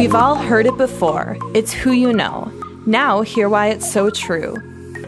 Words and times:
We've 0.00 0.14
all 0.14 0.34
heard 0.34 0.64
it 0.64 0.78
before. 0.78 1.36
It's 1.52 1.74
who 1.74 1.92
you 1.92 2.14
know. 2.14 2.50
Now, 2.86 3.20
hear 3.20 3.50
why 3.50 3.66
it's 3.66 3.92
so 3.92 4.08
true. 4.08 4.56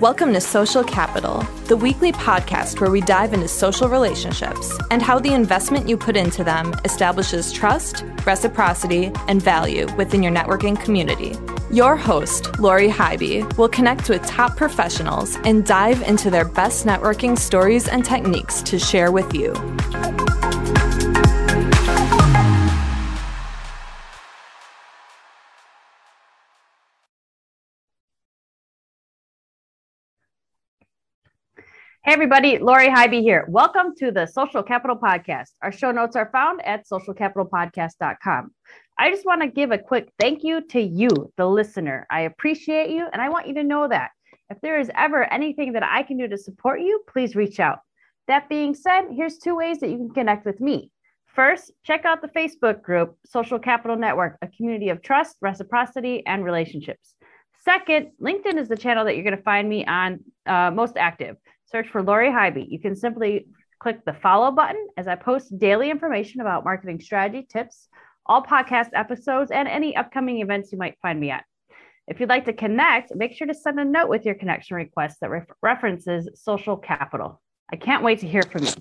Welcome 0.00 0.34
to 0.34 0.40
Social 0.42 0.84
Capital, 0.84 1.38
the 1.64 1.78
weekly 1.78 2.12
podcast 2.12 2.78
where 2.78 2.90
we 2.90 3.00
dive 3.00 3.32
into 3.32 3.48
social 3.48 3.88
relationships 3.88 4.78
and 4.90 5.00
how 5.00 5.18
the 5.18 5.32
investment 5.32 5.88
you 5.88 5.96
put 5.96 6.14
into 6.14 6.44
them 6.44 6.74
establishes 6.84 7.52
trust, 7.52 8.04
reciprocity, 8.26 9.10
and 9.28 9.40
value 9.40 9.90
within 9.96 10.22
your 10.22 10.30
networking 10.30 10.78
community. 10.78 11.38
Your 11.70 11.96
host, 11.96 12.58
Lori 12.58 12.90
Highby, 12.90 13.44
will 13.56 13.70
connect 13.70 14.10
with 14.10 14.26
top 14.26 14.58
professionals 14.58 15.38
and 15.44 15.64
dive 15.64 16.02
into 16.02 16.28
their 16.28 16.44
best 16.44 16.84
networking 16.84 17.38
stories 17.38 17.88
and 17.88 18.04
techniques 18.04 18.60
to 18.64 18.78
share 18.78 19.10
with 19.10 19.32
you. 19.32 19.54
Hey, 32.04 32.14
everybody, 32.14 32.58
Lori 32.58 32.90
Highby 32.90 33.22
here. 33.22 33.46
Welcome 33.48 33.94
to 33.98 34.10
the 34.10 34.26
Social 34.26 34.60
Capital 34.60 34.96
Podcast. 34.96 35.50
Our 35.62 35.70
show 35.70 35.92
notes 35.92 36.16
are 36.16 36.30
found 36.32 36.60
at 36.66 36.84
socialcapitalpodcast.com. 36.88 38.50
I 38.98 39.08
just 39.08 39.24
want 39.24 39.40
to 39.42 39.46
give 39.46 39.70
a 39.70 39.78
quick 39.78 40.12
thank 40.18 40.42
you 40.42 40.62
to 40.70 40.80
you, 40.80 41.32
the 41.36 41.46
listener. 41.46 42.04
I 42.10 42.22
appreciate 42.22 42.90
you, 42.90 43.06
and 43.12 43.22
I 43.22 43.28
want 43.28 43.46
you 43.46 43.54
to 43.54 43.62
know 43.62 43.86
that. 43.86 44.10
If 44.50 44.60
there 44.62 44.80
is 44.80 44.90
ever 44.96 45.32
anything 45.32 45.74
that 45.74 45.84
I 45.84 46.02
can 46.02 46.16
do 46.18 46.26
to 46.26 46.36
support 46.36 46.80
you, 46.80 47.04
please 47.08 47.36
reach 47.36 47.60
out. 47.60 47.78
That 48.26 48.48
being 48.48 48.74
said, 48.74 49.02
here's 49.12 49.38
two 49.38 49.54
ways 49.54 49.78
that 49.78 49.90
you 49.90 49.98
can 49.98 50.10
connect 50.10 50.44
with 50.44 50.60
me. 50.60 50.90
First, 51.26 51.70
check 51.84 52.04
out 52.04 52.20
the 52.20 52.26
Facebook 52.36 52.82
group, 52.82 53.16
Social 53.26 53.60
Capital 53.60 53.96
Network, 53.96 54.38
a 54.42 54.48
community 54.48 54.88
of 54.88 55.02
trust, 55.02 55.36
reciprocity, 55.40 56.26
and 56.26 56.44
relationships. 56.44 57.14
Second, 57.64 58.10
LinkedIn 58.20 58.58
is 58.58 58.66
the 58.66 58.76
channel 58.76 59.04
that 59.04 59.14
you're 59.14 59.22
going 59.22 59.36
to 59.36 59.42
find 59.44 59.68
me 59.68 59.86
on 59.86 60.18
uh, 60.46 60.72
most 60.72 60.96
active 60.96 61.36
search 61.72 61.88
for 61.88 62.02
Lori 62.02 62.30
Highby. 62.30 62.66
You 62.70 62.78
can 62.78 62.94
simply 62.94 63.46
click 63.80 64.04
the 64.04 64.12
follow 64.12 64.50
button 64.50 64.86
as 64.96 65.08
I 65.08 65.16
post 65.16 65.58
daily 65.58 65.90
information 65.90 66.40
about 66.40 66.64
marketing 66.64 67.00
strategy 67.00 67.46
tips, 67.50 67.88
all 68.26 68.42
podcast 68.42 68.90
episodes, 68.94 69.50
and 69.50 69.66
any 69.66 69.96
upcoming 69.96 70.40
events 70.40 70.70
you 70.70 70.78
might 70.78 70.98
find 71.02 71.18
me 71.18 71.30
at. 71.30 71.44
If 72.06 72.20
you'd 72.20 72.28
like 72.28 72.44
to 72.44 72.52
connect, 72.52 73.14
make 73.14 73.32
sure 73.32 73.46
to 73.46 73.54
send 73.54 73.80
a 73.80 73.84
note 73.84 74.08
with 74.08 74.24
your 74.24 74.34
connection 74.34 74.76
request 74.76 75.18
that 75.20 75.30
re- 75.30 75.42
references 75.62 76.28
Social 76.34 76.76
Capital. 76.76 77.40
I 77.72 77.76
can't 77.76 78.04
wait 78.04 78.20
to 78.20 78.28
hear 78.28 78.42
from 78.42 78.64
you. 78.64 78.72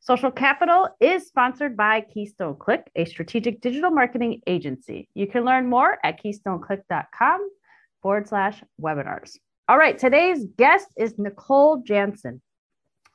Social 0.00 0.30
Capital 0.30 0.88
is 1.00 1.26
sponsored 1.26 1.76
by 1.76 2.00
Keystone 2.00 2.56
Click, 2.56 2.90
a 2.96 3.04
strategic 3.04 3.60
digital 3.60 3.90
marketing 3.90 4.40
agency. 4.46 5.08
You 5.14 5.26
can 5.26 5.44
learn 5.44 5.68
more 5.68 5.98
at 6.02 6.22
keystoneclick.com 6.22 7.48
forward 8.02 8.28
slash 8.28 8.62
webinars. 8.80 9.36
All 9.70 9.78
right, 9.78 9.96
today's 9.96 10.46
guest 10.58 10.88
is 10.96 11.16
Nicole 11.16 11.84
Jansen. 11.86 12.42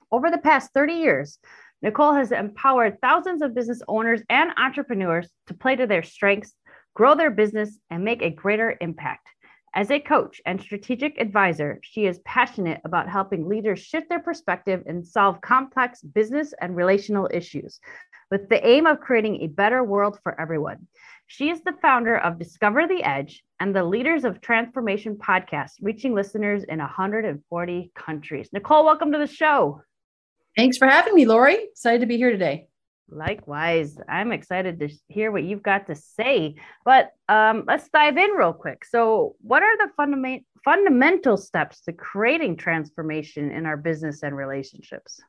Over 0.09 0.31
the 0.31 0.38
past 0.38 0.72
30 0.73 0.94
years, 0.94 1.38
Nicole 1.81 2.14
has 2.14 2.31
empowered 2.31 3.02
thousands 3.02 3.42
of 3.42 3.53
business 3.53 3.81
owners 3.89 4.22
and 4.30 4.52
entrepreneurs 4.56 5.28
to 5.48 5.53
play 5.53 5.76
to 5.76 5.86
their 5.86 6.02
strengths, 6.02 6.53
grow 6.94 7.14
their 7.14 7.30
business, 7.30 7.78
and 7.89 8.06
make 8.06 8.22
a 8.22 8.30
greater 8.30 8.78
impact. 8.80 9.28
As 9.73 9.92
a 9.92 10.00
coach 10.00 10.39
and 10.45 10.61
strategic 10.61 11.20
advisor, 11.20 11.81
she 11.83 12.06
is 12.06 12.20
passionate 12.20 12.80
about 12.86 13.09
helping 13.09 13.50
leaders 13.50 13.81
shift 13.81 14.08
their 14.08 14.22
perspective 14.22 14.81
and 14.86 15.06
solve 15.06 15.42
complex 15.42 16.02
business 16.02 16.53
and 16.61 16.73
relational 16.73 17.30
issues 17.33 17.81
with 18.31 18.48
the 18.48 18.66
aim 18.66 18.86
of 18.86 19.02
creating 19.02 19.42
a 19.42 19.48
better 19.48 19.83
world 19.83 20.20
for 20.23 20.39
everyone. 20.39 20.88
She 21.28 21.50
is 21.50 21.62
the 21.64 21.73
founder 21.81 22.18
of 22.18 22.38
Discover 22.38 22.88
the 22.88 23.04
Edge 23.04 23.44
and 23.59 23.76
the 23.76 23.84
Leaders 23.84 24.26
of 24.26 24.42
Transformation 24.42 25.16
podcast, 25.16 25.72
reaching 25.82 26.14
listeners 26.14 26.64
in 26.64 26.78
140 26.78 27.92
countries. 27.95 28.50
Nicole, 28.54 28.86
welcome 28.86 29.11
to 29.11 29.17
the 29.17 29.27
show. 29.27 29.82
Thanks 30.55 30.77
for 30.77 30.88
having 30.88 31.16
me, 31.16 31.26
Lori. 31.26 31.55
Excited 31.55 32.02
to 32.02 32.05
be 32.05 32.17
here 32.17 32.32
today. 32.32 32.67
Likewise, 33.10 33.98
I'm 34.08 34.32
excited 34.32 34.80
to 34.80 34.89
hear 35.08 35.32
what 35.32 35.44
you've 35.44 35.64
got 35.64 35.88
to 35.88 35.95
say. 35.95 36.55
But 36.86 37.11
um, 37.28 37.64
let's 37.67 37.89
dive 37.89 38.17
in 38.17 38.32
real 38.32 38.54
quick. 38.54 38.86
So, 38.86 39.36
what 39.42 39.64
are 39.64 39.78
the 39.78 39.92
fundament- 39.98 40.45
fundamental 40.64 41.38
steps 41.38 41.82
to 41.82 41.94
creating 41.94 42.58
transformation 42.58 43.52
in 43.52 43.66
our 43.66 43.78
business 43.78 44.23
and 44.23 44.36
relationships? 44.36 45.20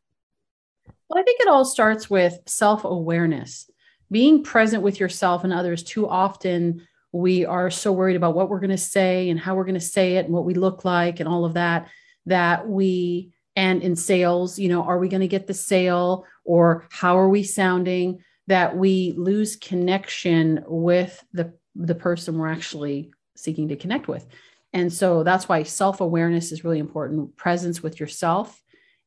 Well, 1.08 1.20
I 1.20 1.22
think 1.22 1.40
it 1.40 1.48
all 1.48 1.64
starts 1.64 2.08
with 2.08 2.38
self 2.46 2.84
awareness 2.84 3.68
being 4.10 4.42
present 4.42 4.82
with 4.82 5.00
yourself 5.00 5.44
and 5.44 5.52
others 5.52 5.82
too 5.82 6.08
often 6.08 6.86
we 7.12 7.46
are 7.46 7.70
so 7.70 7.92
worried 7.92 8.16
about 8.16 8.34
what 8.34 8.50
we're 8.50 8.60
going 8.60 8.70
to 8.70 8.76
say 8.76 9.30
and 9.30 9.40
how 9.40 9.54
we're 9.54 9.64
going 9.64 9.74
to 9.74 9.80
say 9.80 10.16
it 10.16 10.26
and 10.26 10.34
what 10.34 10.44
we 10.44 10.54
look 10.54 10.84
like 10.84 11.20
and 11.20 11.28
all 11.28 11.44
of 11.44 11.54
that 11.54 11.88
that 12.26 12.68
we 12.68 13.32
and 13.54 13.82
in 13.82 13.96
sales 13.96 14.58
you 14.58 14.68
know 14.68 14.82
are 14.82 14.98
we 14.98 15.08
going 15.08 15.20
to 15.20 15.28
get 15.28 15.46
the 15.46 15.54
sale 15.54 16.26
or 16.46 16.86
how 16.90 17.18
are 17.18 17.28
we 17.28 17.42
sounding? 17.42 18.22
That 18.46 18.76
we 18.76 19.12
lose 19.16 19.56
connection 19.56 20.64
with 20.66 21.22
the 21.32 21.52
the 21.74 21.96
person 21.96 22.38
we're 22.38 22.48
actually 22.48 23.10
seeking 23.34 23.68
to 23.68 23.76
connect 23.76 24.08
with. 24.08 24.24
And 24.72 24.90
so 24.90 25.22
that's 25.24 25.48
why 25.48 25.64
self-awareness 25.64 26.52
is 26.52 26.64
really 26.64 26.78
important. 26.78 27.36
Presence 27.36 27.82
with 27.82 28.00
yourself 28.00 28.62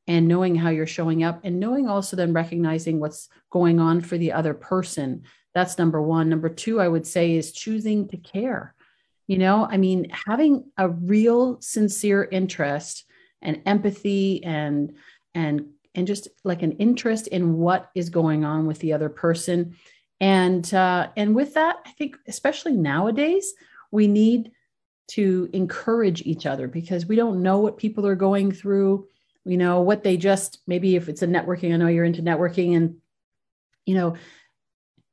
and 0.10 0.28
knowing 0.28 0.56
how 0.56 0.70
you're 0.70 0.88
showing 0.88 1.24
up 1.24 1.40
and 1.44 1.60
knowing 1.60 1.88
also 1.88 2.18
then 2.18 2.34
recognizing 2.34 3.00
what's 3.00 3.30
going 3.52 3.80
on 3.80 4.02
for 4.02 4.18
the 4.18 4.32
other 4.32 4.56
person. 4.56 5.22
That's 5.54 5.78
number 5.78 6.02
one. 6.02 6.28
Number 6.28 6.50
two 6.50 6.82
i 6.82 6.88
would 6.88 7.08
say 7.08 7.36
is 7.36 7.54
choosing 7.54 8.10
to 8.10 8.18
care. 8.18 8.74
You 9.28 9.38
know 9.38 9.68
i 9.70 9.78
mean 9.78 10.10
having 10.10 10.72
a 10.78 10.90
real 10.90 11.62
sincere 11.62 12.28
interest 12.30 13.06
and 13.42 13.62
empathy 13.68 14.44
and 14.44 14.96
and 15.36 15.68
and 15.94 16.08
just 16.08 16.28
like 16.44 16.64
an 16.64 16.74
interest 16.74 17.28
in 17.28 17.58
what 17.58 17.90
is 17.94 18.10
going 18.10 18.44
on 18.44 18.66
with 18.66 18.80
the 18.80 18.94
other 18.94 19.10
person. 19.10 19.76
And 20.20 20.74
uh, 20.74 21.10
and 21.16 21.36
with 21.36 21.54
that 21.54 21.78
i 21.86 21.92
think 21.92 22.18
especially 22.28 22.74
nowadays 22.74 23.54
we 23.92 24.08
need 24.08 24.52
to 25.10 25.50
encourage 25.54 26.24
each 26.24 26.46
other 26.46 26.68
because 26.68 27.06
we 27.06 27.16
don't 27.16 27.42
know 27.42 27.60
what 27.60 27.78
people 27.78 28.06
are 28.06 28.16
going 28.16 28.52
through 28.52 29.08
you 29.46 29.58
know 29.58 29.82
what 29.82 30.04
they 30.04 30.18
just 30.18 30.60
maybe 30.68 30.96
if 30.96 31.10
it's 31.10 31.22
a 31.22 31.28
networking 31.28 31.74
i 31.74 31.78
know 31.78 31.88
you're 31.88 32.06
into 32.06 32.22
networking 32.22 32.76
and 32.76 32.96
you 33.86 33.96
know 33.96 34.16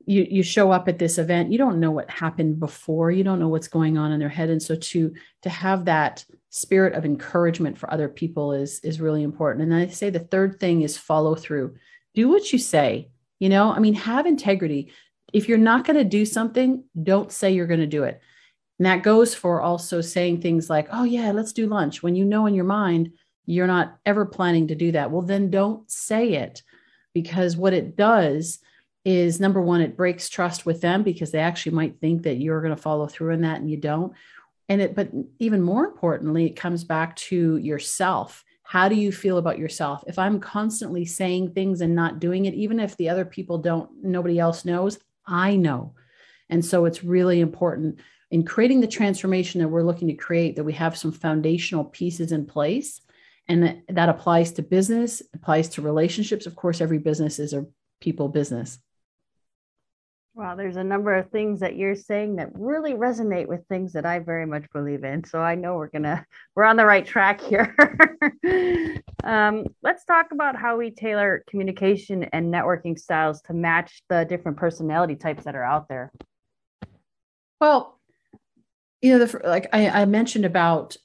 you 0.07 0.27
you 0.31 0.43
show 0.43 0.71
up 0.71 0.89
at 0.89 0.99
this 0.99 1.19
event 1.19 1.51
you 1.53 1.59
don't 1.59 1.81
know 1.81 1.91
what 1.91 2.09
happened 2.09 2.59
before. 2.61 3.11
You 3.11 3.25
don't 3.25 3.41
know 3.41 3.49
what's 3.49 3.69
going 3.69 3.99
on 3.99 4.13
in 4.13 4.21
their 4.21 4.29
head. 4.29 4.49
And 4.49 4.63
so 4.63 4.77
to 4.77 5.13
to 5.43 5.49
have 5.51 5.85
that 5.85 6.25
spirit 6.49 6.95
of 6.95 7.05
encouragement 7.05 7.77
for 7.77 7.93
other 7.93 8.09
people 8.09 8.53
is 8.53 8.81
is 8.81 9.01
really 9.01 9.23
important. 9.23 9.65
And 9.65 9.75
i 9.75 9.89
say 9.89 10.09
the 10.11 10.21
third 10.21 10.59
thing 10.59 10.83
is 10.83 10.97
follow 10.97 11.35
through. 11.35 11.75
Do 12.15 12.29
what 12.29 12.53
you 12.53 12.59
say 12.59 13.11
you 13.39 13.51
know 13.51 13.71
i 13.71 13.79
mean 13.81 13.95
have 13.95 14.25
integrity. 14.25 14.93
If 15.33 15.49
you're 15.49 15.59
not 15.59 15.85
going 15.85 15.99
to 15.99 16.05
do 16.05 16.25
something 16.25 16.85
don't 17.03 17.33
say 17.33 17.53
you're 17.53 17.67
going 17.67 17.81
to 17.81 17.87
do 17.87 18.05
it. 18.05 18.21
And 18.79 18.87
that 18.87 19.03
goes 19.03 19.35
for 19.35 19.61
also 19.61 20.01
saying 20.01 20.41
things 20.41 20.71
like 20.71 20.89
oh 20.93 21.05
yeah 21.05 21.33
let's 21.33 21.53
do 21.53 21.67
lunch. 21.67 22.03
When 22.03 22.15
you 22.15 22.25
know 22.25 22.47
in 22.47 22.55
your 22.55 22.65
mind 22.65 23.11
you're 23.47 23.67
not 23.67 23.97
ever 24.05 24.27
planning 24.27 24.69
to 24.69 24.75
do 24.75 24.93
that. 24.93 25.11
Well, 25.11 25.23
then 25.23 25.51
don't 25.51 25.91
say 25.91 26.35
it 26.35 26.63
because 27.15 27.57
what 27.57 27.73
it 27.73 27.97
does 27.97 28.59
is 29.05 29.41
number 29.41 29.63
one, 29.63 29.81
it 29.81 29.97
breaks 29.97 30.29
trust 30.29 30.67
with 30.67 30.81
them 30.81 31.05
because 31.05 31.31
they 31.31 31.39
actually 31.39 31.73
might 31.73 32.01
think 32.01 32.25
that 32.25 32.39
you're 32.39 32.61
going 32.61 32.75
to 32.75 32.83
follow 32.83 33.07
through 33.07 33.33
in 33.33 33.43
that 33.43 33.61
and 33.61 33.71
you 33.71 33.77
don't. 33.77 34.13
And 34.69 34.83
it, 34.83 34.97
but 34.97 35.11
even 35.39 35.63
more 35.63 35.85
importantly, 35.85 36.47
it 36.47 36.57
comes 36.57 36.83
back 36.83 37.15
to 37.17 37.57
yourself. 37.59 38.45
How 38.65 38.89
do 38.89 38.97
you 38.97 39.13
feel 39.13 39.39
about 39.39 39.61
yourself? 39.61 40.03
If 40.09 40.19
I'm 40.19 40.41
constantly 40.41 41.05
saying 41.05 41.53
things 41.53 41.81
and 41.81 41.95
not 41.95 42.19
doing 42.19 42.47
it, 42.47 42.55
even 42.55 42.81
if 42.81 42.97
the 42.97 43.09
other 43.09 43.25
people 43.25 43.59
don't, 43.59 43.89
nobody 44.03 44.41
else 44.41 44.65
knows, 44.65 44.99
I 45.25 45.55
know. 45.55 45.95
And 46.51 46.65
so 46.65 46.85
it's 46.85 47.05
really 47.05 47.41
important 47.41 48.01
in 48.33 48.45
creating 48.45 48.81
the 48.81 48.89
transformation 48.89 49.61
that 49.61 49.69
we're 49.69 49.85
looking 49.85 50.09
to 50.09 50.15
create 50.15 50.57
that 50.57 50.65
we 50.65 50.73
have 50.73 50.99
some 50.99 51.13
foundational 51.13 51.85
pieces 51.85 52.33
in 52.33 52.45
place 52.45 53.01
and 53.49 53.83
that, 53.89 54.09
applies 54.09 54.53
to 54.53 54.63
business 54.63 55.23
applies 55.35 55.69
to 55.69 55.83
relationships 55.83 56.47
of 56.47 56.57
course 56.57 56.81
every 56.81 56.99
business 56.99 57.39
is 57.39 57.53
a 57.53 57.67
people 58.01 58.29
business 58.29 58.79
Wow, 60.37 60.55
there's 60.55 60.77
a 60.77 60.85
number 60.85 61.15
of 61.15 61.31
things 61.31 61.61
that 61.61 61.77
you're 61.77 61.95
saying 61.95 62.37
that 62.37 62.51
really 62.53 62.93
resonate 62.93 63.47
with 63.47 63.67
things 63.69 63.95
that 63.95 64.05
I 64.05 64.19
very 64.19 64.45
much 64.45 64.67
believe 64.71 65.03
in. 65.03 65.25
So 65.25 65.41
I 65.41 65.55
know 65.55 65.77
we're 65.77 65.89
gonna 65.89 66.27
we're 66.55 66.65
on 66.65 66.77
the 66.77 66.85
right 66.85 67.07
track 67.07 67.41
here. 67.41 67.75
um, 69.25 69.65
let's 69.83 70.05
talk 70.05 70.33
about 70.33 70.55
how 70.55 70.77
we 70.77 70.91
tailor 70.91 71.43
communication 71.49 72.25
and 72.35 72.53
networking 72.53 72.99
styles 72.99 73.41
to 73.43 73.55
match 73.55 74.03
the 74.11 74.27
different 74.27 74.59
personality 74.59 75.17
types 75.17 75.45
that 75.45 75.55
are 75.55 75.65
out 75.65 75.89
there. 75.89 76.13
Well, 77.59 77.99
you 79.01 79.17
know, 79.17 79.25
the, 79.25 79.41
like 79.43 79.69
I, 79.73 79.89
I 79.89 80.05
mentioned 80.05 80.45
about 80.45 80.99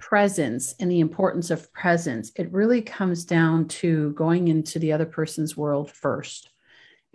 presence 0.00 0.74
and 0.80 0.90
the 0.90 1.00
importance 1.00 1.50
of 1.50 1.72
presence, 1.72 2.32
it 2.36 2.52
really 2.52 2.82
comes 2.82 3.24
down 3.24 3.68
to 3.68 4.12
going 4.12 4.48
into 4.48 4.78
the 4.78 4.92
other 4.92 5.06
person's 5.06 5.56
world 5.56 5.90
first. 5.90 6.50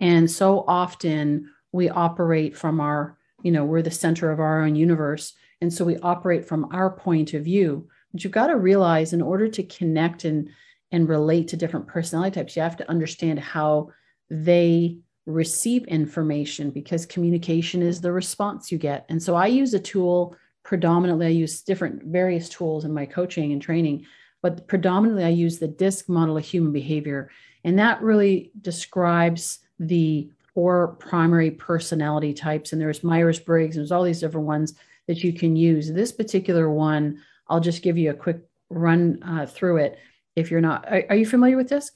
And 0.00 0.30
so 0.30 0.64
often 0.66 1.50
we 1.72 1.90
operate 1.90 2.56
from 2.56 2.80
our 2.80 3.18
you 3.42 3.52
know, 3.52 3.64
we're 3.64 3.82
the 3.82 3.90
center 3.90 4.30
of 4.30 4.40
our 4.40 4.62
own 4.62 4.74
universe. 4.74 5.34
And 5.60 5.72
so 5.72 5.84
we 5.84 5.98
operate 5.98 6.44
from 6.44 6.66
our 6.72 6.90
point 6.90 7.34
of 7.34 7.44
view. 7.44 7.86
But 8.12 8.24
you've 8.24 8.32
got 8.32 8.48
to 8.48 8.56
realize 8.56 9.12
in 9.12 9.22
order 9.22 9.48
to 9.48 9.62
connect 9.62 10.24
and 10.24 10.48
and 10.92 11.08
relate 11.08 11.48
to 11.48 11.56
different 11.56 11.88
personality 11.88 12.34
types, 12.34 12.54
you 12.54 12.62
have 12.62 12.76
to 12.76 12.88
understand 12.88 13.40
how 13.40 13.90
they 14.30 14.98
receive 15.26 15.84
information 15.86 16.70
because 16.70 17.04
communication 17.06 17.82
is 17.82 18.00
the 18.00 18.12
response 18.12 18.70
you 18.70 18.78
get. 18.78 19.04
And 19.08 19.20
so 19.20 19.34
I 19.34 19.48
use 19.48 19.74
a 19.74 19.80
tool 19.80 20.36
predominantly, 20.66 21.26
I 21.26 21.30
use 21.30 21.62
different 21.62 22.02
various 22.02 22.48
tools 22.48 22.84
in 22.84 22.92
my 22.92 23.06
coaching 23.06 23.52
and 23.52 23.62
training, 23.62 24.04
but 24.42 24.66
predominantly 24.66 25.22
I 25.22 25.28
use 25.28 25.58
the 25.58 25.68
DISC 25.68 26.08
model 26.08 26.36
of 26.36 26.44
human 26.44 26.72
behavior. 26.72 27.30
And 27.62 27.78
that 27.78 28.02
really 28.02 28.50
describes 28.60 29.60
the 29.78 30.28
four 30.54 30.88
primary 30.98 31.52
personality 31.52 32.34
types. 32.34 32.72
And 32.72 32.82
there's 32.82 33.04
Myers 33.04 33.38
Briggs, 33.38 33.76
and 33.76 33.82
there's 33.82 33.92
all 33.92 34.02
these 34.02 34.18
different 34.18 34.48
ones 34.48 34.74
that 35.06 35.22
you 35.22 35.32
can 35.32 35.54
use. 35.54 35.92
This 35.92 36.10
particular 36.10 36.68
one, 36.68 37.22
I'll 37.48 37.60
just 37.60 37.82
give 37.82 37.96
you 37.96 38.10
a 38.10 38.14
quick 38.14 38.40
run 38.68 39.22
uh, 39.22 39.46
through 39.46 39.76
it. 39.76 39.98
If 40.34 40.50
you're 40.50 40.60
not, 40.60 40.84
are, 40.92 41.04
are 41.10 41.16
you 41.16 41.26
familiar 41.26 41.56
with 41.56 41.68
DISC? 41.68 41.94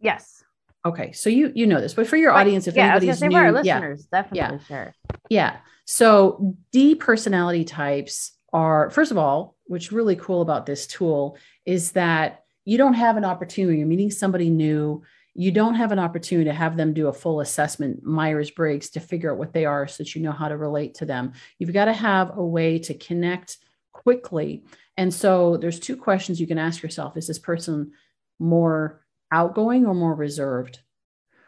Yes. 0.00 0.42
Okay, 0.86 1.12
so 1.12 1.28
you 1.28 1.52
you 1.54 1.66
know 1.66 1.80
this, 1.80 1.94
but 1.94 2.06
for 2.06 2.16
your 2.16 2.32
Right. 2.32 2.40
audience, 2.42 2.66
if 2.66 2.76
yeah, 2.76 2.90
anybody's 2.96 3.20
new, 3.20 3.36
our 3.36 3.44
yeah, 3.46 3.50
listeners, 3.50 4.06
definitely 4.06 4.60
sure. 4.66 4.94
yeah. 5.28 5.56
So 5.84 6.54
D 6.72 6.94
personality 6.94 7.64
types 7.64 8.32
are 8.52 8.90
first 8.90 9.10
of 9.10 9.18
all, 9.18 9.56
what's 9.66 9.92
really 9.92 10.16
cool 10.16 10.40
about 10.40 10.66
this 10.66 10.86
tool 10.86 11.36
is 11.66 11.92
that 11.92 12.44
you 12.64 12.78
don't 12.78 12.94
have 12.94 13.16
an 13.16 13.24
opportunity. 13.24 13.78
You're 13.78 13.86
meeting 13.86 14.10
somebody 14.10 14.50
new. 14.50 15.02
You 15.34 15.50
don't 15.52 15.74
have 15.74 15.92
an 15.92 15.98
opportunity 15.98 16.48
to 16.50 16.54
have 16.54 16.76
them 16.76 16.92
do 16.92 17.08
a 17.08 17.12
full 17.12 17.40
assessment, 17.40 18.02
Myers 18.02 18.50
Briggs, 18.50 18.90
to 18.90 19.00
figure 19.00 19.32
out 19.32 19.38
what 19.38 19.52
they 19.52 19.64
are 19.64 19.86
so 19.86 20.02
that 20.02 20.14
you 20.14 20.22
know 20.22 20.32
how 20.32 20.48
to 20.48 20.56
relate 20.56 20.94
to 20.96 21.06
them. 21.06 21.32
You've 21.58 21.72
got 21.72 21.86
to 21.86 21.92
have 21.92 22.36
a 22.36 22.44
way 22.44 22.78
to 22.80 22.94
connect 22.94 23.58
quickly. 23.92 24.64
And 24.96 25.12
so 25.14 25.56
there's 25.56 25.78
two 25.80 25.96
questions 25.96 26.40
you 26.40 26.46
can 26.46 26.58
ask 26.58 26.82
yourself 26.82 27.16
Is 27.16 27.26
this 27.26 27.38
person 27.38 27.92
more 28.38 29.04
outgoing 29.30 29.86
or 29.86 29.94
more 29.94 30.14
reserved? 30.14 30.80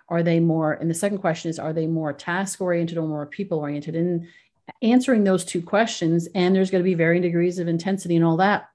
Are 0.09 0.23
they 0.23 0.41
more, 0.41 0.73
and 0.73 0.91
the 0.91 0.95
second 0.95 1.19
question 1.19 1.51
is, 1.51 1.59
are 1.59 1.73
they 1.73 1.87
more 1.87 2.13
task 2.13 2.61
oriented 2.61 2.99
or 2.99 3.07
more 3.07 3.27
people 3.27 3.59
oriented? 3.59 3.95
And 3.95 4.27
answering 4.83 5.25
those 5.25 5.45
two 5.45 5.63
questions, 5.63 6.29
and 6.35 6.55
there's 6.55 6.71
going 6.71 6.83
to 6.83 6.89
be 6.89 6.95
varying 6.95 7.23
degrees 7.23 7.59
of 7.59 7.69
intensity 7.69 8.17
and 8.17 8.25
all 8.25 8.37
that, 8.39 8.69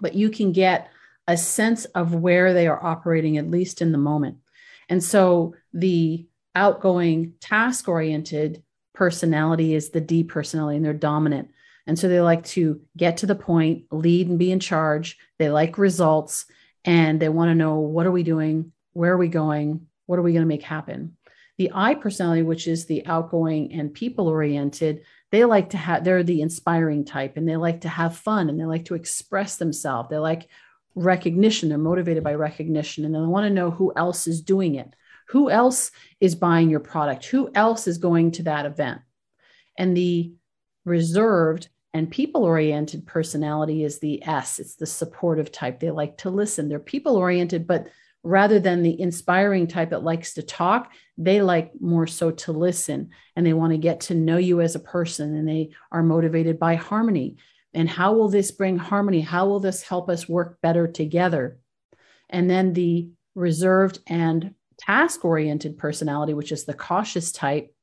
but 0.00 0.14
you 0.14 0.30
can 0.30 0.52
get 0.52 0.90
a 1.26 1.36
sense 1.36 1.84
of 1.86 2.14
where 2.14 2.54
they 2.54 2.66
are 2.66 2.84
operating, 2.84 3.36
at 3.36 3.50
least 3.50 3.82
in 3.82 3.92
the 3.92 3.98
moment. 3.98 4.38
And 4.88 5.02
so 5.02 5.54
the 5.72 6.26
outgoing, 6.54 7.34
task 7.40 7.88
oriented 7.88 8.62
personality 8.94 9.74
is 9.74 9.90
the 9.90 10.00
D 10.00 10.24
personality, 10.24 10.76
and 10.76 10.84
they're 10.84 10.92
dominant. 10.92 11.50
And 11.86 11.98
so 11.98 12.08
they 12.08 12.20
like 12.20 12.44
to 12.46 12.80
get 12.96 13.18
to 13.18 13.26
the 13.26 13.34
point, 13.34 13.84
lead 13.92 14.28
and 14.28 14.38
be 14.38 14.50
in 14.50 14.60
charge. 14.60 15.18
They 15.38 15.50
like 15.50 15.78
results 15.78 16.46
and 16.84 17.20
they 17.20 17.28
want 17.28 17.50
to 17.50 17.54
know 17.54 17.78
what 17.78 18.06
are 18.06 18.12
we 18.12 18.22
doing? 18.22 18.72
Where 18.92 19.12
are 19.12 19.18
we 19.18 19.28
going? 19.28 19.86
What 20.06 20.18
are 20.18 20.22
we 20.22 20.32
going 20.32 20.42
to 20.42 20.48
make 20.48 20.62
happen? 20.62 21.16
The 21.58 21.72
I 21.74 21.94
personality, 21.94 22.42
which 22.42 22.68
is 22.68 22.86
the 22.86 23.04
outgoing 23.06 23.72
and 23.72 23.92
people 23.92 24.28
oriented, 24.28 25.02
they 25.30 25.44
like 25.44 25.70
to 25.70 25.76
have, 25.76 26.04
they're 26.04 26.22
the 26.22 26.40
inspiring 26.40 27.04
type 27.04 27.36
and 27.36 27.48
they 27.48 27.56
like 27.56 27.82
to 27.82 27.88
have 27.88 28.16
fun 28.16 28.48
and 28.48 28.58
they 28.58 28.64
like 28.64 28.86
to 28.86 28.94
express 28.94 29.56
themselves. 29.56 30.08
They 30.08 30.18
like 30.18 30.48
recognition. 30.94 31.68
They're 31.68 31.78
motivated 31.78 32.22
by 32.24 32.34
recognition 32.34 33.04
and 33.04 33.14
they 33.14 33.18
want 33.18 33.44
to 33.44 33.50
know 33.50 33.70
who 33.70 33.92
else 33.96 34.26
is 34.26 34.40
doing 34.40 34.76
it. 34.76 34.94
Who 35.28 35.50
else 35.50 35.90
is 36.20 36.34
buying 36.34 36.70
your 36.70 36.80
product? 36.80 37.26
Who 37.26 37.50
else 37.54 37.86
is 37.86 37.98
going 37.98 38.32
to 38.32 38.44
that 38.44 38.64
event? 38.64 39.00
And 39.76 39.96
the 39.96 40.32
reserved 40.84 41.68
and 41.98 42.08
people 42.08 42.44
oriented 42.44 43.08
personality 43.08 43.82
is 43.82 43.98
the 43.98 44.24
S. 44.24 44.60
It's 44.60 44.76
the 44.76 44.86
supportive 44.86 45.50
type. 45.50 45.80
They 45.80 45.90
like 45.90 46.18
to 46.18 46.30
listen. 46.30 46.68
They're 46.68 46.78
people 46.78 47.16
oriented, 47.16 47.66
but 47.66 47.88
rather 48.22 48.60
than 48.60 48.84
the 48.84 49.00
inspiring 49.00 49.66
type 49.66 49.90
that 49.90 50.04
likes 50.04 50.34
to 50.34 50.42
talk, 50.42 50.92
they 51.16 51.42
like 51.42 51.72
more 51.80 52.06
so 52.06 52.30
to 52.30 52.52
listen 52.52 53.10
and 53.34 53.44
they 53.44 53.52
want 53.52 53.72
to 53.72 53.78
get 53.78 53.98
to 54.02 54.14
know 54.14 54.36
you 54.36 54.60
as 54.60 54.76
a 54.76 54.80
person 54.80 55.34
and 55.34 55.48
they 55.48 55.70
are 55.90 56.04
motivated 56.04 56.56
by 56.56 56.76
harmony. 56.76 57.36
And 57.74 57.90
how 57.90 58.12
will 58.12 58.28
this 58.28 58.52
bring 58.52 58.78
harmony? 58.78 59.20
How 59.20 59.48
will 59.48 59.58
this 59.58 59.82
help 59.82 60.08
us 60.08 60.28
work 60.28 60.60
better 60.60 60.86
together? 60.86 61.58
And 62.30 62.48
then 62.48 62.74
the 62.74 63.08
reserved 63.34 63.98
and 64.06 64.54
task 64.78 65.24
oriented 65.24 65.78
personality, 65.78 66.32
which 66.32 66.52
is 66.52 66.64
the 66.64 66.74
cautious 66.74 67.32
type, 67.32 67.74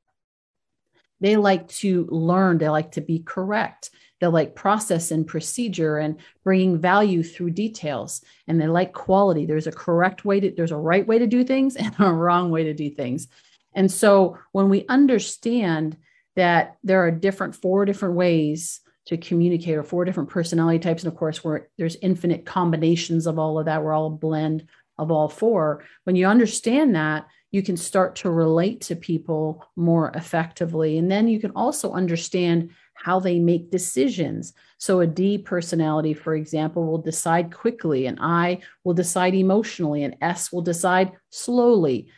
they 1.20 1.36
like 1.36 1.68
to 1.68 2.06
learn, 2.10 2.56
they 2.56 2.70
like 2.70 2.92
to 2.92 3.02
be 3.02 3.18
correct. 3.18 3.90
They 4.20 4.26
like 4.28 4.54
process 4.54 5.10
and 5.10 5.26
procedure 5.26 5.98
and 5.98 6.16
bringing 6.42 6.78
value 6.78 7.22
through 7.22 7.50
details. 7.50 8.22
And 8.48 8.60
they 8.60 8.66
like 8.66 8.92
quality. 8.92 9.46
There's 9.46 9.66
a 9.66 9.72
correct 9.72 10.24
way 10.24 10.40
to, 10.40 10.50
there's 10.50 10.72
a 10.72 10.76
right 10.76 11.06
way 11.06 11.18
to 11.18 11.26
do 11.26 11.44
things 11.44 11.76
and 11.76 11.94
a 11.98 12.12
wrong 12.12 12.50
way 12.50 12.64
to 12.64 12.74
do 12.74 12.90
things. 12.90 13.28
And 13.74 13.92
so 13.92 14.38
when 14.52 14.70
we 14.70 14.86
understand 14.88 15.98
that 16.34 16.76
there 16.82 17.04
are 17.04 17.10
different, 17.10 17.54
four 17.54 17.84
different 17.84 18.14
ways 18.14 18.80
to 19.06 19.16
communicate 19.16 19.76
or 19.76 19.82
four 19.82 20.04
different 20.04 20.30
personality 20.30 20.78
types, 20.78 21.04
and 21.04 21.12
of 21.12 21.18
course, 21.18 21.44
where 21.44 21.68
there's 21.78 21.96
infinite 21.96 22.44
combinations 22.44 23.26
of 23.26 23.38
all 23.38 23.58
of 23.58 23.66
that, 23.66 23.82
we're 23.82 23.92
all 23.92 24.06
a 24.06 24.10
blend 24.10 24.66
of 24.98 25.10
all 25.10 25.28
four. 25.28 25.84
When 26.04 26.16
you 26.16 26.26
understand 26.26 26.94
that, 26.96 27.26
you 27.52 27.62
can 27.62 27.76
start 27.76 28.16
to 28.16 28.30
relate 28.30 28.80
to 28.82 28.96
people 28.96 29.64
more 29.76 30.10
effectively. 30.14 30.98
And 30.98 31.10
then 31.10 31.28
you 31.28 31.38
can 31.38 31.52
also 31.52 31.92
understand 31.92 32.70
how 32.96 33.20
they 33.20 33.38
make 33.38 33.70
decisions. 33.70 34.52
So, 34.78 35.00
a 35.00 35.06
D 35.06 35.38
personality, 35.38 36.14
for 36.14 36.34
example, 36.34 36.86
will 36.86 36.98
decide 36.98 37.52
quickly, 37.52 38.06
and 38.06 38.18
I 38.20 38.60
will 38.84 38.94
decide 38.94 39.34
emotionally, 39.34 40.02
and 40.02 40.16
S 40.20 40.52
will 40.52 40.62
decide 40.62 41.12
slowly. 41.30 42.08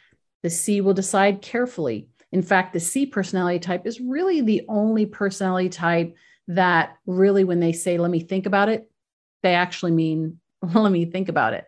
The 0.43 0.51
C 0.51 0.81
will 0.81 0.95
decide 0.95 1.43
carefully. 1.43 2.09
In 2.33 2.43
fact, 2.43 2.73
the 2.73 2.81
C 2.81 3.07
personality 3.07 3.59
type 3.59 3.87
is 3.87 4.01
really 4.01 4.41
the 4.41 4.63
only 4.69 5.07
personality 5.07 5.69
type 5.69 6.15
that 6.49 6.97
really, 7.07 7.45
when 7.45 7.61
they 7.61 7.73
say, 7.73 7.99
let 7.99 8.11
me 8.11 8.21
think 8.21 8.47
about 8.47 8.69
it, 8.69 8.91
they 9.43 9.55
actually 9.55 9.93
mean, 9.93 10.41
let 10.75 10.93
me 10.93 11.05
think 11.05 11.29
about 11.29 11.55
it. 11.55 11.67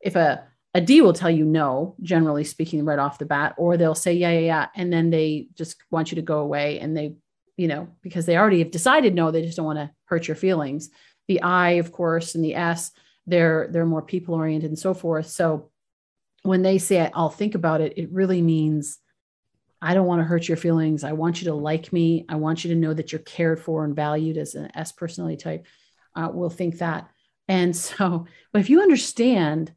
If 0.00 0.14
a 0.14 0.46
a 0.76 0.80
D 0.82 1.00
will 1.00 1.14
tell 1.14 1.30
you 1.30 1.46
no, 1.46 1.94
generally 2.02 2.44
speaking, 2.44 2.84
right 2.84 2.98
off 2.98 3.18
the 3.18 3.24
bat, 3.24 3.54
or 3.56 3.78
they'll 3.78 3.94
say, 3.94 4.12
yeah, 4.12 4.32
yeah, 4.32 4.40
yeah. 4.40 4.66
And 4.76 4.92
then 4.92 5.08
they 5.08 5.48
just 5.54 5.82
want 5.90 6.12
you 6.12 6.16
to 6.16 6.22
go 6.22 6.40
away 6.40 6.80
and 6.80 6.94
they, 6.94 7.14
you 7.56 7.68
know, 7.68 7.88
because 8.02 8.26
they 8.26 8.36
already 8.36 8.58
have 8.58 8.70
decided 8.70 9.14
no, 9.14 9.30
they 9.30 9.42
just 9.42 9.56
don't 9.56 9.66
want 9.66 9.78
to 9.78 9.90
hurt 10.04 10.28
your 10.28 10.36
feelings. 10.36 10.90
The 11.28 11.42
I, 11.42 11.72
of 11.72 11.92
course, 11.92 12.34
and 12.34 12.44
the 12.44 12.54
S, 12.54 12.90
they're 13.26 13.68
they're 13.70 13.86
more 13.86 14.02
people 14.02 14.34
oriented 14.34 14.70
and 14.70 14.78
so 14.78 14.94
forth. 14.94 15.28
So 15.28 15.70
when 16.42 16.62
they 16.62 16.78
say 16.78 17.10
I'll 17.12 17.30
think 17.30 17.54
about 17.54 17.80
it, 17.80 17.94
it 17.96 18.12
really 18.12 18.42
means 18.42 18.98
I 19.82 19.94
don't 19.94 20.06
want 20.06 20.20
to 20.20 20.24
hurt 20.24 20.48
your 20.48 20.56
feelings. 20.56 21.04
I 21.04 21.12
want 21.12 21.40
you 21.40 21.46
to 21.48 21.54
like 21.54 21.92
me. 21.92 22.24
I 22.28 22.36
want 22.36 22.64
you 22.64 22.72
to 22.72 22.80
know 22.80 22.94
that 22.94 23.12
you're 23.12 23.20
cared 23.20 23.60
for 23.60 23.84
and 23.84 23.94
valued 23.94 24.36
as 24.36 24.54
an 24.54 24.70
S 24.74 24.92
personality 24.92 25.36
type. 25.36 25.66
Uh, 26.14 26.30
will 26.32 26.50
think 26.50 26.78
that. 26.78 27.08
And 27.48 27.76
so, 27.88 28.26
but 28.52 28.60
if 28.60 28.70
you 28.70 28.80
understand 28.80 29.72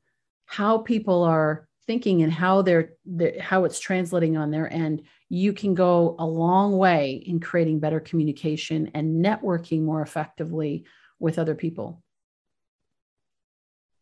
how 0.46 0.80
people 0.80 1.24
are 1.24 1.68
thinking 1.86 2.22
and 2.24 2.32
how 2.32 2.62
they're, 2.62 2.94
they're, 3.06 3.40
how 3.42 3.66
it's 3.66 3.80
translating 3.80 4.38
on 4.38 4.52
their 4.52 4.72
end 4.72 5.04
you 5.30 5.54
can 5.54 5.76
go 5.76 6.16
a 6.18 6.26
long 6.26 6.78
way 6.78 7.24
in 7.26 7.40
creating 7.40 7.80
better 7.80 8.00
communication 8.00 8.90
and 8.94 9.24
networking 9.24 9.84
more 9.84 10.02
effectively 10.02 10.84
with 11.20 11.38
other 11.38 11.56
people 11.56 12.02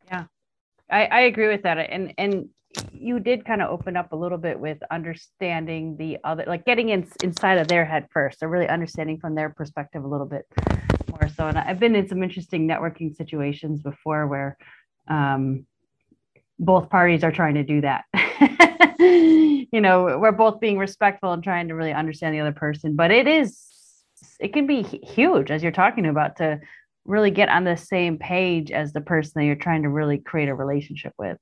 Yeah, 0.08 0.26
I, 0.90 1.06
I 1.06 1.20
agree 1.22 1.48
with 1.48 1.64
that. 1.64 1.78
And 1.78 2.14
and 2.18 2.50
you 2.92 3.20
did 3.20 3.46
kind 3.46 3.62
of 3.62 3.70
open 3.70 3.96
up 3.96 4.12
a 4.12 4.16
little 4.16 4.38
bit 4.38 4.60
with 4.60 4.78
understanding 4.92 5.96
the 5.98 6.18
other, 6.24 6.44
like 6.48 6.66
getting 6.66 6.90
in, 6.90 7.08
inside 7.24 7.58
of 7.58 7.68
their 7.68 7.86
head 7.86 8.08
first, 8.12 8.44
or 8.44 8.50
really 8.50 8.68
understanding 8.68 9.20
from 9.20 9.36
their 9.36 9.50
perspective 9.50 10.04
a 10.04 10.08
little 10.08 10.26
bit 10.26 10.46
more 11.10 11.30
so. 11.30 11.48
And 11.48 11.58
I've 11.58 11.80
been 11.80 11.96
in 11.96 12.08
some 12.08 12.24
interesting 12.24 12.68
networking 12.68 13.16
situations 13.16 13.82
before 13.82 14.28
where 14.28 14.58
um, 15.08 15.66
both 16.60 16.90
parties 16.90 17.24
are 17.24 17.32
trying 17.32 17.56
to 17.56 17.64
do 17.64 17.82
that. 17.82 18.06
you 19.72 19.82
know, 19.82 20.18
we're 20.20 20.32
both 20.32 20.60
being 20.60 20.78
respectful 20.78 21.34
and 21.34 21.44
trying 21.44 21.68
to 21.68 21.76
really 21.76 21.94
understand 21.94 22.34
the 22.34 22.40
other 22.40 22.52
person, 22.52 22.96
but 22.96 23.12
it 23.12 23.28
is, 23.28 23.64
it 24.40 24.54
can 24.54 24.66
be 24.66 24.82
huge 24.82 25.52
as 25.52 25.62
you're 25.62 25.72
talking 25.72 26.06
about 26.06 26.38
to 26.38 26.60
really 27.06 27.32
get 27.32 27.50
on 27.50 27.64
the 27.64 27.78
same 27.78 28.18
page 28.18 28.72
as 28.72 28.94
the 28.94 29.02
person 29.02 29.34
that 29.36 29.46
you're 29.46 29.56
trying 29.56 29.84
to 29.84 29.90
really 29.90 30.18
create 30.18 30.50
a 30.50 30.56
relationship 30.56 31.14
with. 31.18 31.38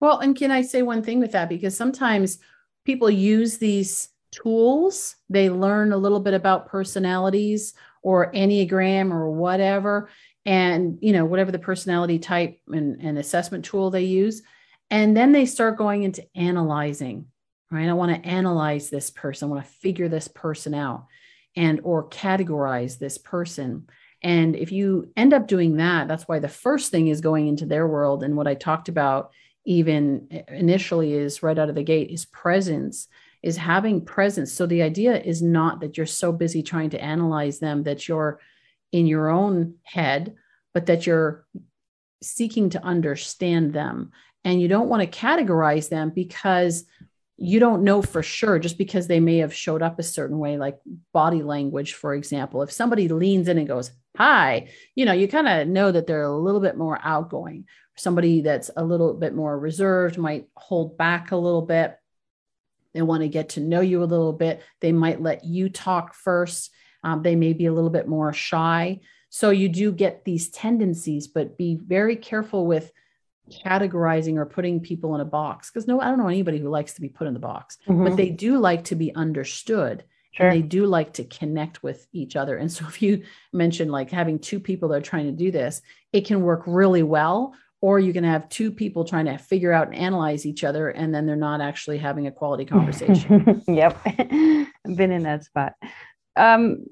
Well, 0.00 0.18
and 0.18 0.36
can 0.36 0.50
I 0.50 0.62
say 0.62 0.82
one 0.82 1.02
thing 1.02 1.20
with 1.20 1.32
that? 1.32 1.48
Because 1.48 1.76
sometimes 1.76 2.38
people 2.84 3.10
use 3.10 3.58
these 3.58 4.08
tools, 4.32 5.16
they 5.28 5.50
learn 5.50 5.92
a 5.92 5.98
little 5.98 6.20
bit 6.20 6.34
about 6.34 6.68
personalities 6.68 7.74
or 8.02 8.32
Enneagram 8.32 9.12
or 9.12 9.30
whatever, 9.30 10.08
and 10.46 10.98
you 11.02 11.12
know, 11.12 11.24
whatever 11.24 11.52
the 11.52 11.58
personality 11.58 12.18
type 12.18 12.58
and, 12.68 13.00
and 13.00 13.18
assessment 13.18 13.64
tool 13.64 13.90
they 13.90 14.04
use. 14.04 14.42
And 14.90 15.16
then 15.16 15.32
they 15.32 15.46
start 15.46 15.78
going 15.78 16.02
into 16.02 16.26
analyzing, 16.34 17.26
right? 17.70 17.88
I 17.88 17.92
want 17.92 18.12
to 18.22 18.28
analyze 18.28 18.90
this 18.90 19.10
person, 19.10 19.48
I 19.48 19.52
want 19.52 19.64
to 19.64 19.70
figure 19.72 20.08
this 20.08 20.28
person 20.28 20.74
out. 20.74 21.06
and 21.56 21.80
or 21.82 22.08
categorize 22.08 22.98
this 22.98 23.18
person 23.18 23.88
and 24.22 24.54
if 24.54 24.70
you 24.70 25.10
end 25.16 25.32
up 25.34 25.46
doing 25.46 25.76
that 25.76 26.06
that's 26.08 26.28
why 26.28 26.38
the 26.38 26.48
first 26.48 26.90
thing 26.90 27.08
is 27.08 27.20
going 27.20 27.48
into 27.48 27.66
their 27.66 27.86
world 27.86 28.22
and 28.22 28.36
what 28.36 28.46
i 28.46 28.54
talked 28.54 28.88
about 28.88 29.30
even 29.64 30.28
initially 30.48 31.12
is 31.12 31.42
right 31.42 31.58
out 31.58 31.68
of 31.68 31.74
the 31.74 31.82
gate 31.82 32.10
is 32.10 32.24
presence 32.26 33.08
is 33.42 33.56
having 33.56 34.04
presence 34.04 34.52
so 34.52 34.66
the 34.66 34.82
idea 34.82 35.20
is 35.20 35.42
not 35.42 35.80
that 35.80 35.96
you're 35.96 36.06
so 36.06 36.32
busy 36.32 36.62
trying 36.62 36.90
to 36.90 37.02
analyze 37.02 37.58
them 37.58 37.82
that 37.82 38.06
you're 38.06 38.38
in 38.92 39.06
your 39.06 39.28
own 39.28 39.74
head 39.82 40.34
but 40.72 40.86
that 40.86 41.06
you're 41.06 41.44
seeking 42.22 42.70
to 42.70 42.84
understand 42.84 43.72
them 43.72 44.12
and 44.44 44.60
you 44.60 44.68
don't 44.68 44.88
want 44.88 45.02
to 45.02 45.18
categorize 45.18 45.88
them 45.88 46.10
because 46.10 46.84
you 47.36 47.58
don't 47.58 47.84
know 47.84 48.02
for 48.02 48.22
sure 48.22 48.58
just 48.58 48.76
because 48.76 49.06
they 49.06 49.20
may 49.20 49.38
have 49.38 49.54
showed 49.54 49.82
up 49.82 49.98
a 49.98 50.02
certain 50.02 50.38
way 50.38 50.58
like 50.58 50.78
body 51.12 51.42
language 51.42 51.94
for 51.94 52.14
example. 52.14 52.62
If 52.62 52.70
somebody 52.70 53.08
leans 53.08 53.48
in 53.48 53.58
and 53.58 53.68
goes 53.68 53.90
hi 54.16 54.68
you 54.94 55.04
know 55.04 55.12
you 55.12 55.28
kind 55.28 55.48
of 55.48 55.68
know 55.68 55.92
that 55.92 56.06
they're 56.06 56.22
a 56.22 56.36
little 56.36 56.60
bit 56.60 56.76
more 56.76 56.98
outgoing. 57.02 57.66
Somebody 57.96 58.40
that's 58.40 58.70
a 58.76 58.84
little 58.84 59.14
bit 59.14 59.34
more 59.34 59.58
reserved 59.58 60.18
might 60.18 60.48
hold 60.54 60.96
back 60.96 61.32
a 61.32 61.36
little 61.36 61.62
bit. 61.62 61.96
They 62.94 63.02
want 63.02 63.22
to 63.22 63.28
get 63.28 63.50
to 63.50 63.60
know 63.60 63.80
you 63.80 64.02
a 64.02 64.04
little 64.04 64.32
bit. 64.32 64.62
They 64.80 64.92
might 64.92 65.20
let 65.20 65.44
you 65.44 65.68
talk 65.68 66.14
first. 66.14 66.70
Um, 67.04 67.22
they 67.22 67.36
may 67.36 67.52
be 67.52 67.66
a 67.66 67.72
little 67.72 67.90
bit 67.90 68.08
more 68.08 68.32
shy. 68.32 69.00
So 69.28 69.50
you 69.50 69.68
do 69.68 69.92
get 69.92 70.24
these 70.24 70.50
tendencies 70.50 71.28
but 71.28 71.56
be 71.56 71.76
very 71.76 72.16
careful 72.16 72.66
with 72.66 72.90
categorizing 73.50 74.36
or 74.36 74.46
putting 74.46 74.80
people 74.80 75.14
in 75.14 75.20
a 75.20 75.24
box 75.24 75.70
because 75.70 75.86
no 75.86 76.00
i 76.00 76.06
don't 76.06 76.18
know 76.18 76.28
anybody 76.28 76.58
who 76.58 76.68
likes 76.68 76.94
to 76.94 77.00
be 77.00 77.08
put 77.08 77.26
in 77.26 77.34
the 77.34 77.40
box 77.40 77.78
mm-hmm. 77.86 78.04
but 78.04 78.16
they 78.16 78.30
do 78.30 78.58
like 78.58 78.84
to 78.84 78.94
be 78.94 79.14
understood 79.14 80.04
sure. 80.32 80.46
and 80.46 80.56
they 80.56 80.62
do 80.62 80.86
like 80.86 81.12
to 81.12 81.24
connect 81.24 81.82
with 81.82 82.06
each 82.12 82.36
other 82.36 82.56
and 82.56 82.70
so 82.70 82.84
if 82.88 83.02
you 83.02 83.22
mentioned 83.52 83.90
like 83.90 84.10
having 84.10 84.38
two 84.38 84.60
people 84.60 84.88
that 84.88 84.98
are 84.98 85.02
trying 85.02 85.26
to 85.26 85.32
do 85.32 85.50
this 85.50 85.82
it 86.12 86.26
can 86.26 86.42
work 86.42 86.62
really 86.66 87.02
well 87.02 87.54
or 87.82 87.98
you 87.98 88.12
can 88.12 88.24
have 88.24 88.48
two 88.50 88.70
people 88.70 89.04
trying 89.04 89.24
to 89.24 89.38
figure 89.38 89.72
out 89.72 89.88
and 89.88 89.96
analyze 89.96 90.44
each 90.44 90.64
other 90.64 90.90
and 90.90 91.14
then 91.14 91.26
they're 91.26 91.36
not 91.36 91.60
actually 91.60 91.98
having 91.98 92.26
a 92.26 92.32
quality 92.32 92.64
conversation 92.64 93.62
yep 93.68 93.98
i've 94.06 94.96
been 94.96 95.12
in 95.12 95.22
that 95.22 95.44
spot 95.44 95.74
um, 96.36 96.86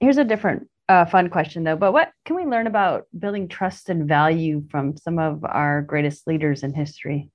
here's 0.00 0.18
a 0.18 0.24
different 0.24 0.68
a 0.88 1.06
fun 1.06 1.30
question 1.30 1.64
though, 1.64 1.76
but 1.76 1.92
what 1.92 2.12
can 2.24 2.36
we 2.36 2.44
learn 2.44 2.66
about 2.66 3.06
building 3.18 3.48
trust 3.48 3.88
and 3.88 4.06
value 4.06 4.64
from 4.70 4.96
some 4.96 5.18
of 5.18 5.44
our 5.44 5.82
greatest 5.82 6.26
leaders 6.26 6.62
in 6.62 6.74
history? 6.74 7.30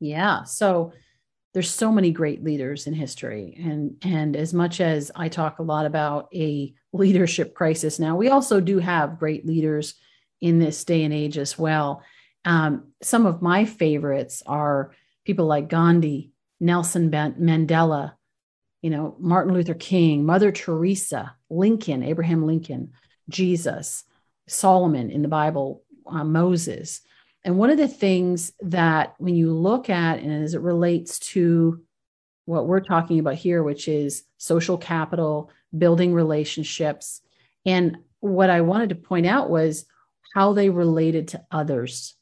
Yeah. 0.00 0.44
So 0.44 0.92
there's 1.52 1.70
so 1.70 1.92
many 1.92 2.10
great 2.10 2.42
leaders 2.42 2.88
in 2.88 2.94
history. 2.94 3.56
And, 3.64 3.96
and 4.02 4.34
as 4.34 4.52
much 4.52 4.80
as 4.80 5.12
I 5.14 5.28
talk 5.28 5.60
a 5.60 5.62
lot 5.62 5.86
about 5.86 6.28
a 6.34 6.74
leadership 6.92 7.54
crisis 7.54 8.00
now, 8.00 8.16
we 8.16 8.28
also 8.28 8.60
do 8.60 8.80
have 8.80 9.20
great 9.20 9.46
leaders 9.46 9.94
in 10.40 10.58
this 10.58 10.84
day 10.84 11.04
and 11.04 11.14
age 11.14 11.38
as 11.38 11.56
well. 11.56 12.02
Um, 12.44 12.88
some 13.02 13.24
of 13.24 13.40
my 13.40 13.64
favorites 13.64 14.42
are 14.46 14.92
people 15.24 15.46
like 15.46 15.68
Gandhi, 15.68 16.32
Nelson 16.60 17.10
Mandela, 17.10 18.14
you 18.84 18.90
know, 18.90 19.16
Martin 19.18 19.54
Luther 19.54 19.72
King, 19.72 20.26
Mother 20.26 20.52
Teresa, 20.52 21.34
Lincoln, 21.48 22.02
Abraham 22.02 22.44
Lincoln, 22.44 22.92
Jesus, 23.30 24.04
Solomon 24.46 25.10
in 25.10 25.22
the 25.22 25.28
Bible, 25.28 25.82
uh, 26.06 26.22
Moses. 26.22 27.00
And 27.44 27.56
one 27.56 27.70
of 27.70 27.78
the 27.78 27.88
things 27.88 28.52
that 28.60 29.14
when 29.16 29.36
you 29.36 29.54
look 29.54 29.88
at 29.88 30.18
and 30.18 30.44
as 30.44 30.52
it 30.52 30.60
relates 30.60 31.18
to 31.30 31.80
what 32.44 32.66
we're 32.66 32.80
talking 32.80 33.20
about 33.20 33.36
here, 33.36 33.62
which 33.62 33.88
is 33.88 34.24
social 34.36 34.76
capital, 34.76 35.50
building 35.78 36.12
relationships, 36.12 37.22
and 37.64 37.96
what 38.20 38.50
I 38.50 38.60
wanted 38.60 38.90
to 38.90 38.96
point 38.96 39.24
out 39.24 39.48
was 39.48 39.86
how 40.34 40.52
they 40.52 40.68
related 40.68 41.28
to 41.28 41.42
others, 41.50 42.16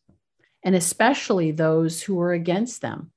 and 0.62 0.76
especially 0.76 1.50
those 1.50 2.00
who 2.00 2.14
were 2.14 2.32
against 2.32 2.82
them. 2.82 3.10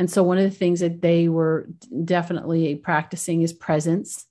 And 0.00 0.10
so, 0.10 0.22
one 0.22 0.38
of 0.38 0.44
the 0.44 0.56
things 0.56 0.80
that 0.80 1.02
they 1.02 1.28
were 1.28 1.68
definitely 2.06 2.74
practicing 2.74 3.42
is 3.42 3.52
presence. 3.52 4.24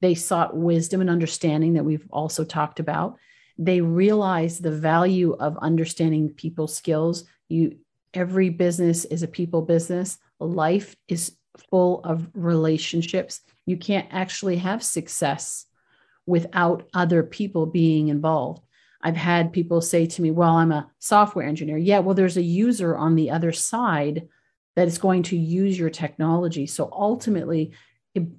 They 0.00 0.14
sought 0.14 0.56
wisdom 0.56 1.00
and 1.00 1.10
understanding 1.10 1.72
that 1.72 1.84
we've 1.84 2.06
also 2.12 2.44
talked 2.44 2.78
about. 2.78 3.16
They 3.58 3.80
realized 3.80 4.62
the 4.62 4.70
value 4.70 5.32
of 5.32 5.58
understanding 5.58 6.28
people 6.28 6.68
skills. 6.68 7.24
You, 7.48 7.76
every 8.14 8.50
business 8.50 9.04
is 9.04 9.24
a 9.24 9.26
people 9.26 9.62
business. 9.62 10.16
Life 10.38 10.94
is 11.08 11.36
full 11.70 12.04
of 12.04 12.28
relationships. 12.32 13.40
You 13.64 13.78
can't 13.78 14.06
actually 14.12 14.58
have 14.58 14.80
success 14.80 15.66
without 16.24 16.88
other 16.94 17.24
people 17.24 17.66
being 17.66 18.10
involved. 18.10 18.64
I've 19.02 19.16
had 19.16 19.52
people 19.52 19.80
say 19.80 20.06
to 20.06 20.22
me, 20.22 20.30
Well, 20.30 20.54
I'm 20.54 20.70
a 20.70 20.88
software 21.00 21.48
engineer. 21.48 21.78
Yeah, 21.78 21.98
well, 21.98 22.14
there's 22.14 22.36
a 22.36 22.42
user 22.42 22.96
on 22.96 23.16
the 23.16 23.32
other 23.32 23.50
side 23.50 24.28
that 24.76 24.86
is 24.86 24.98
going 24.98 25.24
to 25.24 25.36
use 25.36 25.78
your 25.78 25.90
technology. 25.90 26.66
So 26.66 26.88
ultimately, 26.92 27.72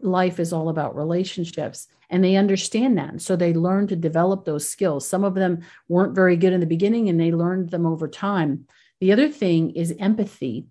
life 0.02 0.40
is 0.40 0.54
all 0.54 0.70
about 0.70 0.96
relationships 0.96 1.88
and 2.10 2.24
they 2.24 2.36
understand 2.36 2.98
that. 2.98 3.22
So 3.22 3.36
they 3.36 3.54
learn 3.54 3.88
to 3.88 3.96
develop 3.96 4.46
those 4.46 4.70
skills. 4.70 5.08
Some 5.08 5.24
of 5.24 5.36
them 5.36 5.62
weren't 5.88 6.16
very 6.16 6.38
good 6.38 6.54
in 6.54 6.60
the 6.60 6.66
beginning 6.66 7.10
and 7.10 7.20
they 7.20 7.32
learned 7.32 7.70
them 7.70 7.86
over 7.86 8.08
time. 8.08 8.66
The 9.02 9.12
other 9.12 9.30
thing 9.30 9.72
is 9.72 9.94
empathy. 10.00 10.68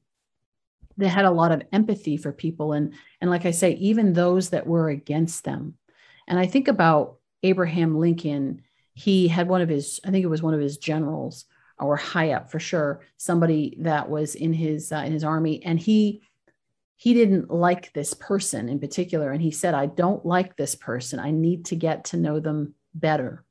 They 0.96 1.08
had 1.08 1.26
a 1.26 1.30
lot 1.30 1.52
of 1.52 1.62
empathy 1.72 2.16
for 2.16 2.32
people. 2.32 2.72
And, 2.72 2.94
and 3.20 3.30
like 3.30 3.44
I 3.44 3.50
say, 3.50 3.72
even 3.72 4.12
those 4.12 4.50
that 4.50 4.66
were 4.66 4.88
against 4.88 5.44
them. 5.44 5.74
And 6.26 6.38
I 6.38 6.46
think 6.46 6.68
about 6.68 7.18
Abraham 7.42 7.98
Lincoln. 7.98 8.62
He 8.94 9.28
had 9.28 9.46
one 9.46 9.60
of 9.60 9.68
his, 9.68 10.00
I 10.04 10.10
think 10.10 10.24
it 10.24 10.28
was 10.28 10.42
one 10.42 10.54
of 10.54 10.60
his 10.60 10.78
generals 10.78 11.44
or 11.78 11.96
high 11.96 12.32
up 12.32 12.50
for 12.50 12.58
sure, 12.58 13.00
somebody 13.16 13.76
that 13.80 14.08
was 14.08 14.34
in 14.34 14.52
his 14.52 14.92
uh, 14.92 15.02
in 15.04 15.12
his 15.12 15.24
army, 15.24 15.62
and 15.64 15.78
he 15.78 16.22
he 16.96 17.12
didn't 17.12 17.50
like 17.50 17.92
this 17.92 18.14
person 18.14 18.68
in 18.68 18.78
particular, 18.78 19.30
and 19.30 19.42
he 19.42 19.50
said, 19.50 19.74
"I 19.74 19.86
don't 19.86 20.24
like 20.24 20.56
this 20.56 20.74
person. 20.74 21.18
I 21.18 21.30
need 21.30 21.66
to 21.66 21.76
get 21.76 22.04
to 22.06 22.16
know 22.16 22.40
them 22.40 22.74
better." 22.94 23.44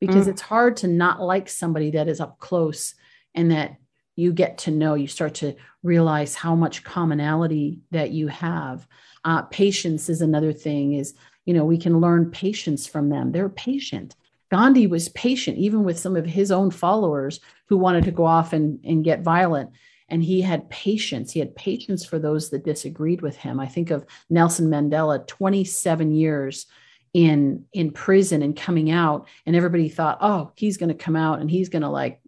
Because 0.00 0.26
mm. 0.26 0.30
it's 0.30 0.40
hard 0.40 0.78
to 0.78 0.88
not 0.88 1.20
like 1.20 1.48
somebody 1.48 1.92
that 1.92 2.08
is 2.08 2.20
up 2.20 2.38
close 2.38 2.94
and 3.34 3.50
that 3.50 3.76
you 4.16 4.32
get 4.32 4.58
to 4.58 4.70
know, 4.70 4.94
you 4.94 5.06
start 5.06 5.34
to 5.34 5.54
realize 5.82 6.34
how 6.34 6.54
much 6.54 6.82
commonality 6.82 7.80
that 7.90 8.10
you 8.10 8.28
have. 8.28 8.86
Uh, 9.24 9.42
patience 9.42 10.08
is 10.08 10.20
another 10.20 10.52
thing. 10.52 10.94
Is 10.94 11.14
you 11.44 11.54
know 11.54 11.64
we 11.64 11.78
can 11.78 12.00
learn 12.00 12.30
patience 12.30 12.86
from 12.86 13.08
them. 13.08 13.30
They're 13.30 13.48
patient 13.48 14.16
Gandhi 14.50 14.86
was 14.86 15.08
patient, 15.10 15.58
even 15.58 15.84
with 15.84 15.98
some 15.98 16.16
of 16.16 16.26
his 16.26 16.50
own 16.50 16.70
followers 16.70 17.40
who 17.66 17.76
wanted 17.76 18.04
to 18.04 18.10
go 18.10 18.24
off 18.24 18.52
and, 18.52 18.80
and 18.84 19.04
get 19.04 19.22
violent. 19.22 19.70
And 20.08 20.22
he 20.22 20.40
had 20.40 20.68
patience. 20.70 21.32
He 21.32 21.38
had 21.38 21.54
patience 21.54 22.04
for 22.04 22.18
those 22.18 22.50
that 22.50 22.64
disagreed 22.64 23.22
with 23.22 23.36
him. 23.36 23.60
I 23.60 23.66
think 23.66 23.90
of 23.90 24.04
Nelson 24.28 24.66
Mandela, 24.68 25.24
27 25.26 26.12
years 26.12 26.66
in 27.12 27.64
in 27.72 27.90
prison 27.90 28.42
and 28.42 28.56
coming 28.56 28.90
out, 28.90 29.26
and 29.46 29.56
everybody 29.56 29.88
thought, 29.88 30.18
oh, 30.20 30.52
he's 30.56 30.76
going 30.76 30.88
to 30.88 30.94
come 30.94 31.16
out 31.16 31.40
and 31.40 31.50
he's 31.50 31.68
going 31.68 31.82
to 31.82 31.88
like, 31.88 32.20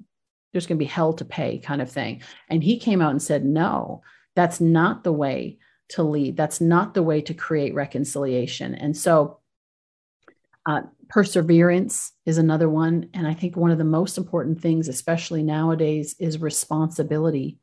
there's 0.53 0.67
going 0.67 0.79
to 0.79 0.85
be 0.85 0.89
hell 0.89 1.13
to 1.15 1.25
pay, 1.25 1.59
kind 1.59 1.83
of 1.83 1.91
thing. 1.91 2.23
And 2.49 2.63
he 2.63 2.79
came 2.79 3.01
out 3.01 3.11
and 3.11 3.23
said, 3.23 3.45
no, 3.45 4.03
that's 4.35 4.61
not 4.61 5.05
the 5.05 5.13
way 5.13 5.59
to 5.91 6.03
lead. 6.03 6.37
That's 6.37 6.61
not 6.61 6.95
the 6.95 7.03
way 7.03 7.21
to 7.23 7.35
create 7.35 7.75
reconciliation. 7.75 8.75
And 8.75 8.97
so 8.97 9.39
uh, 10.67 10.83
perseverance 11.13 12.13
is 12.25 12.39
another 12.39 12.71
one. 12.71 13.07
And 13.13 13.27
I 13.27 13.35
think 13.35 13.55
one 13.55 13.71
of 13.71 13.77
the 13.77 13.85
most 13.85 14.17
important 14.17 14.63
things, 14.63 14.89
especially 14.89 15.43
nowadays, 15.43 16.17
is 16.19 16.41
responsibility, 16.41 17.59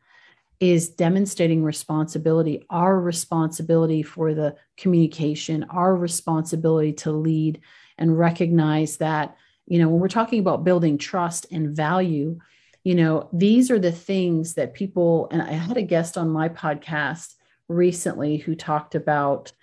is 0.60 0.90
demonstrating 0.90 1.64
responsibility, 1.64 2.64
our 2.70 3.00
responsibility 3.00 4.04
for 4.04 4.36
the 4.36 4.56
communication, 4.78 5.66
our 5.72 5.96
responsibility 5.96 6.94
to 6.94 7.12
lead 7.12 7.60
and 7.98 8.20
recognize 8.20 8.98
that, 8.98 9.36
you 9.66 9.80
know, 9.80 9.90
when 9.90 10.00
we're 10.00 10.10
talking 10.10 10.40
about 10.40 10.64
building 10.64 11.00
trust 11.00 11.48
and 11.52 11.76
value, 11.76 12.38
you 12.84 12.94
know, 12.94 13.30
these 13.34 13.72
are 13.72 13.80
the 13.80 13.92
things 13.92 14.54
that 14.54 14.76
people, 14.76 15.28
and 15.32 15.42
I 15.42 15.54
had 15.54 15.76
a 15.76 15.82
guest 15.82 16.20
on 16.20 16.30
my 16.30 16.50
podcast 16.50 17.34
recently 17.68 18.38
who 18.38 18.54
talked 18.54 18.94
about 18.94 19.54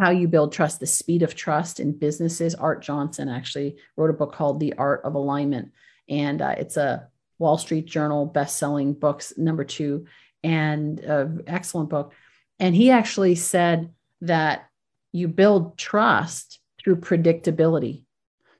how 0.00 0.10
you 0.10 0.28
build 0.28 0.52
trust, 0.52 0.80
the 0.80 0.86
speed 0.86 1.22
of 1.22 1.34
trust 1.34 1.80
in 1.80 1.96
businesses. 1.96 2.54
Art 2.54 2.82
Johnson 2.82 3.28
actually 3.28 3.76
wrote 3.96 4.10
a 4.10 4.14
book 4.14 4.34
called 4.34 4.60
The 4.60 4.74
Art 4.74 5.02
of 5.04 5.14
Alignment, 5.14 5.72
and 6.08 6.42
uh, 6.42 6.54
it's 6.58 6.76
a 6.76 7.08
Wall 7.38 7.58
Street 7.58 7.86
Journal 7.86 8.26
best-selling 8.26 8.94
books 8.94 9.32
number 9.36 9.64
two, 9.64 10.06
and 10.42 11.04
uh, 11.04 11.26
excellent 11.46 11.90
book. 11.90 12.12
And 12.58 12.74
he 12.74 12.90
actually 12.90 13.34
said 13.34 13.92
that 14.22 14.68
you 15.12 15.28
build 15.28 15.78
trust 15.78 16.60
through 16.78 16.96
predictability. 16.96 18.04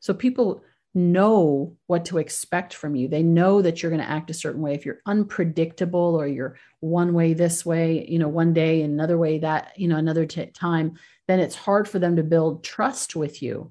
So 0.00 0.14
people 0.14 0.62
know 0.96 1.76
what 1.86 2.06
to 2.06 2.18
expect 2.18 2.72
from 2.74 2.96
you. 2.96 3.06
They 3.06 3.22
know 3.22 3.60
that 3.60 3.82
you're 3.82 3.90
going 3.90 4.02
to 4.02 4.10
act 4.10 4.30
a 4.30 4.34
certain 4.34 4.62
way. 4.62 4.74
If 4.74 4.86
you're 4.86 5.02
unpredictable 5.06 6.16
or 6.16 6.26
you're 6.26 6.56
one 6.80 7.12
way 7.12 7.34
this 7.34 7.66
way, 7.66 8.06
you 8.08 8.18
know, 8.18 8.28
one 8.28 8.54
day, 8.54 8.82
another 8.82 9.18
way 9.18 9.38
that, 9.38 9.78
you 9.78 9.88
know, 9.88 9.96
another 9.96 10.24
t- 10.24 10.46
time, 10.46 10.98
then 11.28 11.38
it's 11.38 11.54
hard 11.54 11.86
for 11.86 11.98
them 11.98 12.16
to 12.16 12.22
build 12.22 12.64
trust 12.64 13.14
with 13.14 13.42
you. 13.42 13.70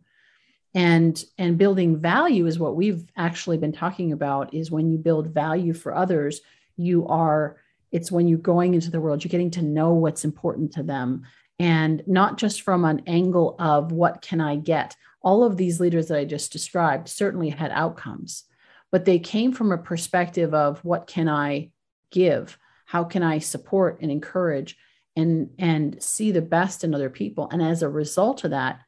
And 0.76 1.22
and 1.38 1.58
building 1.58 1.98
value 1.98 2.46
is 2.46 2.60
what 2.60 2.76
we've 2.76 3.06
actually 3.18 3.58
been 3.58 3.72
talking 3.72 4.12
about 4.12 4.54
is 4.54 4.70
when 4.70 4.92
you 4.92 4.98
build 4.98 5.34
value 5.34 5.74
for 5.74 5.96
others, 5.96 6.42
you 6.78 7.08
are 7.08 7.58
it's 7.92 8.12
when 8.12 8.28
you're 8.28 8.38
going 8.38 8.74
into 8.74 8.92
the 8.92 9.00
world, 9.00 9.24
you're 9.24 9.30
getting 9.30 9.52
to 9.52 9.62
know 9.62 9.94
what's 9.94 10.26
important 10.26 10.74
to 10.74 10.84
them 10.84 11.24
and 11.60 12.04
not 12.08 12.38
just 12.38 12.62
from 12.62 12.84
an 12.84 13.02
angle 13.08 13.56
of 13.58 13.92
what 13.92 14.22
can 14.22 14.42
I 14.42 14.58
get 14.58 14.96
all 15.26 15.44
of 15.44 15.58
these 15.58 15.80
leaders 15.80 16.08
that 16.08 16.20
I 16.20 16.24
just 16.24 16.52
described 16.52 17.10
certainly 17.10 17.50
had 17.50 17.72
outcomes, 17.72 18.44
but 18.92 19.06
they 19.06 19.18
came 19.18 19.52
from 19.52 19.72
a 19.72 19.78
perspective 19.78 20.54
of 20.54 20.86
what 20.86 21.08
can 21.08 21.28
I 21.28 21.72
give? 22.12 22.58
How 22.86 23.04
can 23.04 23.24
I 23.24 23.40
support 23.40 24.00
and 24.02 24.12
encourage 24.12 24.78
and, 25.16 25.50
and 25.58 26.02
see 26.02 26.32
the 26.32 26.44
best 26.44 26.84
in 26.84 26.94
other 26.94 27.10
people? 27.10 27.50
And 27.52 27.62
as 27.62 27.82
a 27.82 27.90
result 27.90 28.44
of 28.44 28.52
that, 28.52 28.82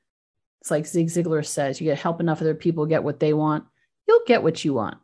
it's 0.62 0.70
like 0.70 0.86
Zig 0.86 1.08
Ziglar 1.08 1.44
says, 1.44 1.82
you 1.82 1.86
get 1.86 1.98
help 1.98 2.22
enough 2.22 2.39
other 2.39 2.53
people 2.53 2.86
get 2.86 3.03
what 3.03 3.20
they 3.20 3.34
want, 3.34 3.65
you'll 4.08 4.22
get 4.27 4.44
what 4.44 4.63
you 4.63 4.75
want. 4.75 5.00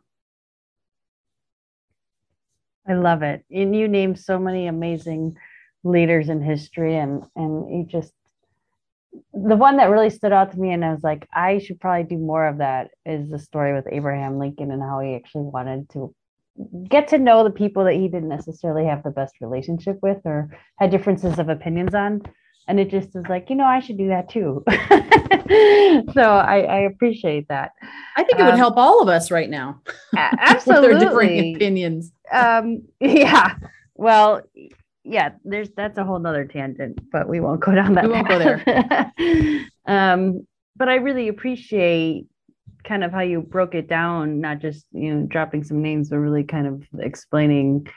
I 2.88 2.94
love 2.94 3.24
it. 3.24 3.44
And 3.50 3.76
you 3.76 3.88
named 3.88 4.20
so 4.20 4.38
many 4.38 4.68
amazing 4.68 5.36
leaders 5.84 6.30
in 6.30 6.42
history 6.42 6.96
and 6.96 7.24
and 7.36 7.70
you 7.70 7.86
just 7.86 8.14
the 9.34 9.56
one 9.56 9.78
that 9.78 9.90
really 9.90 10.10
stood 10.10 10.32
out 10.32 10.52
to 10.52 10.60
me 10.60 10.72
and 10.72 10.84
I 10.84 10.92
was 10.92 11.04
like, 11.04 11.28
I 11.34 11.60
should 11.60 11.80
probably 11.80 12.04
do 12.04 12.18
more 12.18 12.48
of 12.48 12.58
that 12.58 12.92
is 13.06 13.30
the 13.30 13.40
story 13.40 13.74
with 13.74 13.88
Abraham 13.92 14.40
Lincoln 14.40 14.72
and 14.72 14.82
how 14.82 15.00
he 15.00 15.16
actually 15.16 15.44
wanted 15.44 15.90
to 15.92 16.14
get 16.88 17.08
to 17.10 17.18
know 17.18 17.44
the 17.44 17.50
people 17.50 17.84
that 17.86 17.96
he 17.96 18.08
didn't 18.08 18.30
necessarily 18.30 18.86
have 18.86 19.04
the 19.04 19.10
best 19.10 19.36
relationship 19.42 19.98
with 20.02 20.20
or 20.26 20.56
had 20.78 20.92
differences 20.92 21.40
of 21.40 21.50
opinions 21.50 21.96
on. 21.96 22.22
And 22.68 22.80
it 22.80 22.90
just 22.90 23.16
is 23.16 23.28
like, 23.28 23.50
you 23.50 23.56
know, 23.56 23.66
I 23.66 23.82
should 23.82 23.98
do 23.98 24.08
that 24.08 24.30
too. 24.30 24.64
so 26.14 26.22
I, 26.22 26.62
I, 26.62 26.80
appreciate 26.82 27.50
that. 27.50 27.72
I 28.16 28.24
think 28.24 28.40
it 28.40 28.44
would 28.44 28.54
um, 28.54 28.58
help 28.58 28.78
all 28.78 29.02
of 29.02 29.10
us 29.10 29.32
right 29.32 29.50
now. 29.50 29.82
absolutely. 30.18 30.90
Their 30.90 31.00
different 31.00 31.56
opinions. 31.58 32.14
Um, 32.32 32.84
yeah. 33.02 33.56
Well, 33.96 34.44
yeah, 35.04 35.30
there's 35.44 35.70
that's 35.76 35.98
a 35.98 36.04
whole 36.04 36.20
nother 36.20 36.46
tangent, 36.46 37.00
but 37.12 37.28
we 37.28 37.40
won't 37.40 37.60
go 37.60 37.74
down 37.76 37.96
that. 37.96 38.06
We 38.06 38.12
won't 38.12 38.28
go 38.28 38.40
there. 38.40 39.12
um, 39.86 40.48
but 40.76 40.90
I 40.90 40.96
really 40.96 41.28
appreciate 41.28 42.28
kind 42.84 43.04
of 43.04 43.12
how 43.12 43.22
you 43.22 43.42
broke 43.42 43.76
it 43.76 43.88
down, 43.88 44.40
not 44.40 44.60
just 44.60 44.86
you 44.92 45.14
know 45.14 45.26
dropping 45.26 45.64
some 45.64 45.82
names, 45.82 46.10
but 46.10 46.18
really 46.18 46.44
kind 46.44 46.68
of 46.68 46.84
explaining 47.00 47.88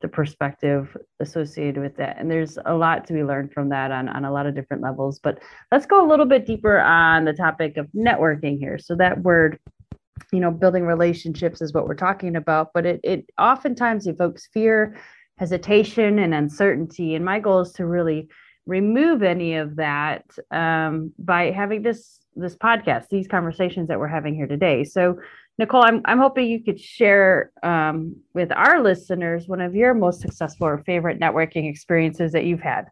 the 0.00 0.08
perspective 0.08 0.96
associated 1.18 1.82
with 1.82 1.96
that. 1.96 2.18
And 2.18 2.30
there's 2.30 2.58
a 2.66 2.74
lot 2.74 3.06
to 3.08 3.12
be 3.12 3.24
learned 3.24 3.52
from 3.52 3.70
that 3.70 3.90
on, 3.90 4.08
on 4.08 4.24
a 4.24 4.32
lot 4.32 4.46
of 4.46 4.54
different 4.54 4.82
levels. 4.82 5.18
But 5.18 5.40
let's 5.72 5.86
go 5.86 6.06
a 6.06 6.08
little 6.08 6.26
bit 6.26 6.46
deeper 6.46 6.78
on 6.78 7.24
the 7.24 7.32
topic 7.32 7.76
of 7.76 7.88
networking 7.96 8.58
here. 8.58 8.78
So 8.78 8.94
that 8.96 9.22
word, 9.22 9.58
you 10.32 10.38
know, 10.38 10.52
building 10.52 10.84
relationships 10.84 11.60
is 11.60 11.72
what 11.72 11.88
we're 11.88 11.94
talking 11.94 12.36
about, 12.36 12.70
but 12.74 12.86
it 12.86 13.00
it 13.02 13.30
oftentimes 13.38 14.06
evokes 14.06 14.48
fear 14.52 14.96
hesitation 15.38 16.18
and 16.18 16.34
uncertainty. 16.34 17.14
And 17.14 17.24
my 17.24 17.40
goal 17.40 17.60
is 17.60 17.72
to 17.72 17.86
really 17.86 18.28
remove 18.66 19.22
any 19.22 19.54
of 19.54 19.76
that 19.76 20.24
um, 20.50 21.12
by 21.18 21.50
having 21.50 21.82
this 21.82 22.20
this 22.36 22.56
podcast, 22.56 23.08
these 23.08 23.26
conversations 23.26 23.88
that 23.88 23.98
we're 23.98 24.06
having 24.06 24.34
here 24.34 24.46
today. 24.46 24.84
So, 24.84 25.18
Nicole, 25.58 25.82
I'm 25.84 26.02
I'm 26.04 26.18
hoping 26.18 26.46
you 26.46 26.62
could 26.62 26.80
share 26.80 27.50
um, 27.62 28.16
with 28.34 28.52
our 28.52 28.80
listeners 28.82 29.48
one 29.48 29.60
of 29.60 29.74
your 29.74 29.94
most 29.94 30.20
successful 30.20 30.66
or 30.66 30.78
favorite 30.78 31.18
networking 31.18 31.68
experiences 31.68 32.32
that 32.32 32.44
you've 32.44 32.60
had. 32.60 32.86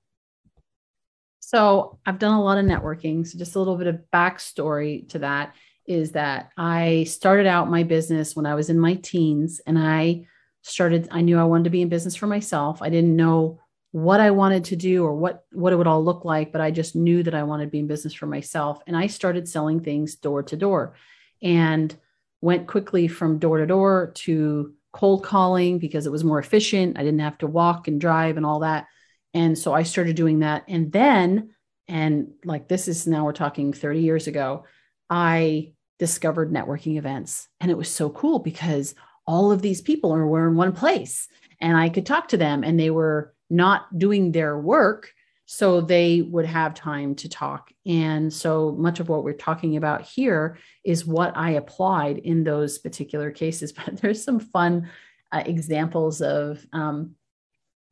So, 1.41 1.99
I've 2.07 2.19
done 2.19 2.35
a 2.35 2.43
lot 2.43 2.59
of 2.59 2.65
networking. 2.65 3.26
So, 3.26 3.38
just 3.38 3.55
a 3.55 3.59
little 3.59 3.76
bit 3.76 3.87
of 3.87 4.00
backstory 4.12 5.09
to 5.11 5.21
that 5.21 5.55
is 5.87 6.13
that 6.13 6.50
I 6.56 7.04
started 7.04 7.47
out 7.47 7.71
my 7.71 7.85
business 7.85 8.35
when 8.35 8.47
I 8.47 8.56
was 8.56 8.71
in 8.71 8.80
my 8.80 8.95
teens, 8.95 9.61
and 9.65 9.78
I 9.78 10.26
started 10.67 11.09
i 11.11 11.21
knew 11.21 11.39
i 11.39 11.45
wanted 11.45 11.65
to 11.65 11.71
be 11.71 11.83
in 11.83 11.89
business 11.89 12.17
for 12.17 12.26
myself. 12.26 12.83
I 12.83 12.91
didn't 12.91 13.17
know 13.17 13.61
what 13.93 14.21
i 14.21 14.31
wanted 14.31 14.65
to 14.65 14.76
do 14.76 15.05
or 15.05 15.15
what 15.15 15.45
what 15.52 15.73
it 15.73 15.76
would 15.76 15.87
all 15.87 16.05
look 16.05 16.25
like 16.25 16.52
but 16.52 16.61
i 16.61 16.71
just 16.71 16.97
knew 16.97 17.23
that 17.23 17.35
i 17.35 17.43
wanted 17.43 17.67
to 17.67 17.71
be 17.71 17.79
in 17.79 17.87
business 17.87 18.15
for 18.15 18.26
myself. 18.26 18.81
And 18.87 18.97
i 18.97 19.07
started 19.07 19.49
selling 19.49 19.81
things 19.81 20.17
door 20.17 20.43
to 20.45 20.57
door 20.57 20.95
and 21.43 21.95
went 22.41 22.67
quickly 22.67 23.09
from 23.09 23.39
door 23.39 23.59
to 23.59 23.67
door 23.67 24.13
to 24.15 24.75
cold 24.93 25.23
calling 25.25 25.79
because 25.79 26.07
it 26.07 26.13
was 26.13 26.25
more 26.25 26.39
efficient. 26.39 26.99
I 26.99 27.02
didn't 27.02 27.21
have 27.21 27.39
to 27.39 27.47
walk 27.47 27.87
and 27.87 28.00
drive 28.00 28.39
and 28.39 28.47
all 28.47 28.61
that. 28.61 28.87
And 29.35 29.57
so 29.59 29.73
i 29.73 29.83
started 29.83 30.17
doing 30.17 30.41
that. 30.41 30.65
And 30.69 30.91
then 30.93 31.50
and 31.89 32.33
like 32.45 32.69
this 32.69 32.89
is 32.89 33.07
now 33.07 33.25
we're 33.25 33.33
talking 33.33 33.73
30 33.73 34.00
years 34.00 34.26
ago 34.26 34.65
i 35.09 35.73
discovered 35.99 36.52
networking 36.52 36.99
events. 36.99 37.49
And 37.61 37.71
it 37.71 37.76
was 37.76 37.89
so 37.89 38.11
cool 38.11 38.39
because 38.39 38.95
all 39.26 39.52
of 39.52 39.62
these 39.62 39.80
people 39.80 40.10
were 40.10 40.49
in 40.49 40.56
one 40.56 40.73
place 40.73 41.28
and 41.60 41.76
I 41.76 41.89
could 41.89 42.06
talk 42.06 42.28
to 42.28 42.36
them 42.36 42.65
and 42.65 42.78
they 42.78 42.91
were 42.91 43.34
not 43.50 43.99
doing 43.99 44.32
their 44.32 44.58
work. 44.58 45.12
So 45.49 45.80
they 45.80 46.23
would 46.23 46.47
have 46.47 46.75
time 46.75 47.15
to 47.17 47.28
talk. 47.28 47.71
And 47.86 48.32
so 48.32 48.73
much 48.73 48.99
of 48.99 49.08
what 49.08 49.23
we're 49.23 49.32
talking 49.32 49.76
about 49.76 50.02
here 50.02 50.58
is 50.82 51.06
what 51.06 51.36
I 51.36 51.50
applied 51.50 52.19
in 52.19 52.43
those 52.43 52.78
particular 52.78 53.30
cases. 53.30 53.73
But 53.86 53.99
there's 53.99 54.25
some 54.25 54.41
fun 54.41 54.91
uh, 55.30 55.45
examples 55.47 56.21
of, 56.21 56.67
um, 56.73 57.15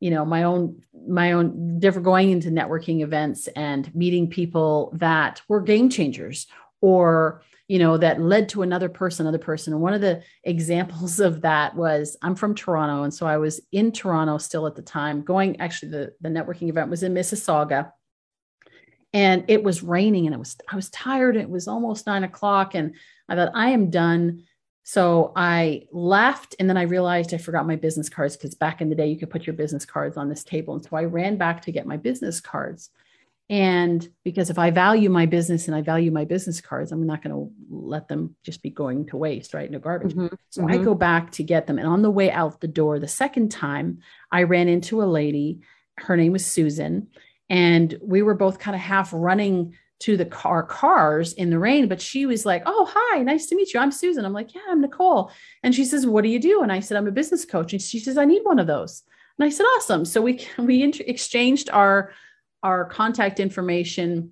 you 0.01 0.11
know, 0.11 0.25
my 0.25 0.43
own, 0.43 0.81
my 1.07 1.31
own 1.31 1.79
different 1.79 2.03
going 2.03 2.31
into 2.31 2.49
networking 2.49 3.01
events 3.01 3.47
and 3.55 3.93
meeting 3.95 4.29
people 4.29 4.93
that 4.97 5.41
were 5.47 5.61
game 5.61 5.89
changers 5.89 6.47
or 6.81 7.41
you 7.67 7.79
know 7.79 7.97
that 7.97 8.21
led 8.21 8.49
to 8.49 8.61
another 8.61 8.89
person 8.89 9.25
another 9.25 9.43
person. 9.43 9.73
And 9.73 9.81
one 9.81 9.93
of 9.93 10.01
the 10.01 10.21
examples 10.43 11.19
of 11.27 11.41
that 11.41 11.75
was 11.75 12.17
i'm 12.21 12.35
from 12.35 12.55
toronto 12.55 13.03
and 13.03 13.13
so 13.13 13.25
i 13.25 13.37
was 13.37 13.61
in 13.71 13.91
toronto 13.91 14.37
still 14.37 14.67
at 14.67 14.75
the 14.75 14.81
time 14.81 15.21
going 15.21 15.59
actually 15.59 15.91
the, 15.91 16.13
the 16.21 16.29
networking 16.29 16.69
event 16.69 16.89
was 16.89 17.03
in 17.03 17.13
mississauga. 17.13 17.91
And 19.13 19.45
it 19.47 19.63
was 19.63 19.81
raining 19.81 20.25
and 20.25 20.35
it 20.35 20.39
was 20.39 20.57
i 20.69 20.75
was 20.75 20.89
tired 20.89 21.37
it 21.37 21.49
was 21.49 21.67
almost 21.67 22.07
nine 22.07 22.23
o'clock 22.23 22.75
and 22.75 22.95
i 23.29 23.35
thought 23.35 23.51
i 23.55 23.69
am 23.69 23.89
done. 23.89 24.43
So 24.83 25.31
i 25.35 25.87
left 25.91 26.55
and 26.59 26.69
then 26.69 26.77
i 26.77 26.83
realized 26.83 27.33
i 27.33 27.37
forgot 27.37 27.65
my 27.65 27.75
business 27.75 28.09
cards 28.09 28.35
because 28.35 28.53
back 28.53 28.81
in 28.81 28.89
the 28.89 28.95
day 28.95 29.07
you 29.07 29.17
could 29.17 29.31
put 29.31 29.47
your 29.47 29.55
business 29.55 29.85
cards 29.85 30.17
on 30.17 30.29
this 30.29 30.43
table. 30.43 30.75
And 30.75 30.83
so 30.83 30.95
i 30.97 31.05
ran 31.05 31.37
back 31.37 31.63
to 31.63 31.71
get 31.71 31.87
my 31.87 31.97
business 31.97 32.39
cards 32.39 32.91
and 33.49 34.07
because 34.23 34.49
if 34.49 34.57
I 34.57 34.71
value 34.71 35.09
my 35.09 35.27
business 35.27 35.67
and 35.67 35.75
I 35.75 35.81
value 35.81 36.11
my 36.11 36.25
business 36.25 36.61
cards, 36.61 36.91
I'm 36.91 37.05
not 37.05 37.21
going 37.21 37.35
to 37.35 37.51
let 37.69 38.07
them 38.07 38.35
just 38.43 38.63
be 38.63 38.71
going 38.71 39.05
to 39.07 39.17
waste, 39.17 39.53
right? 39.53 39.69
No 39.69 39.77
garbage. 39.77 40.13
Mm-hmm. 40.13 40.33
So 40.49 40.61
mm-hmm. 40.61 40.71
I 40.71 40.83
go 40.83 40.95
back 40.95 41.31
to 41.33 41.43
get 41.43 41.67
them. 41.67 41.77
And 41.77 41.87
on 41.87 42.01
the 42.01 42.09
way 42.09 42.31
out 42.31 42.59
the 42.59 42.67
door, 42.67 42.97
the 42.97 43.07
second 43.07 43.51
time, 43.51 43.99
I 44.31 44.43
ran 44.43 44.67
into 44.67 45.03
a 45.03 45.05
lady. 45.05 45.59
Her 45.97 46.17
name 46.17 46.31
was 46.31 46.45
Susan. 46.45 47.09
And 47.47 47.95
we 48.01 48.23
were 48.23 48.33
both 48.33 48.57
kind 48.57 48.73
of 48.73 48.81
half 48.81 49.11
running 49.13 49.75
to 49.99 50.17
the 50.17 50.25
car 50.25 50.61
cars 50.61 51.31
in 51.31 51.49
the 51.49 51.57
rain 51.57 51.87
but 51.87 52.01
she 52.01 52.25
was 52.25 52.45
like 52.45 52.61
oh 52.65 52.85
hi 52.93 53.23
nice 53.23 53.45
to 53.45 53.55
meet 53.55 53.73
you 53.73 53.79
i'm 53.79 53.93
susan 53.93 54.25
i'm 54.25 54.33
like 54.33 54.53
yeah 54.53 54.61
i'm 54.69 54.81
nicole 54.81 55.31
and 55.63 55.73
she 55.73 55.85
says 55.85 56.05
what 56.05 56.21
do 56.21 56.29
you 56.29 56.37
do 56.37 56.61
and 56.61 56.69
i 56.69 56.81
said 56.81 56.97
i'm 56.97 57.07
a 57.07 57.11
business 57.11 57.45
coach 57.45 57.71
and 57.71 57.81
she 57.81 57.97
says 57.97 58.17
i 58.17 58.25
need 58.25 58.41
one 58.43 58.59
of 58.59 58.67
those 58.67 59.03
and 59.39 59.47
i 59.47 59.49
said 59.49 59.63
awesome 59.77 60.03
so 60.03 60.21
we 60.21 60.45
we 60.59 60.83
inter- 60.83 61.05
exchanged 61.07 61.69
our 61.69 62.11
our 62.65 62.83
contact 62.83 63.39
information. 63.39 64.31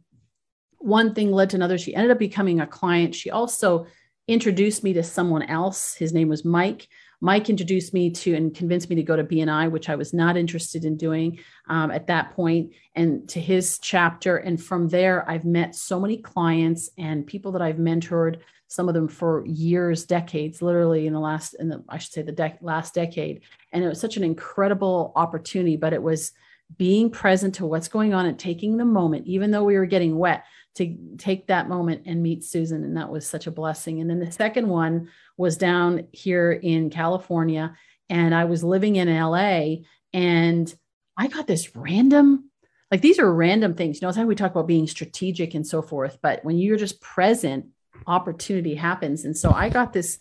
One 0.79 1.13
thing 1.13 1.31
led 1.31 1.51
to 1.51 1.55
another. 1.55 1.77
She 1.77 1.93
ended 1.93 2.09
up 2.09 2.17
becoming 2.17 2.59
a 2.59 2.65
client. 2.65 3.13
She 3.13 3.29
also 3.29 3.85
introduced 4.27 4.83
me 4.83 4.91
to 4.93 5.03
someone 5.03 5.43
else. 5.43 5.93
His 5.93 6.13
name 6.13 6.29
was 6.29 6.43
Mike. 6.43 6.87
Mike 7.21 7.47
introduced 7.47 7.93
me 7.93 8.09
to 8.09 8.33
and 8.33 8.55
convinced 8.55 8.89
me 8.89 8.95
to 8.95 9.03
go 9.03 9.15
to 9.15 9.23
BNI, 9.23 9.69
which 9.69 9.87
I 9.87 9.95
was 9.95 10.13
not 10.13 10.35
interested 10.35 10.83
in 10.83 10.97
doing 10.97 11.39
um, 11.69 11.91
at 11.91 12.07
that 12.07 12.31
point, 12.31 12.73
and 12.95 13.29
to 13.29 13.39
his 13.39 13.77
chapter. 13.77 14.37
And 14.37 14.61
from 14.61 14.89
there, 14.89 15.29
I've 15.29 15.45
met 15.45 15.75
so 15.75 15.99
many 15.99 16.17
clients 16.17 16.89
and 16.97 17.27
people 17.27 17.51
that 17.51 17.61
I've 17.61 17.77
mentored. 17.77 18.39
Some 18.67 18.87
of 18.87 18.95
them 18.95 19.07
for 19.07 19.45
years, 19.45 20.05
decades, 20.05 20.63
literally 20.63 21.05
in 21.05 21.13
the 21.13 21.19
last, 21.19 21.53
in 21.53 21.69
the 21.69 21.83
I 21.87 21.99
should 21.99 22.13
say 22.13 22.23
the 22.23 22.31
de- 22.31 22.57
last 22.61 22.95
decade. 22.95 23.43
And 23.71 23.83
it 23.83 23.87
was 23.87 24.01
such 24.01 24.17
an 24.17 24.23
incredible 24.23 25.13
opportunity. 25.15 25.77
But 25.77 25.93
it 25.93 26.01
was 26.01 26.31
being 26.77 27.09
present 27.09 27.55
to 27.55 27.65
what's 27.65 27.87
going 27.87 28.13
on 28.13 28.25
and 28.25 28.37
taking 28.37 28.77
the 28.77 28.85
moment, 28.85 29.27
even 29.27 29.51
though 29.51 29.63
we 29.63 29.77
were 29.77 29.85
getting 29.85 30.17
wet, 30.17 30.45
to 30.75 30.97
take 31.17 31.47
that 31.47 31.69
moment 31.69 32.03
and 32.05 32.23
meet 32.23 32.43
Susan. 32.43 32.83
And 32.83 32.97
that 32.97 33.09
was 33.09 33.27
such 33.27 33.47
a 33.47 33.51
blessing. 33.51 34.01
And 34.01 34.09
then 34.09 34.19
the 34.19 34.31
second 34.31 34.67
one 34.67 35.09
was 35.37 35.57
down 35.57 36.07
here 36.11 36.51
in 36.51 36.89
California, 36.89 37.75
and 38.09 38.33
I 38.33 38.45
was 38.45 38.63
living 38.63 38.95
in 38.95 39.07
LA, 39.07 39.83
and 40.13 40.73
I 41.17 41.27
got 41.27 41.47
this 41.47 41.75
random, 41.75 42.49
like 42.91 43.01
these 43.01 43.19
are 43.19 43.33
random 43.33 43.75
things. 43.75 44.01
You 44.01 44.05
know, 44.05 44.09
it's 44.09 44.17
how 44.17 44.25
we 44.25 44.35
talk 44.35 44.51
about 44.51 44.67
being 44.67 44.87
strategic 44.87 45.53
and 45.53 45.65
so 45.65 45.81
forth. 45.81 46.19
But 46.21 46.43
when 46.43 46.57
you're 46.57 46.77
just 46.77 47.01
present 47.01 47.67
opportunity 48.07 48.75
happens. 48.75 49.25
And 49.25 49.37
so 49.37 49.51
I 49.51 49.69
got 49.69 49.93
this 49.93 50.19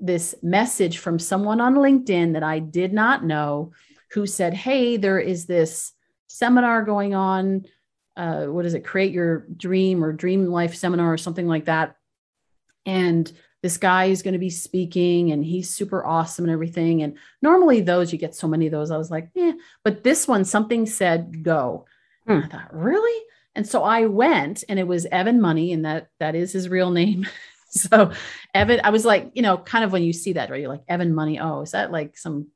this 0.00 0.34
message 0.42 0.98
from 0.98 1.18
someone 1.18 1.60
on 1.60 1.76
LinkedIn 1.76 2.32
that 2.32 2.42
I 2.42 2.58
did 2.58 2.92
not 2.92 3.24
know 3.24 3.72
who 4.14 4.26
said, 4.26 4.54
Hey, 4.54 4.96
there 4.96 5.18
is 5.18 5.46
this 5.46 5.92
seminar 6.28 6.82
going 6.84 7.14
on. 7.14 7.66
Uh, 8.16 8.46
what 8.46 8.64
is 8.64 8.74
it? 8.74 8.84
Create 8.84 9.12
your 9.12 9.46
dream 9.56 10.04
or 10.04 10.12
dream 10.12 10.46
life 10.46 10.74
seminar 10.74 11.12
or 11.12 11.18
something 11.18 11.48
like 11.48 11.66
that. 11.66 11.96
And 12.86 13.30
this 13.62 13.76
guy 13.76 14.06
is 14.06 14.22
going 14.22 14.34
to 14.34 14.38
be 14.38 14.50
speaking 14.50 15.32
and 15.32 15.44
he's 15.44 15.70
super 15.70 16.04
awesome 16.04 16.44
and 16.44 16.52
everything. 16.52 17.02
And 17.02 17.18
normally 17.42 17.80
those, 17.80 18.12
you 18.12 18.18
get 18.18 18.34
so 18.34 18.46
many 18.46 18.66
of 18.66 18.72
those. 18.72 18.90
I 18.90 18.98
was 18.98 19.10
like, 19.10 19.30
yeah, 19.34 19.52
but 19.82 20.04
this 20.04 20.28
one, 20.28 20.44
something 20.44 20.86
said 20.86 21.42
go. 21.42 21.86
Hmm. 22.26 22.40
I 22.44 22.46
thought, 22.46 22.74
really? 22.74 23.24
And 23.54 23.66
so 23.66 23.82
I 23.82 24.06
went 24.06 24.64
and 24.68 24.78
it 24.78 24.86
was 24.86 25.06
Evan 25.06 25.40
Money, 25.40 25.72
and 25.72 25.84
that 25.84 26.08
that 26.18 26.34
is 26.34 26.52
his 26.52 26.68
real 26.68 26.90
name. 26.90 27.26
so 27.70 28.12
Evan, 28.52 28.80
I 28.82 28.90
was 28.90 29.04
like, 29.04 29.30
you 29.34 29.42
know, 29.42 29.58
kind 29.58 29.84
of 29.84 29.92
when 29.92 30.02
you 30.02 30.12
see 30.12 30.34
that, 30.34 30.50
right? 30.50 30.60
You're 30.60 30.68
like, 30.68 30.84
Evan 30.88 31.14
Money. 31.14 31.38
Oh, 31.38 31.62
is 31.62 31.70
that 31.70 31.92
like 31.92 32.18
some 32.18 32.48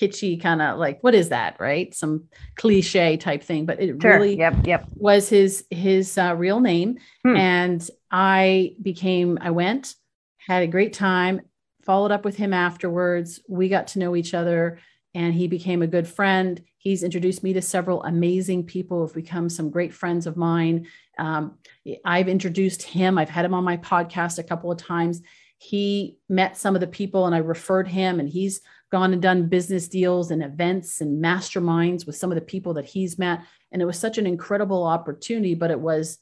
kitschy 0.00 0.40
kind 0.40 0.60
of 0.60 0.78
like 0.78 1.02
what 1.02 1.14
is 1.14 1.30
that 1.30 1.56
right? 1.58 1.94
Some 1.94 2.24
cliche 2.56 3.16
type 3.16 3.42
thing 3.42 3.66
but 3.66 3.80
it 3.80 4.00
sure. 4.00 4.12
really 4.12 4.36
yep 4.36 4.66
yep. 4.66 4.86
was 4.94 5.28
his 5.28 5.64
his 5.70 6.16
uh, 6.18 6.34
real 6.36 6.60
name. 6.60 6.98
Hmm. 7.24 7.36
and 7.36 7.90
i 8.10 8.76
became 8.80 9.36
i 9.40 9.50
went 9.50 9.96
had 10.38 10.62
a 10.62 10.68
great 10.68 10.92
time 10.92 11.40
followed 11.86 12.10
up 12.10 12.24
with 12.24 12.36
him 12.36 12.52
afterwards. 12.52 13.40
We 13.48 13.68
got 13.68 13.86
to 13.88 14.00
know 14.00 14.16
each 14.16 14.34
other 14.34 14.80
and 15.14 15.32
he 15.32 15.46
became 15.46 15.80
a 15.80 15.86
good 15.86 16.06
friend. 16.06 16.60
He's 16.78 17.04
introduced 17.04 17.44
me 17.44 17.52
to 17.54 17.62
several 17.62 18.02
amazing 18.02 18.64
people 18.64 19.00
who've 19.00 19.14
become 19.14 19.48
some 19.48 19.70
great 19.70 19.94
friends 19.94 20.26
of 20.26 20.36
mine. 20.36 20.88
Um, 21.18 21.58
i've 22.04 22.28
introduced 22.28 22.82
him 22.82 23.16
i've 23.16 23.30
had 23.30 23.46
him 23.46 23.54
on 23.54 23.64
my 23.64 23.78
podcast 23.78 24.38
a 24.38 24.42
couple 24.42 24.70
of 24.70 24.78
times. 24.78 25.22
He 25.58 26.18
met 26.28 26.58
some 26.58 26.74
of 26.74 26.82
the 26.82 26.86
people 26.86 27.24
and 27.24 27.34
i 27.34 27.38
referred 27.38 27.88
him 27.88 28.20
and 28.20 28.28
he's 28.28 28.60
gone 28.90 29.12
and 29.12 29.22
done 29.22 29.48
business 29.48 29.88
deals 29.88 30.30
and 30.30 30.42
events 30.42 31.00
and 31.00 31.22
masterminds 31.22 32.06
with 32.06 32.16
some 32.16 32.30
of 32.30 32.36
the 32.36 32.42
people 32.42 32.74
that 32.74 32.84
he's 32.84 33.18
met. 33.18 33.42
And 33.72 33.82
it 33.82 33.84
was 33.84 33.98
such 33.98 34.18
an 34.18 34.26
incredible 34.26 34.84
opportunity, 34.84 35.54
but 35.54 35.70
it 35.70 35.80
was 35.80 36.18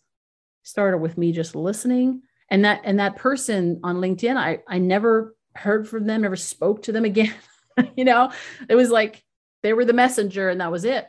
started 0.62 0.98
with 0.98 1.18
me 1.18 1.32
just 1.32 1.54
listening. 1.54 2.22
And 2.50 2.64
that 2.64 2.82
and 2.84 2.98
that 2.98 3.16
person 3.16 3.80
on 3.84 3.96
LinkedIn, 3.96 4.36
I 4.36 4.60
I 4.68 4.78
never 4.78 5.36
heard 5.54 5.88
from 5.88 6.06
them, 6.06 6.22
never 6.22 6.36
spoke 6.36 6.82
to 6.82 6.92
them 6.92 7.04
again. 7.04 7.34
you 7.96 8.04
know, 8.04 8.32
it 8.68 8.74
was 8.74 8.90
like 8.90 9.22
they 9.62 9.72
were 9.72 9.84
the 9.84 9.92
messenger 9.92 10.48
and 10.48 10.60
that 10.60 10.72
was 10.72 10.84
it. 10.84 11.06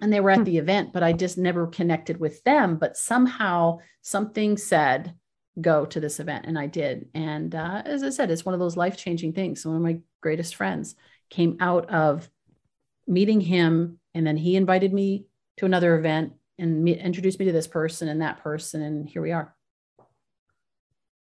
And 0.00 0.12
they 0.12 0.20
were 0.20 0.30
at 0.30 0.38
hmm. 0.38 0.44
the 0.44 0.58
event, 0.58 0.92
but 0.92 1.02
I 1.02 1.12
just 1.12 1.38
never 1.38 1.66
connected 1.66 2.20
with 2.20 2.42
them. 2.44 2.76
But 2.76 2.96
somehow 2.96 3.78
something 4.00 4.56
said, 4.56 5.14
go 5.60 5.84
to 5.84 6.00
this 6.00 6.20
event 6.20 6.44
and 6.46 6.58
i 6.58 6.66
did 6.66 7.08
and 7.14 7.54
uh, 7.54 7.82
as 7.84 8.02
i 8.02 8.10
said 8.10 8.30
it's 8.30 8.44
one 8.44 8.54
of 8.54 8.60
those 8.60 8.76
life-changing 8.76 9.32
things 9.32 9.64
one 9.66 9.76
of 9.76 9.82
my 9.82 9.98
greatest 10.20 10.54
friends 10.54 10.94
came 11.30 11.56
out 11.60 11.90
of 11.90 12.28
meeting 13.06 13.40
him 13.40 13.98
and 14.14 14.26
then 14.26 14.36
he 14.36 14.56
invited 14.56 14.92
me 14.92 15.26
to 15.58 15.66
another 15.66 15.96
event 15.96 16.32
and 16.58 16.82
me, 16.82 16.98
introduced 16.98 17.38
me 17.38 17.46
to 17.46 17.52
this 17.52 17.66
person 17.66 18.08
and 18.08 18.22
that 18.22 18.42
person 18.42 18.82
and 18.82 19.08
here 19.08 19.22
we 19.22 19.32
are. 19.32 19.54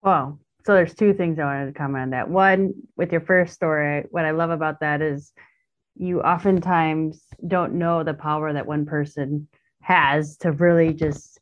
Wow. 0.03 0.39
So 0.65 0.75
there's 0.75 0.95
two 0.95 1.13
things 1.13 1.39
i 1.39 1.45
wanted 1.45 1.67
to 1.67 1.79
comment 1.79 2.03
on 2.03 2.11
that. 2.11 2.29
One 2.29 2.73
with 2.97 3.13
your 3.13 3.21
first 3.21 3.55
story 3.55 4.05
what 4.11 4.25
i 4.25 4.31
love 4.31 4.51
about 4.51 4.81
that 4.81 5.03
is 5.03 5.33
you 5.97 6.21
oftentimes 6.21 7.25
don't 7.47 7.75
know 7.75 8.03
the 8.03 8.15
power 8.15 8.53
that 8.53 8.67
one 8.67 8.87
person 8.87 9.49
has 9.83 10.37
to 10.39 10.53
really 10.53 10.95
just 10.95 11.41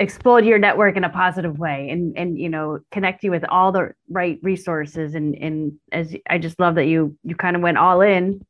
explode 0.00 0.46
your 0.46 0.58
network 0.58 0.96
in 0.96 1.04
a 1.04 1.10
positive 1.10 1.58
way 1.58 1.90
and 1.90 2.16
and 2.16 2.38
you 2.38 2.48
know 2.48 2.80
connect 2.90 3.22
you 3.22 3.30
with 3.30 3.44
all 3.44 3.70
the 3.70 3.92
right 4.08 4.38
resources. 4.42 5.14
And 5.14 5.34
and 5.36 5.72
as 5.92 6.16
I 6.28 6.38
just 6.38 6.58
love 6.58 6.74
that 6.76 6.86
you 6.86 7.16
you 7.22 7.36
kind 7.36 7.54
of 7.54 7.62
went 7.62 7.78
all 7.78 8.00
in 8.00 8.44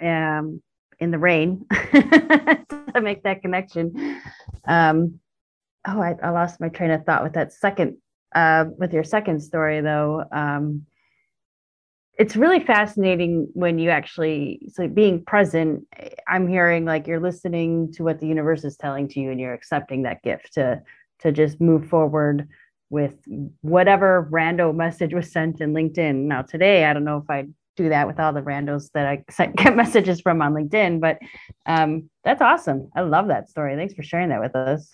um 0.00 0.62
in 1.00 1.10
the 1.10 1.18
rain 1.18 1.64
to 1.92 3.00
make 3.00 3.22
that 3.22 3.40
connection. 3.40 4.20
Um 4.66 5.18
oh 5.86 6.00
I, 6.00 6.14
I 6.22 6.30
lost 6.30 6.60
my 6.60 6.68
train 6.68 6.90
of 6.90 7.04
thought 7.04 7.24
with 7.24 7.32
that 7.32 7.52
second 7.54 7.96
uh 8.34 8.66
with 8.76 8.92
your 8.92 9.04
second 9.04 9.40
story 9.40 9.80
though. 9.80 10.22
Um 10.30 10.84
it's 12.18 12.34
really 12.34 12.58
fascinating 12.58 13.48
when 13.54 13.78
you 13.78 13.90
actually 13.90 14.60
so 14.72 14.88
being 14.88 15.24
present 15.24 15.86
i'm 16.26 16.48
hearing 16.48 16.84
like 16.84 17.06
you're 17.06 17.20
listening 17.20 17.90
to 17.92 18.02
what 18.02 18.18
the 18.18 18.26
universe 18.26 18.64
is 18.64 18.76
telling 18.76 19.08
to 19.08 19.20
you 19.20 19.30
and 19.30 19.40
you're 19.40 19.54
accepting 19.54 20.02
that 20.02 20.22
gift 20.22 20.52
to 20.52 20.82
to 21.20 21.32
just 21.32 21.60
move 21.60 21.88
forward 21.88 22.48
with 22.90 23.16
whatever 23.60 24.28
rando 24.30 24.74
message 24.74 25.12
was 25.12 25.30
sent 25.30 25.60
in 25.60 25.72
linkedin. 25.72 26.26
Now 26.26 26.42
today 26.42 26.84
i 26.84 26.92
don't 26.92 27.04
know 27.04 27.18
if 27.18 27.30
i 27.30 27.46
do 27.76 27.88
that 27.90 28.08
with 28.08 28.18
all 28.18 28.32
the 28.32 28.42
randos 28.42 28.90
that 28.92 29.06
i 29.06 29.46
get 29.56 29.76
messages 29.76 30.20
from 30.20 30.42
on 30.42 30.52
linkedin 30.52 31.00
but 31.00 31.18
um, 31.66 32.10
that's 32.24 32.42
awesome. 32.42 32.90
I 32.96 33.02
love 33.02 33.28
that 33.28 33.48
story. 33.48 33.76
Thanks 33.76 33.94
for 33.94 34.02
sharing 34.02 34.30
that 34.30 34.40
with 34.40 34.56
us. 34.56 34.90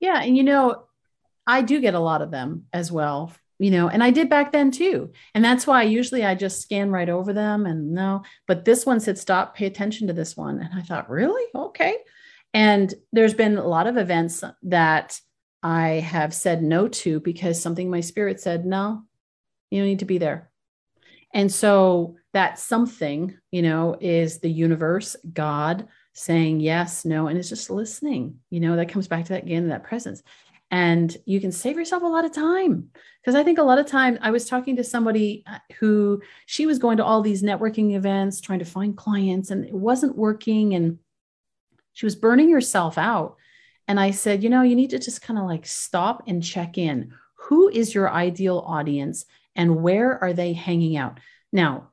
Yeah 0.00 0.20
and 0.20 0.36
you 0.36 0.42
know 0.42 0.84
i 1.46 1.62
do 1.62 1.80
get 1.80 1.94
a 1.94 2.00
lot 2.00 2.22
of 2.22 2.30
them 2.30 2.66
as 2.72 2.92
well 2.92 3.32
you 3.60 3.70
know 3.70 3.88
and 3.88 4.02
i 4.02 4.10
did 4.10 4.28
back 4.28 4.50
then 4.50 4.70
too. 4.70 5.12
And 5.34 5.44
that's 5.44 5.66
why 5.66 5.82
usually 5.84 6.24
i 6.24 6.34
just 6.34 6.62
scan 6.62 6.90
right 6.90 7.08
over 7.08 7.32
them 7.32 7.66
and 7.66 7.92
no 7.92 8.22
but 8.48 8.64
this 8.64 8.84
one 8.84 8.98
said 8.98 9.18
stop 9.18 9.54
pay 9.54 9.66
attention 9.66 10.08
to 10.08 10.12
this 10.12 10.36
one. 10.36 10.58
And 10.58 10.70
i 10.74 10.82
thought 10.82 11.10
really? 11.10 11.46
Okay. 11.54 11.96
And 12.52 12.92
there's 13.12 13.34
been 13.34 13.58
a 13.58 13.68
lot 13.68 13.86
of 13.86 13.96
events 13.96 14.42
that 14.64 15.20
i 15.62 15.88
have 16.14 16.34
said 16.34 16.62
no 16.62 16.88
to 16.88 17.20
because 17.20 17.60
something 17.60 17.90
my 17.90 18.00
spirit 18.00 18.40
said 18.40 18.64
no 18.64 19.02
you 19.70 19.80
don't 19.80 19.88
need 19.88 20.00
to 20.00 20.04
be 20.04 20.18
there. 20.18 20.50
And 21.32 21.52
so 21.52 22.16
that 22.32 22.58
something 22.58 23.36
you 23.50 23.62
know 23.62 23.96
is 24.00 24.38
the 24.38 24.50
universe 24.50 25.16
god 25.32 25.88
saying 26.12 26.60
yes 26.60 27.04
no 27.04 27.28
and 27.28 27.38
it's 27.38 27.48
just 27.48 27.70
listening 27.70 28.38
you 28.50 28.60
know 28.60 28.76
that 28.76 28.88
comes 28.88 29.08
back 29.08 29.24
to 29.24 29.32
that 29.32 29.44
again 29.44 29.68
that 29.68 29.84
presence 29.84 30.22
and 30.70 31.16
you 31.24 31.40
can 31.40 31.50
save 31.50 31.76
yourself 31.76 32.02
a 32.02 32.06
lot 32.06 32.24
of 32.24 32.32
time. 32.32 32.90
Because 33.20 33.34
i 33.34 33.44
think 33.44 33.58
a 33.58 33.62
lot 33.62 33.78
of 33.78 33.86
time 33.86 34.18
i 34.22 34.30
was 34.30 34.46
talking 34.48 34.76
to 34.76 34.84
somebody 34.84 35.42
uh, 35.46 35.58
who 35.78 36.22
she 36.46 36.66
was 36.66 36.78
going 36.78 36.96
to 36.96 37.04
all 37.04 37.20
these 37.20 37.42
networking 37.42 37.94
events 37.94 38.40
trying 38.40 38.60
to 38.60 38.64
find 38.64 38.96
clients 38.96 39.50
and 39.50 39.64
it 39.64 39.74
wasn't 39.74 40.16
working 40.16 40.74
and 40.74 40.98
she 41.92 42.06
was 42.06 42.16
burning 42.16 42.50
herself 42.50 42.96
out. 42.96 43.36
And 43.88 44.00
i 44.00 44.10
said 44.10 44.42
you 44.42 44.50
know 44.50 44.62
you 44.62 44.76
need 44.76 44.90
to 44.90 44.98
just 44.98 45.22
kind 45.22 45.38
of 45.38 45.46
like 45.46 45.66
stop 45.66 46.24
and 46.26 46.42
check 46.42 46.78
in. 46.78 47.12
Who 47.48 47.68
is 47.68 47.94
your 47.94 48.10
ideal 48.10 48.58
audience 48.66 49.26
and 49.56 49.82
where 49.82 50.22
are 50.22 50.32
they 50.32 50.52
hanging 50.52 50.96
out? 50.96 51.20
Now 51.52 51.90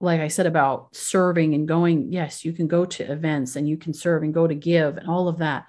like 0.00 0.20
I 0.20 0.28
said 0.28 0.46
about 0.46 0.94
serving 0.94 1.54
and 1.54 1.66
going, 1.66 2.12
yes, 2.12 2.44
you 2.44 2.52
can 2.52 2.66
go 2.66 2.84
to 2.84 3.10
events 3.10 3.56
and 3.56 3.68
you 3.68 3.76
can 3.76 3.94
serve 3.94 4.22
and 4.22 4.34
go 4.34 4.46
to 4.46 4.54
give 4.54 4.98
and 4.98 5.08
all 5.08 5.28
of 5.28 5.38
that. 5.38 5.66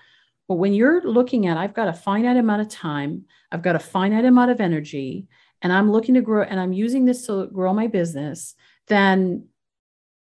But 0.47 0.55
when 0.55 0.73
you're 0.73 1.01
looking 1.01 1.47
at, 1.47 1.57
I've 1.57 1.73
got 1.73 1.89
a 1.89 1.93
finite 1.93 2.38
amount 2.38 2.62
of 2.62 2.69
time, 2.69 3.25
I've 3.51 3.62
got 3.62 3.75
a 3.75 3.79
finite 3.79 4.25
amount 4.25 4.51
of 4.51 4.62
energy, 4.62 5.27
and 5.62 5.73
I'm 5.73 5.91
looking 5.91 6.15
to 6.15 6.21
grow 6.21 6.43
and 6.43 6.60
I'm 6.60 6.73
using 6.73 7.05
this 7.05 7.25
to 7.27 7.47
grow 7.47 7.73
my 7.73 7.88
business, 7.88 8.55
then 8.88 9.47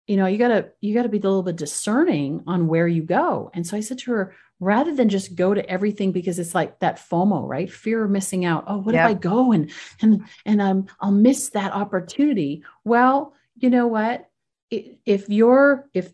you 0.07 0.17
know 0.17 0.25
you 0.25 0.37
gotta 0.37 0.69
you 0.81 0.93
gotta 0.93 1.09
be 1.09 1.17
a 1.17 1.21
little 1.21 1.43
bit 1.43 1.55
discerning 1.55 2.43
on 2.47 2.67
where 2.67 2.87
you 2.87 3.03
go. 3.03 3.49
And 3.53 3.65
so 3.65 3.77
i 3.77 3.79
said 3.79 3.99
to 3.99 4.11
her 4.11 4.35
rather 4.59 4.95
than 4.95 5.09
just 5.09 5.35
go 5.35 5.53
to 5.53 5.69
everything 5.69 6.11
because 6.11 6.39
it's 6.39 6.55
like 6.55 6.79
that 6.79 6.97
fomo 6.97 7.47
right? 7.47 7.71
Fear 7.71 8.05
of 8.05 8.11
missing 8.11 8.45
out. 8.45 8.65
Oh 8.67 8.77
what 8.77 8.95
yep. 8.95 9.09
if 9.09 9.15
i 9.15 9.19
go 9.19 9.51
and 9.51 9.71
and 10.01 10.25
and 10.45 10.61
i'm 10.61 10.87
i'll 10.99 11.11
miss 11.11 11.49
that 11.49 11.73
opportunity? 11.73 12.63
Well 12.83 13.33
you 13.55 13.69
know 13.69 13.87
what? 13.87 14.29
If 14.69 15.29
you're 15.29 15.89
if 15.93 16.11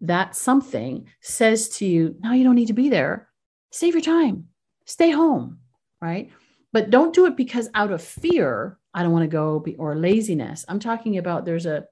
that 0.00 0.34
something 0.34 1.08
says 1.20 1.68
to 1.68 1.86
you 1.86 2.16
no 2.20 2.32
you 2.32 2.44
don't 2.44 2.56
need 2.56 2.66
to 2.66 2.72
be 2.72 2.88
there 2.88 3.28
save 3.72 3.94
your 3.94 4.02
time, 4.02 4.48
stay 4.86 5.10
home, 5.10 5.58
right? 6.00 6.30
But 6.72 6.90
don't 6.90 7.14
do 7.14 7.26
it 7.26 7.36
because 7.36 7.68
out 7.74 7.90
of 7.90 8.02
fear, 8.02 8.78
I 8.94 9.02
don't 9.02 9.12
want 9.12 9.24
to 9.24 9.28
go 9.28 9.64
or 9.78 9.96
laziness. 9.96 10.64
I'm 10.68 10.80
talking 10.80 11.18
about 11.18 11.44
there's 11.44 11.66
a, 11.66 11.84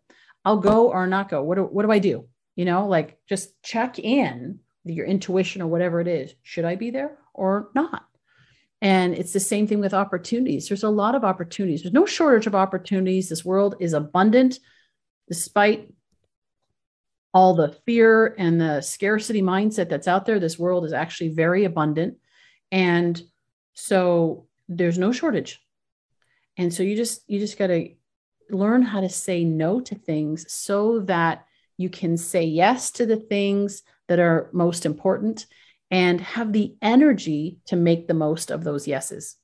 I'll 0.45 0.59
go 0.59 0.90
or 0.90 1.07
not 1.07 1.29
go. 1.29 1.43
What 1.43 1.57
do, 1.57 1.62
what 1.64 1.85
do 1.85 1.93
I 1.93 1.99
do? 1.99 2.27
You 2.57 2.64
know, 2.64 2.87
like 2.87 3.19
just 3.29 3.61
check 3.62 3.99
in 3.99 4.61
your 4.85 5.07
intuition 5.07 5.62
or 5.62 5.66
whatever 5.66 6.01
it 6.01 6.09
is. 6.09 6.35
Should 6.43 6.64
I 6.64 6.77
be 6.77 6.90
there 6.90 7.19
or 7.35 7.71
not? 7.75 8.05
And 8.83 9.14
it's 9.14 9.33
the 9.33 9.40
same 9.40 9.66
thing 9.66 9.81
with 9.81 9.93
opportunities. 9.93 10.69
There's 10.69 10.83
a 10.83 10.88
lot 10.88 11.14
of 11.14 11.25
opportunities. 11.25 11.83
There's 11.83 11.93
no 11.93 12.07
shortage 12.07 12.47
of 12.47 12.55
opportunities. 12.55 13.29
This 13.29 13.45
world 13.45 13.77
is 13.81 13.93
abundant 13.93 14.59
despite 15.29 15.93
all 17.33 17.55
the 17.55 17.77
fear 17.87 18.35
and 18.38 18.61
the 18.61 18.81
scarcity 18.81 19.43
mindset 19.43 19.88
that's 19.88 20.09
out 20.09 20.27
there, 20.27 20.40
this 20.40 20.59
world 20.59 20.85
is 20.85 20.93
actually 20.93 21.29
very 21.29 21.64
abundant. 21.64 22.16
And 22.73 23.21
so 23.75 24.47
there's 24.69 24.99
no 24.99 25.12
shortage. 25.12 25.61
And 26.57 26.73
so 26.73 26.83
you 26.83 26.97
just 26.97 27.23
you 27.29 27.38
just 27.38 27.59
got 27.59 27.69
to 27.69 27.90
learn 28.51 28.83
how 28.83 29.01
to 29.01 29.09
say 29.09 29.45
no 29.45 29.81
to 29.81 29.95
things 29.95 30.53
so 30.53 31.01
that 31.01 31.47
you 31.77 31.88
can 31.88 32.16
say 32.16 32.45
yes 32.45 32.90
to 32.93 33.07
the 33.07 33.16
things 33.16 33.83
that 34.09 34.19
are 34.19 34.51
most 34.53 34.85
important 34.85 35.47
and 35.90 36.21
have 36.21 36.53
the 36.53 36.75
energy 36.83 37.59
to 37.66 37.77
make 37.77 38.07
the 38.07 38.14
most 38.14 38.51
of 38.51 38.64
those 38.64 38.87
yeses. 38.87 39.37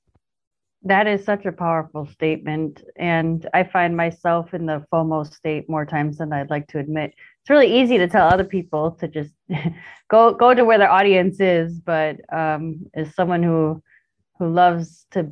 That 0.83 1.07
is 1.07 1.25
such 1.25 1.47
a 1.47 1.53
powerful 1.53 2.07
statement. 2.07 2.83
And 2.97 3.49
I 3.55 3.65
find 3.65 3.97
myself 3.97 4.55
in 4.55 4.67
the 4.67 4.85
FOMO 4.93 5.33
state 5.33 5.69
more 5.69 5.87
times 5.87 6.19
than 6.19 6.33
I'd 6.33 6.51
like 6.51 6.69
to 6.69 6.79
admit. 6.79 7.15
It's 7.47 7.51
really 7.51 7.81
easy 7.81 7.97
to 7.99 8.09
tell 8.09 8.27
other 8.27 8.43
people 8.43 8.91
to 8.99 9.07
just 9.07 9.33
go 10.11 10.35
go 10.35 10.53
to 10.53 10.65
where 10.65 10.79
their 10.79 10.91
audience 10.91 11.39
is, 11.39 11.79
but 11.79 12.17
um, 12.35 12.87
as 12.93 13.15
someone 13.15 13.45
who 13.45 13.81
who 14.41 14.49
loves 14.49 15.07
to 15.13 15.31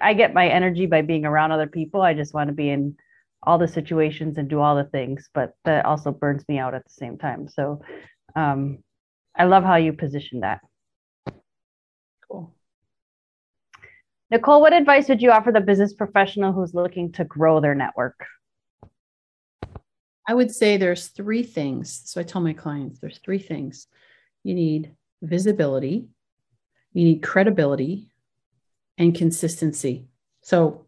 I 0.00 0.14
get 0.14 0.34
my 0.34 0.48
energy 0.48 0.86
by 0.86 1.02
being 1.02 1.24
around 1.24 1.52
other 1.52 1.68
people. 1.68 2.02
I 2.02 2.12
just 2.12 2.34
want 2.34 2.48
to 2.48 2.54
be 2.54 2.70
in 2.70 2.96
all 3.44 3.56
the 3.56 3.68
situations 3.68 4.36
and 4.36 4.50
do 4.50 4.58
all 4.58 4.74
the 4.74 4.90
things, 4.90 5.30
but 5.32 5.54
that 5.64 5.84
also 5.84 6.10
burns 6.10 6.42
me 6.48 6.58
out 6.58 6.74
at 6.74 6.82
the 6.82 6.92
same 6.92 7.18
time. 7.18 7.46
So 7.46 7.82
um, 8.34 8.78
I 9.36 9.44
love 9.44 9.62
how 9.62 9.76
you 9.76 9.92
position 9.92 10.40
that. 10.40 10.58
Cool. 12.28 12.52
Nicole, 14.28 14.60
what 14.60 14.72
advice 14.72 15.08
would 15.08 15.22
you 15.22 15.30
offer 15.30 15.52
the 15.52 15.60
business 15.60 15.94
professional 15.94 16.52
who's 16.52 16.74
looking 16.74 17.12
to 17.12 17.22
grow 17.22 17.60
their 17.60 17.76
network? 17.76 18.26
I 20.26 20.34
would 20.34 20.54
say 20.54 20.76
there's 20.76 21.08
three 21.08 21.42
things. 21.42 22.02
So 22.04 22.20
I 22.20 22.24
tell 22.24 22.40
my 22.40 22.52
clients 22.52 22.98
there's 22.98 23.18
three 23.18 23.38
things. 23.38 23.86
You 24.42 24.54
need 24.54 24.94
visibility, 25.22 26.08
you 26.92 27.04
need 27.04 27.22
credibility, 27.22 28.08
and 28.98 29.14
consistency. 29.14 30.06
So, 30.42 30.86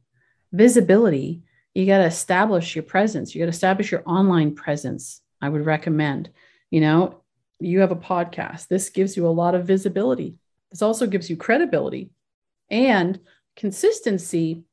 visibility, 0.52 1.42
you 1.74 1.86
got 1.86 1.98
to 1.98 2.04
establish 2.04 2.76
your 2.76 2.84
presence. 2.84 3.34
You 3.34 3.40
got 3.40 3.46
to 3.46 3.50
establish 3.50 3.90
your 3.90 4.02
online 4.06 4.54
presence. 4.54 5.20
I 5.42 5.48
would 5.48 5.66
recommend, 5.66 6.30
you 6.70 6.80
know, 6.80 7.22
you 7.58 7.80
have 7.80 7.90
a 7.90 7.96
podcast. 7.96 8.68
This 8.68 8.90
gives 8.90 9.16
you 9.16 9.26
a 9.26 9.28
lot 9.28 9.54
of 9.54 9.66
visibility. 9.66 10.36
This 10.70 10.82
also 10.82 11.06
gives 11.06 11.28
you 11.28 11.36
credibility 11.36 12.10
and 12.70 13.20
consistency 13.54 14.64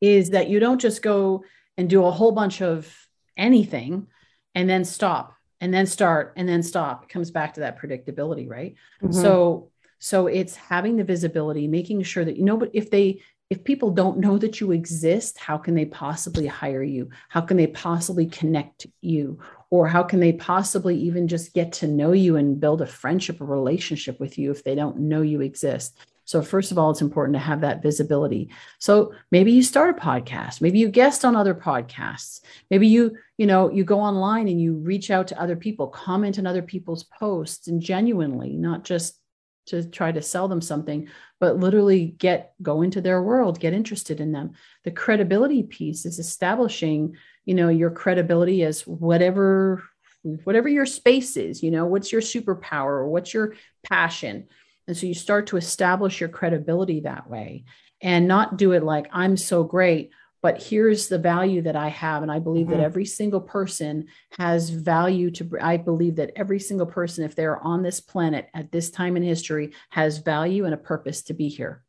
is 0.00 0.30
that 0.30 0.48
you 0.48 0.60
don't 0.60 0.80
just 0.80 1.02
go 1.02 1.44
and 1.76 1.90
do 1.90 2.04
a 2.04 2.10
whole 2.10 2.32
bunch 2.32 2.62
of 2.62 2.94
anything 3.36 4.06
and 4.54 4.68
then 4.68 4.84
stop 4.84 5.34
and 5.60 5.72
then 5.72 5.86
start 5.86 6.32
and 6.36 6.48
then 6.48 6.62
stop. 6.62 7.04
It 7.04 7.08
comes 7.08 7.30
back 7.30 7.54
to 7.54 7.60
that 7.60 7.78
predictability, 7.80 8.48
right? 8.48 8.74
Mm-hmm. 9.02 9.12
So 9.12 9.70
so 9.98 10.26
it's 10.26 10.56
having 10.56 10.96
the 10.96 11.04
visibility, 11.04 11.68
making 11.68 12.02
sure 12.02 12.24
that 12.24 12.36
you 12.36 12.44
know, 12.44 12.56
but 12.56 12.70
if 12.72 12.90
they 12.90 13.20
if 13.50 13.64
people 13.64 13.90
don't 13.90 14.18
know 14.18 14.38
that 14.38 14.60
you 14.60 14.70
exist, 14.70 15.36
how 15.36 15.58
can 15.58 15.74
they 15.74 15.84
possibly 15.84 16.46
hire 16.46 16.84
you? 16.84 17.10
How 17.28 17.40
can 17.40 17.56
they 17.56 17.66
possibly 17.66 18.26
connect 18.26 18.86
you? 19.00 19.40
Or 19.70 19.88
how 19.88 20.04
can 20.04 20.20
they 20.20 20.32
possibly 20.32 20.96
even 20.96 21.26
just 21.26 21.52
get 21.52 21.72
to 21.74 21.88
know 21.88 22.12
you 22.12 22.36
and 22.36 22.60
build 22.60 22.80
a 22.80 22.86
friendship, 22.86 23.40
a 23.40 23.44
relationship 23.44 24.20
with 24.20 24.38
you 24.38 24.52
if 24.52 24.62
they 24.62 24.76
don't 24.76 24.98
know 24.98 25.22
you 25.22 25.40
exist? 25.40 25.98
So, 26.30 26.42
first 26.42 26.70
of 26.70 26.78
all, 26.78 26.92
it's 26.92 27.00
important 27.00 27.34
to 27.34 27.40
have 27.40 27.62
that 27.62 27.82
visibility. 27.82 28.50
So, 28.78 29.12
maybe 29.32 29.50
you 29.50 29.64
start 29.64 29.98
a 29.98 30.00
podcast, 30.00 30.60
maybe 30.60 30.78
you 30.78 30.88
guest 30.88 31.24
on 31.24 31.34
other 31.34 31.56
podcasts, 31.56 32.40
maybe 32.70 32.86
you, 32.86 33.16
you 33.36 33.46
know, 33.46 33.68
you 33.68 33.82
go 33.82 33.98
online 33.98 34.46
and 34.46 34.60
you 34.60 34.74
reach 34.76 35.10
out 35.10 35.26
to 35.28 35.40
other 35.40 35.56
people, 35.56 35.88
comment 35.88 36.38
on 36.38 36.46
other 36.46 36.62
people's 36.62 37.02
posts 37.02 37.66
and 37.66 37.82
genuinely, 37.82 38.50
not 38.56 38.84
just 38.84 39.18
to 39.66 39.82
try 39.82 40.12
to 40.12 40.22
sell 40.22 40.46
them 40.46 40.60
something, 40.60 41.08
but 41.40 41.56
literally 41.56 42.06
get 42.06 42.52
go 42.62 42.82
into 42.82 43.00
their 43.00 43.20
world, 43.20 43.58
get 43.58 43.72
interested 43.72 44.20
in 44.20 44.30
them. 44.30 44.52
The 44.84 44.92
credibility 44.92 45.64
piece 45.64 46.06
is 46.06 46.20
establishing, 46.20 47.16
you 47.44 47.54
know, 47.54 47.70
your 47.70 47.90
credibility 47.90 48.62
as 48.62 48.86
whatever 48.86 49.82
whatever 50.22 50.68
your 50.68 50.86
space 50.86 51.36
is, 51.36 51.62
you 51.62 51.70
know, 51.70 51.86
what's 51.86 52.12
your 52.12 52.20
superpower 52.20 53.00
or 53.00 53.08
what's 53.08 53.32
your 53.32 53.54
passion. 53.82 54.46
And 54.90 54.98
so 54.98 55.06
you 55.06 55.14
start 55.14 55.46
to 55.48 55.56
establish 55.56 56.20
your 56.20 56.28
credibility 56.28 57.00
that 57.00 57.30
way 57.30 57.64
and 58.02 58.28
not 58.28 58.58
do 58.58 58.72
it 58.72 58.82
like 58.82 59.06
I'm 59.12 59.36
so 59.36 59.64
great 59.64 60.10
but 60.42 60.62
here's 60.62 61.08
the 61.08 61.18
value 61.18 61.62
that 61.62 61.76
I 61.76 61.88
have. 61.88 62.22
And 62.22 62.32
I 62.32 62.38
believe 62.38 62.66
mm-hmm. 62.66 62.78
that 62.78 62.84
every 62.84 63.04
single 63.04 63.40
person 63.40 64.06
has 64.38 64.70
value 64.70 65.30
to, 65.32 65.50
I 65.60 65.76
believe 65.76 66.16
that 66.16 66.32
every 66.34 66.58
single 66.58 66.86
person, 66.86 67.24
if 67.24 67.34
they're 67.34 67.58
on 67.58 67.82
this 67.82 68.00
planet 68.00 68.48
at 68.54 68.72
this 68.72 68.90
time 68.90 69.16
in 69.16 69.22
history, 69.22 69.72
has 69.90 70.18
value 70.18 70.64
and 70.64 70.72
a 70.72 70.78
purpose 70.78 71.22
to 71.22 71.34
be 71.34 71.48
here. 71.48 71.84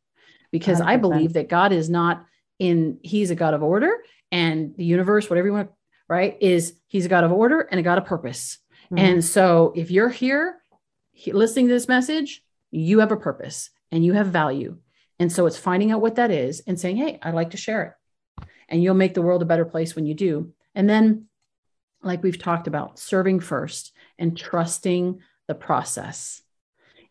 Because 0.50 0.80
100%. 0.80 0.86
I 0.86 0.96
believe 0.98 1.32
that 1.32 1.48
God 1.48 1.72
is 1.72 1.88
not 1.88 2.26
in, 2.58 2.98
He's 3.02 3.30
a 3.30 3.34
God 3.34 3.54
of 3.54 3.62
order 3.62 3.96
and 4.30 4.76
the 4.76 4.84
universe, 4.84 5.30
whatever 5.30 5.48
you 5.48 5.54
want, 5.54 5.70
right? 6.08 6.36
Is 6.40 6.74
He's 6.88 7.06
a 7.06 7.10
God 7.10 7.24
of 7.24 7.32
order 7.32 7.60
and 7.60 7.80
a 7.80 7.82
God 7.82 7.96
of 7.96 8.04
purpose. 8.04 8.58
Mm-hmm. 8.86 8.98
And 8.98 9.24
so 9.24 9.72
if 9.74 9.90
you're 9.90 10.10
here 10.10 10.58
listening 11.26 11.68
to 11.68 11.74
this 11.74 11.88
message, 11.88 12.42
you 12.72 12.98
have 12.98 13.12
a 13.12 13.16
purpose 13.16 13.70
and 13.92 14.04
you 14.04 14.14
have 14.14 14.26
value. 14.26 14.78
And 15.20 15.30
so 15.30 15.46
it's 15.46 15.56
finding 15.56 15.92
out 15.92 16.00
what 16.00 16.16
that 16.16 16.32
is 16.32 16.60
and 16.66 16.80
saying, 16.80 16.96
Hey, 16.96 17.20
I'd 17.22 17.34
like 17.34 17.50
to 17.50 17.56
share 17.56 17.84
it 17.84 17.92
and 18.72 18.82
you'll 18.82 18.94
make 18.94 19.14
the 19.14 19.22
world 19.22 19.42
a 19.42 19.46
better 19.46 19.66
place 19.66 19.94
when 19.94 20.06
you 20.06 20.14
do. 20.14 20.52
And 20.74 20.88
then, 20.88 21.26
like 22.02 22.22
we've 22.22 22.38
talked 22.38 22.66
about, 22.66 22.98
serving 22.98 23.40
first 23.40 23.92
and 24.18 24.36
trusting 24.36 25.20
the 25.46 25.54
process. 25.54 26.42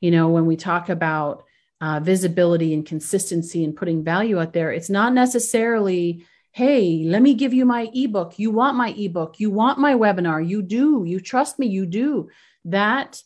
You 0.02 0.12
know, 0.12 0.30
when 0.30 0.48
we 0.48 0.58
talk 0.58 0.90
about 0.90 1.44
uh, 1.80 2.00
visibility 2.00 2.74
and 2.74 2.86
consistency 2.86 3.64
and 3.64 3.76
putting 3.76 4.04
value 4.04 4.40
out 4.40 4.54
there, 4.54 4.72
it's 4.72 4.90
not 4.90 5.14
necessarily, 5.14 6.26
hey, 6.52 7.04
let 7.06 7.22
me 7.22 7.36
give 7.36 7.54
you 7.54 7.66
my 7.66 7.90
ebook. 7.94 8.40
You 8.40 8.50
want 8.50 8.76
my 8.76 8.90
ebook. 8.98 9.40
You 9.40 9.52
want 9.52 9.80
my 9.80 9.94
webinar. 9.94 10.46
You 10.46 10.64
do. 10.64 11.04
You 11.06 11.20
trust 11.20 11.60
me. 11.60 11.68
You 11.68 11.86
do. 11.86 12.30
That 12.66 13.22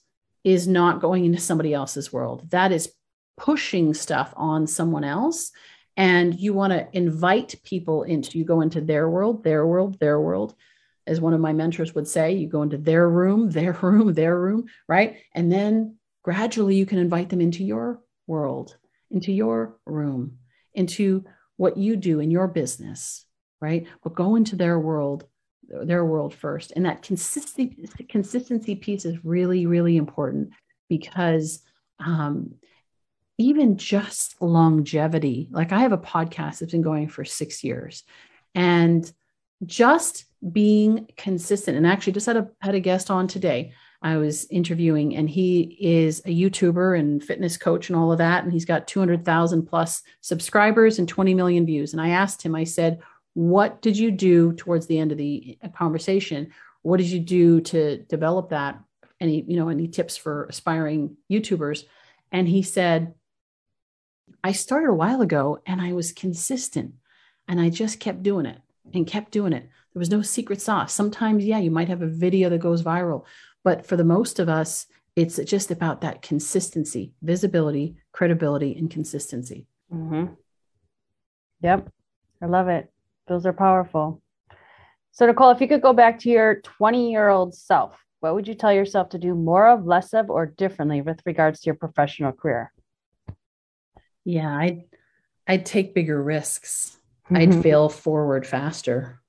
is 0.46 0.68
not 0.68 1.02
going 1.02 1.26
into 1.26 1.42
somebody 1.42 1.74
else's 1.74 2.14
world. 2.14 2.50
That 2.52 2.72
is 2.72 2.94
pushing 3.36 3.94
stuff 3.94 4.32
on 4.38 4.68
someone 4.68 5.04
else. 5.04 5.52
And 5.98 6.40
you 6.40 6.54
want 6.54 6.72
to 6.72 6.88
invite 6.94 7.56
people 7.64 8.04
into 8.04 8.38
you 8.38 8.46
go 8.46 8.62
into 8.62 8.80
their 8.80 9.10
world 9.10 9.44
their 9.44 9.66
world 9.66 10.00
their 10.00 10.22
world. 10.22 10.54
As 11.08 11.20
one 11.20 11.34
of 11.34 11.42
my 11.42 11.52
mentors 11.52 11.96
would 11.96 12.08
say 12.08 12.34
you 12.34 12.48
go 12.48 12.62
into 12.62 12.78
their 12.78 13.10
room 13.10 13.50
their 13.58 13.74
room 13.74 14.14
their 14.14 14.40
room 14.40 14.66
right? 14.88 15.18
And 15.34 15.52
then 15.52 15.98
gradually 16.24 16.76
you 16.76 16.86
can 16.86 17.00
invite 17.00 17.30
them 17.30 17.42
into 17.42 17.64
your 17.64 18.02
world 18.28 18.78
into 19.12 19.32
your 19.32 19.78
room 19.86 20.38
into 20.74 21.24
what 21.58 21.78
you 21.78 21.96
do 21.96 22.20
in 22.20 22.30
your 22.32 22.48
business 22.48 23.26
right? 23.62 23.88
But 24.04 24.16
go 24.16 24.36
into 24.36 24.56
their 24.56 24.80
world 24.80 25.26
their 25.68 26.06
world 26.06 26.34
first 26.34 26.74
and 26.76 26.86
that 26.86 27.02
consistency 27.02 27.76
consistency 28.08 28.76
piece 28.76 29.06
is 29.06 29.24
really 29.26 29.66
really 29.66 29.98
important 29.98 30.50
because 30.90 31.64
um, 32.00 32.56
even 33.38 33.78
just 33.78 34.42
longevity. 34.42 35.50
Like 35.52 35.72
I 35.72 35.80
have 35.80 35.92
a 35.92 35.98
podcast 35.98 36.60
that's 36.60 36.72
been 36.72 36.82
going 36.82 37.08
for 37.08 37.26
six 37.26 37.64
years, 37.64 38.04
and 38.54 39.12
just 39.66 40.26
being 40.52 41.08
consistent. 41.18 41.78
And 41.78 41.88
actually, 41.88 42.14
just 42.14 42.28
had 42.28 42.38
a 42.38 42.50
had 42.62 42.76
a 42.76 42.80
guest 42.80 43.12
on 43.12 43.28
today. 43.28 43.74
I 44.02 44.18
was 44.18 44.46
interviewing, 44.52 45.16
and 45.16 45.30
he 45.30 45.78
is 45.80 46.20
a 46.26 46.30
YouTuber 46.30 47.00
and 47.00 47.24
fitness 47.24 47.58
coach 47.58 47.90
and 47.90 47.98
all 47.98 48.12
of 48.12 48.20
that. 48.20 48.44
And 48.44 48.54
he's 48.54 48.66
got 48.66 48.88
200,000 48.88 49.66
plus 49.66 50.04
subscribers 50.22 51.00
and 51.00 51.10
20 51.10 51.34
million 51.34 51.66
views. 51.66 51.94
And 51.94 52.02
I 52.02 52.10
asked 52.10 52.44
him, 52.44 52.54
I 52.54 52.66
said, 52.66 53.00
What 53.36 53.82
did 53.82 53.98
you 53.98 54.12
do 54.12 54.54
towards 54.54 54.88
the 54.88 54.98
end 54.98 55.12
of 55.12 55.18
the 55.18 55.60
conversation? 55.76 56.52
What 56.82 56.98
did 56.98 57.08
you 57.08 57.20
do 57.20 57.62
to 57.62 58.00
develop 58.04 58.50
that? 58.50 58.80
Any, 59.22 59.44
you 59.48 59.56
know, 59.58 59.70
any 59.70 59.88
tips 59.88 60.18
for 60.18 60.46
aspiring 60.46 61.18
YouTubers? 61.32 61.84
And 62.32 62.48
he 62.48 62.64
said, 62.64 63.14
I 64.44 64.52
started 64.52 64.90
a 64.90 64.94
while 64.94 65.22
ago 65.22 65.60
and 65.66 65.82
I 65.82 65.94
was 65.94 66.12
consistent 66.12 66.96
and 67.48 67.60
I 67.60 67.70
just 67.70 68.00
kept 68.00 68.24
doing 68.24 68.46
it 68.46 68.60
and 68.94 69.08
kept 69.08 69.32
doing 69.32 69.54
it. 69.54 69.64
There 69.94 70.00
was 70.00 70.12
no 70.12 70.22
secret 70.22 70.62
sauce. 70.62 70.94
Sometimes, 70.94 71.46
yeah, 71.46 71.60
you 71.60 71.72
might 71.72 71.88
have 71.90 72.02
a 72.02 72.08
video 72.08 72.50
that 72.50 72.60
goes 72.60 72.84
viral, 72.84 73.26
but 73.64 73.86
for 73.86 73.96
the 73.96 74.04
most 74.04 74.40
of 74.40 74.50
us, 74.50 74.88
it's 75.16 75.38
just 75.46 75.72
about 75.72 76.02
that 76.02 76.22
consistency, 76.22 77.14
visibility, 77.22 77.96
credibility, 78.12 78.76
and 78.78 78.92
consistency. 78.92 79.66
Mm-hmm. 79.94 80.34
Yep. 81.62 81.90
I 82.42 82.46
love 82.46 82.68
it. 82.68 82.92
Those 83.28 83.46
are 83.46 83.54
powerful. 83.54 84.22
So, 85.12 85.26
Nicole, 85.26 85.52
if 85.52 85.62
you 85.62 85.68
could 85.68 85.82
go 85.82 85.94
back 85.94 86.20
to 86.20 86.30
your 86.30 86.62
20 86.62 87.12
year 87.12 87.30
old 87.30 87.56
self, 87.56 87.98
what 88.20 88.34
would 88.36 88.48
you 88.48 88.56
tell 88.56 88.74
yourself 88.74 89.10
to 89.10 89.18
do 89.18 89.34
more 89.34 89.68
of, 89.68 89.86
less 89.86 90.14
of, 90.14 90.30
or 90.30 90.46
differently 90.46 91.02
with 91.02 91.22
regards 91.26 91.62
to 91.62 91.66
your 91.68 91.76
professional 91.76 92.32
career? 92.32 92.72
Yeah, 94.24 94.54
I'd 94.54 94.82
I'd 95.48 95.66
take 95.66 95.94
bigger 95.94 96.22
risks. 96.22 96.98
Mm-hmm. 97.26 97.38
I'd 97.38 97.64
fail 97.64 97.90
forward 97.90 98.46
faster. 98.46 99.22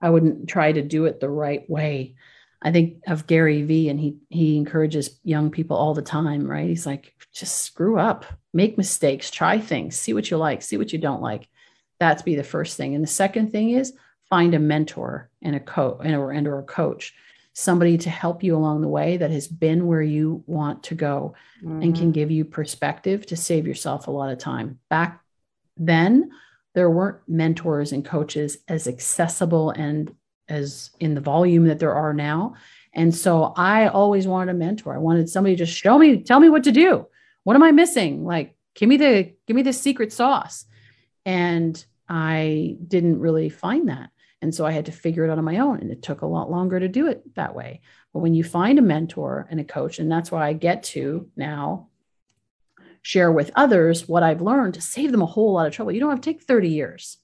I 0.00 0.10
wouldn't 0.10 0.48
try 0.48 0.72
to 0.72 0.82
do 0.82 1.06
it 1.06 1.20
the 1.20 1.30
right 1.30 1.68
way. 1.68 2.16
I 2.60 2.72
think 2.72 3.02
of 3.06 3.26
Gary 3.26 3.62
Vee 3.62 3.88
and 3.88 4.00
he 4.00 4.16
he 4.28 4.56
encourages 4.56 5.18
young 5.22 5.50
people 5.50 5.76
all 5.76 5.94
the 5.94 6.02
time, 6.02 6.46
right? 6.46 6.68
He's 6.68 6.86
like, 6.86 7.14
just 7.32 7.62
screw 7.62 7.98
up, 7.98 8.26
make 8.52 8.76
mistakes, 8.76 9.30
try 9.30 9.58
things, 9.60 9.96
see 9.96 10.12
what 10.12 10.30
you 10.30 10.36
like, 10.36 10.62
see 10.62 10.76
what 10.76 10.92
you 10.92 10.98
don't 10.98 11.22
like. 11.22 11.48
That's 12.00 12.22
be 12.22 12.36
the 12.36 12.44
first 12.44 12.76
thing. 12.76 12.94
And 12.94 13.02
the 13.02 13.08
second 13.08 13.50
thing 13.50 13.70
is 13.70 13.92
find 14.28 14.54
a 14.54 14.58
mentor 14.58 15.30
and 15.42 15.56
a 15.56 15.60
coach 15.60 16.00
and 16.04 16.14
or, 16.14 16.32
and 16.32 16.46
or 16.46 16.58
a 16.58 16.64
coach 16.64 17.14
somebody 17.58 17.98
to 17.98 18.08
help 18.08 18.44
you 18.44 18.54
along 18.54 18.80
the 18.80 18.88
way 18.88 19.16
that 19.16 19.32
has 19.32 19.48
been 19.48 19.88
where 19.88 20.00
you 20.00 20.44
want 20.46 20.80
to 20.84 20.94
go 20.94 21.34
mm-hmm. 21.60 21.82
and 21.82 21.92
can 21.92 22.04
mm-hmm. 22.04 22.12
give 22.12 22.30
you 22.30 22.44
perspective 22.44 23.26
to 23.26 23.36
save 23.36 23.66
yourself 23.66 24.06
a 24.06 24.12
lot 24.12 24.30
of 24.30 24.38
time. 24.38 24.78
Back 24.88 25.20
then, 25.76 26.30
there 26.74 26.88
weren't 26.88 27.18
mentors 27.26 27.90
and 27.90 28.04
coaches 28.04 28.58
as 28.68 28.86
accessible 28.86 29.70
and 29.70 30.14
as 30.48 30.90
in 31.00 31.16
the 31.16 31.20
volume 31.20 31.66
that 31.66 31.80
there 31.80 31.94
are 31.94 32.14
now. 32.14 32.54
And 32.92 33.12
so 33.12 33.52
I 33.56 33.88
always 33.88 34.28
wanted 34.28 34.52
a 34.52 34.54
mentor. 34.54 34.94
I 34.94 34.98
wanted 34.98 35.28
somebody 35.28 35.56
to 35.56 35.66
show 35.66 35.98
me, 35.98 36.22
tell 36.22 36.38
me 36.38 36.48
what 36.48 36.62
to 36.62 36.72
do. 36.72 37.08
What 37.42 37.56
am 37.56 37.64
I 37.64 37.72
missing? 37.72 38.24
Like, 38.24 38.54
give 38.76 38.88
me 38.88 38.98
the 38.98 39.32
give 39.48 39.56
me 39.56 39.62
the 39.62 39.72
secret 39.72 40.12
sauce. 40.12 40.64
And 41.28 41.84
I 42.08 42.78
didn't 42.88 43.20
really 43.20 43.50
find 43.50 43.90
that. 43.90 44.08
And 44.40 44.54
so 44.54 44.64
I 44.64 44.70
had 44.70 44.86
to 44.86 44.92
figure 44.92 45.24
it 45.24 45.30
out 45.30 45.36
on 45.36 45.44
my 45.44 45.58
own. 45.58 45.80
And 45.80 45.90
it 45.90 46.00
took 46.00 46.22
a 46.22 46.26
lot 46.26 46.50
longer 46.50 46.80
to 46.80 46.88
do 46.88 47.06
it 47.08 47.34
that 47.34 47.54
way. 47.54 47.82
But 48.14 48.20
when 48.20 48.32
you 48.32 48.42
find 48.42 48.78
a 48.78 48.82
mentor 48.82 49.46
and 49.50 49.60
a 49.60 49.64
coach, 49.64 49.98
and 49.98 50.10
that's 50.10 50.32
why 50.32 50.46
I 50.46 50.54
get 50.54 50.84
to 50.84 51.28
now 51.36 51.88
share 53.02 53.30
with 53.30 53.50
others 53.56 54.08
what 54.08 54.22
I've 54.22 54.40
learned 54.40 54.74
to 54.74 54.80
save 54.80 55.12
them 55.12 55.20
a 55.20 55.26
whole 55.26 55.52
lot 55.52 55.66
of 55.66 55.74
trouble. 55.74 55.92
You 55.92 56.00
don't 56.00 56.08
have 56.08 56.22
to 56.22 56.32
take 56.32 56.44
30 56.44 56.70
years, 56.70 57.18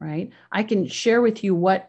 right? 0.00 0.30
I 0.52 0.62
can 0.62 0.86
share 0.86 1.22
with 1.22 1.42
you 1.42 1.54
what 1.54 1.88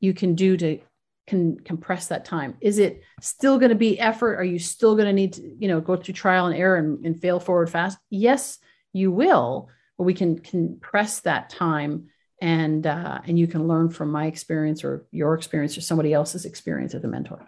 you 0.00 0.14
can 0.14 0.34
do 0.34 0.56
to 0.56 0.80
can 1.26 1.60
compress 1.60 2.08
that 2.08 2.24
time. 2.24 2.56
Is 2.62 2.78
it 2.78 3.02
still 3.20 3.58
going 3.58 3.70
to 3.70 3.74
be 3.74 4.00
effort? 4.00 4.36
Are 4.36 4.44
you 4.44 4.58
still 4.58 4.94
going 4.94 5.06
to 5.06 5.12
need 5.12 5.34
to, 5.34 5.42
you 5.58 5.68
know, 5.68 5.82
go 5.82 5.96
through 5.96 6.14
trial 6.14 6.46
and 6.46 6.56
error 6.56 6.76
and, 6.76 7.04
and 7.04 7.20
fail 7.20 7.40
forward 7.40 7.68
fast? 7.68 7.98
Yes, 8.08 8.58
you 8.94 9.10
will, 9.10 9.68
but 9.98 10.04
we 10.04 10.14
can 10.14 10.38
compress 10.38 11.20
that 11.20 11.50
time 11.50 12.08
and 12.40 12.86
uh, 12.86 13.20
and 13.24 13.38
you 13.38 13.46
can 13.46 13.66
learn 13.68 13.88
from 13.90 14.10
my 14.10 14.26
experience 14.26 14.84
or 14.84 15.06
your 15.10 15.34
experience 15.34 15.78
or 15.78 15.80
somebody 15.80 16.12
else's 16.12 16.44
experience 16.44 16.94
as 16.94 17.04
a 17.04 17.08
mentor. 17.08 17.46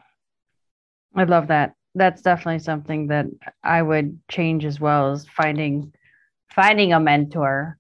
I 1.14 1.24
love 1.24 1.48
that. 1.48 1.74
That's 1.94 2.22
definitely 2.22 2.60
something 2.60 3.08
that 3.08 3.26
I 3.62 3.82
would 3.82 4.18
change 4.30 4.64
as 4.64 4.80
well 4.80 5.12
as 5.12 5.26
finding 5.28 5.92
finding 6.52 6.92
a 6.92 7.00
mentor. 7.00 7.78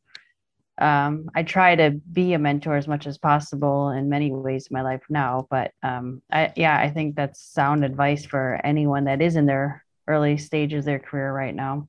Um, 0.78 1.30
I 1.34 1.42
try 1.42 1.74
to 1.74 1.90
be 1.90 2.34
a 2.34 2.38
mentor 2.38 2.76
as 2.76 2.86
much 2.86 3.06
as 3.06 3.16
possible 3.16 3.90
in 3.90 4.10
many 4.10 4.30
ways 4.30 4.66
in 4.66 4.74
my 4.74 4.82
life 4.82 5.02
now, 5.08 5.46
but 5.50 5.70
um, 5.82 6.20
I, 6.30 6.52
yeah, 6.54 6.78
I 6.78 6.90
think 6.90 7.16
that's 7.16 7.40
sound 7.40 7.82
advice 7.82 8.26
for 8.26 8.60
anyone 8.62 9.04
that 9.04 9.22
is 9.22 9.36
in 9.36 9.46
their 9.46 9.82
early 10.06 10.36
stages 10.36 10.80
of 10.80 10.84
their 10.84 10.98
career 10.98 11.32
right 11.32 11.54
now. 11.54 11.88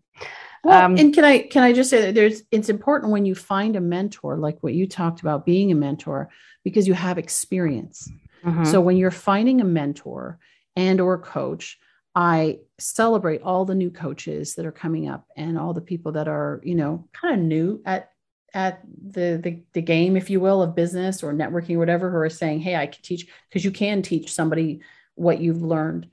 Well, 0.68 0.84
um, 0.84 0.98
and 0.98 1.14
can 1.14 1.24
I 1.24 1.40
can 1.40 1.64
I 1.64 1.72
just 1.72 1.90
say 1.90 2.02
that 2.02 2.14
there's 2.14 2.44
it's 2.52 2.68
important 2.68 3.14
when 3.14 3.26
you 3.26 3.36
find 3.36 3.78
a 3.78 3.82
mentor 3.82 4.38
like 4.38 4.58
what 4.60 4.74
you 4.74 4.86
talked 4.86 5.22
about 5.22 5.46
being 5.46 5.72
a 5.72 5.76
mentor 5.76 6.30
because 6.66 6.90
you 6.90 6.94
have 6.94 7.18
experience. 7.18 8.12
Mm-hmm. 8.44 8.66
So 8.66 8.82
when 8.82 8.98
you're 8.98 9.10
finding 9.10 9.62
a 9.62 9.64
mentor 9.64 10.40
and 10.76 11.00
or 11.00 11.18
coach, 11.20 11.80
I 12.16 12.60
celebrate 12.80 13.44
all 13.44 13.64
the 13.64 13.76
new 13.76 13.90
coaches 13.90 14.56
that 14.56 14.66
are 14.66 14.74
coming 14.74 15.08
up 15.08 15.26
and 15.38 15.58
all 15.58 15.74
the 15.74 15.80
people 15.80 16.12
that 16.12 16.28
are, 16.28 16.60
you 16.66 16.76
know, 16.76 17.08
kind 17.14 17.40
of 17.40 17.46
new 17.46 17.82
at 17.86 18.12
at 18.54 18.82
the, 19.12 19.40
the 19.42 19.64
the 19.72 19.82
game, 19.82 20.18
if 20.18 20.30
you 20.30 20.42
will, 20.42 20.62
of 20.62 20.76
business 20.76 21.24
or 21.24 21.32
networking 21.32 21.76
or 21.76 21.80
whatever, 21.80 22.12
who 22.12 22.18
are 22.18 22.30
saying, 22.30 22.60
"Hey, 22.60 22.76
I 22.76 22.88
can 22.88 23.02
teach," 23.02 23.26
because 23.48 23.64
you 23.64 23.72
can 23.72 24.02
teach 24.02 24.34
somebody 24.34 24.82
what 25.16 25.40
you've 25.40 25.62
learned. 25.62 26.10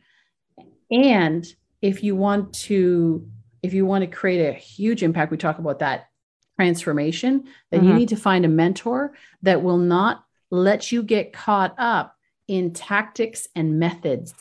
And 0.93 1.45
if 1.83 2.05
you 2.05 2.15
want 2.15 2.55
to 2.55 3.29
if 3.65 3.73
you 3.73 3.87
want 3.87 4.03
to 4.03 4.07
create 4.07 4.47
a 4.47 4.53
huge 4.53 5.03
impact, 5.03 5.31
we 5.31 5.39
talk 5.39 5.59
about 5.59 5.79
that 5.79 6.11
transformation, 6.57 7.45
then 7.71 7.81
mm-hmm. 7.81 7.89
you 7.89 7.95
need 7.95 8.11
to 8.11 8.17
find 8.17 8.45
a 8.45 8.49
mentor 8.49 9.15
that 9.41 9.63
will 9.63 9.79
not 9.79 10.23
let 10.51 10.93
you 10.93 11.03
get 11.03 11.33
caught 11.33 11.75
up 11.79 12.15
in 12.47 12.75
tactics 12.75 13.49
and 13.57 13.79
methods. 13.79 14.35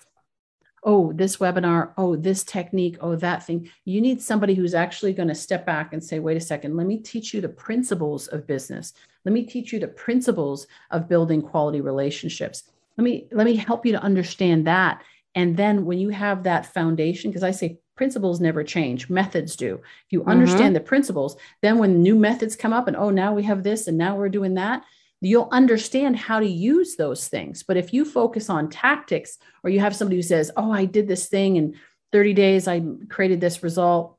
Oh, 0.83 1.13
this 1.13 1.37
webinar, 1.37 1.93
oh, 1.97 2.17
this 2.17 2.43
technique, 2.43 2.97
oh, 2.99 3.15
that 3.15 3.45
thing. 3.45 3.69
You 3.85 4.01
need 4.01 4.21
somebody 4.21 4.55
who's 4.55 4.73
actually 4.73 5.13
going 5.13 5.29
to 5.29 5.35
step 5.35 5.65
back 5.65 5.93
and 5.93 6.03
say, 6.03 6.19
wait 6.19 6.35
a 6.35 6.41
second, 6.41 6.75
let 6.75 6.85
me 6.85 6.97
teach 6.97 7.33
you 7.33 7.39
the 7.39 7.47
principles 7.47 8.27
of 8.27 8.45
business. 8.45 8.91
Let 9.23 9.31
me 9.31 9.43
teach 9.43 9.71
you 9.71 9.79
the 9.79 9.87
principles 9.87 10.67
of 10.91 11.07
building 11.07 11.41
quality 11.41 11.79
relationships. 11.79 12.63
Let 12.97 13.05
me 13.05 13.29
let 13.31 13.45
me 13.45 13.55
help 13.55 13.85
you 13.85 13.93
to 13.93 14.03
understand 14.03 14.67
that. 14.67 15.01
And 15.33 15.55
then 15.55 15.85
when 15.85 15.97
you 15.97 16.09
have 16.09 16.43
that 16.43 16.65
foundation, 16.65 17.31
because 17.31 17.43
I 17.43 17.51
say 17.51 17.79
principles 17.95 18.39
never 18.39 18.63
change. 18.63 19.09
Methods 19.09 19.55
do. 19.55 19.75
If 20.05 20.11
you 20.11 20.21
mm-hmm. 20.21 20.29
understand 20.29 20.75
the 20.75 20.79
principles 20.79 21.37
then 21.61 21.77
when 21.77 22.01
new 22.01 22.15
methods 22.15 22.55
come 22.55 22.73
up 22.73 22.87
and 22.87 22.97
oh 22.97 23.09
now 23.09 23.33
we 23.33 23.43
have 23.43 23.63
this 23.63 23.87
and 23.87 23.97
now 23.97 24.15
we're 24.15 24.29
doing 24.29 24.55
that 24.55 24.83
you'll 25.25 25.47
understand 25.53 26.17
how 26.17 26.39
to 26.41 26.45
use 26.45 26.97
those 26.97 27.29
things. 27.29 27.63
But 27.63 27.77
if 27.77 27.93
you 27.93 28.03
focus 28.03 28.49
on 28.49 28.69
tactics 28.69 29.37
or 29.63 29.69
you 29.69 29.79
have 29.79 29.95
somebody 29.95 30.17
who 30.17 30.23
says 30.23 30.51
oh 30.57 30.71
i 30.71 30.85
did 30.85 31.07
this 31.07 31.27
thing 31.27 31.55
in 31.55 31.75
30 32.11 32.33
days 32.33 32.67
i 32.67 32.81
created 33.09 33.41
this 33.41 33.63
result 33.63 34.17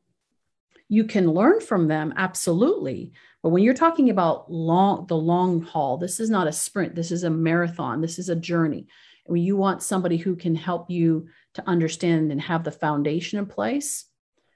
you 0.88 1.04
can 1.04 1.30
learn 1.30 1.60
from 1.60 1.88
them 1.88 2.12
absolutely. 2.16 3.12
But 3.42 3.50
when 3.50 3.62
you're 3.62 3.74
talking 3.74 4.10
about 4.10 4.50
long 4.50 5.06
the 5.06 5.16
long 5.16 5.62
haul 5.62 5.98
this 5.98 6.20
is 6.20 6.30
not 6.30 6.46
a 6.46 6.52
sprint. 6.52 6.94
This 6.94 7.10
is 7.10 7.24
a 7.24 7.30
marathon. 7.30 8.00
This 8.00 8.18
is 8.18 8.28
a 8.28 8.36
journey 8.36 8.86
when 9.26 9.42
you 9.42 9.56
want 9.56 9.82
somebody 9.82 10.16
who 10.16 10.36
can 10.36 10.54
help 10.54 10.90
you 10.90 11.28
to 11.54 11.68
understand 11.68 12.30
and 12.30 12.40
have 12.40 12.64
the 12.64 12.72
foundation 12.72 13.38
in 13.38 13.46
place 13.46 14.06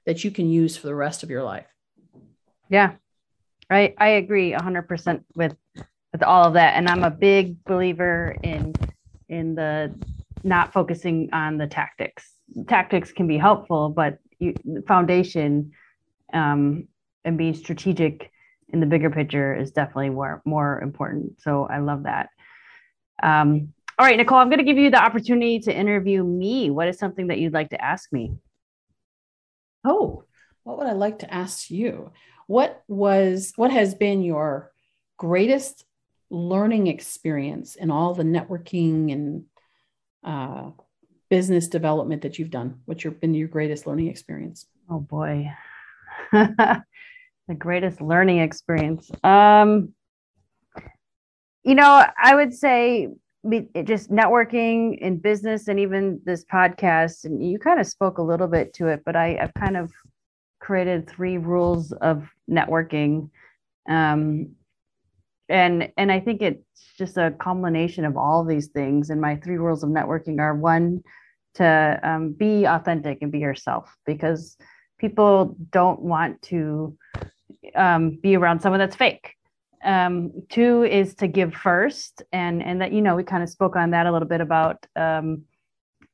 that 0.05 0.23
you 0.23 0.31
can 0.31 0.49
use 0.49 0.77
for 0.77 0.87
the 0.87 0.95
rest 0.95 1.23
of 1.23 1.29
your 1.29 1.43
life. 1.43 1.67
Yeah. 2.69 2.93
I 3.69 3.93
I 3.97 4.07
agree 4.09 4.51
100% 4.51 5.23
with 5.35 5.55
with 6.11 6.23
all 6.23 6.45
of 6.45 6.53
that 6.53 6.75
and 6.75 6.87
I'm 6.87 7.03
a 7.03 7.11
big 7.11 7.63
believer 7.63 8.35
in 8.43 8.73
in 9.27 9.55
the 9.55 9.93
not 10.43 10.73
focusing 10.73 11.29
on 11.33 11.57
the 11.57 11.67
tactics. 11.67 12.31
Tactics 12.67 13.11
can 13.11 13.27
be 13.27 13.37
helpful, 13.37 13.89
but 13.89 14.17
you, 14.39 14.55
the 14.63 14.81
foundation 14.87 15.71
um, 16.33 16.87
and 17.25 17.37
being 17.37 17.53
strategic 17.53 18.31
in 18.69 18.79
the 18.79 18.85
bigger 18.85 19.09
picture 19.09 19.55
is 19.55 19.71
definitely 19.71 20.09
more 20.09 20.41
more 20.45 20.79
important. 20.81 21.41
So 21.41 21.67
I 21.69 21.79
love 21.79 22.03
that. 22.03 22.29
Um, 23.21 23.73
all 23.99 24.05
right, 24.05 24.15
Nicole, 24.15 24.37
I'm 24.37 24.47
going 24.47 24.59
to 24.59 24.63
give 24.63 24.77
you 24.77 24.89
the 24.89 25.03
opportunity 25.03 25.59
to 25.59 25.75
interview 25.75 26.23
me. 26.23 26.69
What 26.69 26.87
is 26.87 26.97
something 26.97 27.27
that 27.27 27.37
you'd 27.37 27.53
like 27.53 27.71
to 27.71 27.83
ask 27.83 28.13
me? 28.13 28.31
Oh, 29.83 30.23
what 30.63 30.77
would 30.77 30.87
I 30.87 30.93
like 30.93 31.19
to 31.19 31.33
ask 31.33 31.69
you? 31.69 32.11
What 32.47 32.81
was 32.87 33.51
what 33.57 33.71
has 33.71 33.93
been 33.93 34.23
your 34.23 34.71
greatest 35.17 35.83
learning 36.29 36.87
experience 36.87 37.75
in 37.75 37.91
all 37.91 38.13
the 38.13 38.23
networking 38.23 39.11
and 39.11 39.45
uh, 40.23 40.71
business 41.29 41.67
development 41.67 42.21
that 42.21 42.39
you've 42.39 42.51
done? 42.51 42.79
What's 42.85 43.03
your 43.03 43.11
been 43.11 43.33
your 43.33 43.49
greatest 43.49 43.85
learning 43.85 44.07
experience? 44.07 44.65
Oh 44.89 45.01
boy, 45.01 45.51
the 46.31 46.83
greatest 47.57 47.99
learning 47.99 48.39
experience. 48.39 49.11
Um, 49.25 49.93
you 51.63 51.75
know, 51.75 52.05
I 52.17 52.35
would 52.35 52.53
say 52.53 53.09
just 53.85 54.11
networking 54.11 54.97
in 54.99 55.17
business 55.17 55.69
and 55.69 55.79
even 55.79 56.19
this 56.25 56.43
podcast 56.43 57.23
and 57.23 57.45
you 57.45 57.57
kind 57.57 57.79
of 57.79 57.87
spoke 57.87 58.17
a 58.17 58.23
little 58.23 58.47
bit 58.47 58.73
to 58.73 58.87
it 58.87 59.01
but 59.05 59.15
I, 59.15 59.37
have 59.39 59.53
kind 59.53 59.77
of 59.77 59.91
created 60.59 61.09
three 61.09 61.37
rules 61.37 61.93
of 61.93 62.27
networking 62.49 63.29
um, 63.87 64.49
and 65.47 65.89
and 65.97 66.11
i 66.11 66.19
think 66.19 66.41
it's 66.41 66.91
just 66.97 67.17
a 67.17 67.31
combination 67.39 68.03
of 68.03 68.17
all 68.17 68.43
these 68.43 68.67
things 68.67 69.09
and 69.09 69.21
my 69.21 69.37
three 69.37 69.57
rules 69.57 69.83
of 69.83 69.89
networking 69.89 70.39
are 70.39 70.55
one 70.55 71.01
to 71.55 71.99
um, 72.03 72.33
be 72.33 72.65
authentic 72.65 73.19
and 73.21 73.31
be 73.31 73.39
yourself 73.39 73.95
because 74.05 74.57
people 74.99 75.55
don't 75.71 76.01
want 76.01 76.41
to 76.41 76.95
um, 77.75 78.19
be 78.21 78.35
around 78.35 78.59
someone 78.59 78.79
that's 78.79 78.97
fake 78.97 79.35
um, 79.83 80.31
two 80.49 80.83
is 80.83 81.15
to 81.15 81.27
give 81.27 81.53
first 81.53 82.23
and 82.31 82.61
and 82.61 82.81
that 82.81 82.91
you 82.91 83.01
know 83.01 83.15
we 83.15 83.23
kind 83.23 83.43
of 83.43 83.49
spoke 83.49 83.75
on 83.75 83.91
that 83.91 84.05
a 84.05 84.11
little 84.11 84.27
bit 84.27 84.41
about 84.41 84.85
um, 84.95 85.43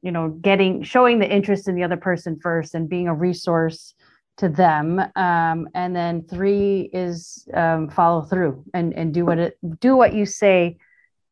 you 0.02 0.12
know 0.12 0.30
getting 0.30 0.84
showing 0.84 1.20
the 1.20 1.30
interest 1.30 1.68
in 1.68 1.76
the 1.76 1.84
other 1.84 1.98
person 1.98 2.40
first 2.42 2.76
and 2.76 2.90
being 2.90 3.08
a 3.08 3.14
resource 3.14 3.96
to 4.38 4.50
them. 4.50 5.00
Um, 5.16 5.70
and 5.74 5.96
then 5.96 6.24
three 6.24 6.90
is 6.94 7.48
um, 7.54 7.90
follow 7.90 8.22
through 8.22 8.64
and 8.74 8.94
and 8.94 9.14
do 9.14 9.26
what 9.26 9.40
it 9.40 9.58
do 9.80 9.96
what 9.96 10.14
you 10.14 10.26
say 10.26 10.78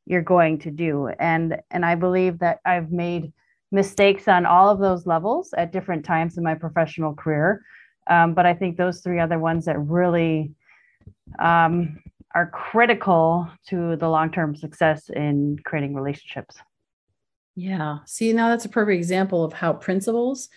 you're 0.06 0.22
going 0.22 0.60
to 0.60 0.72
do. 0.72 1.10
And 1.20 1.58
and 1.70 1.86
i 1.86 1.96
believe 1.96 2.40
that 2.40 2.60
i've 2.66 2.92
made 2.92 3.32
mistakes 3.72 4.28
on 4.28 4.46
all 4.46 4.70
of 4.70 4.80
those 4.80 5.06
levels 5.06 5.54
at 5.58 5.72
different 5.72 6.06
times 6.06 6.38
in 6.38 6.44
my 6.44 6.56
professional 6.56 7.14
career. 7.14 7.62
Um, 8.08 8.34
but 8.34 8.46
i 8.46 8.54
think 8.54 8.76
those 8.76 9.02
three 9.02 9.20
other 9.20 9.40
ones 9.40 9.66
that 9.66 9.80
really 9.80 10.52
um, 11.40 12.02
are 12.36 12.50
critical 12.50 13.50
to 13.68 13.96
the 13.96 14.10
long-term 14.10 14.56
success 14.56 15.10
in 15.10 15.58
creating 15.64 15.94
relationships. 15.94 16.58
Yeah. 17.56 18.00
See, 18.06 18.34
now 18.34 18.50
that's 18.50 18.66
a 18.66 18.70
perfect 18.70 18.98
example 18.98 19.44
of 19.44 19.54
how 19.54 19.74
principles 19.74 20.50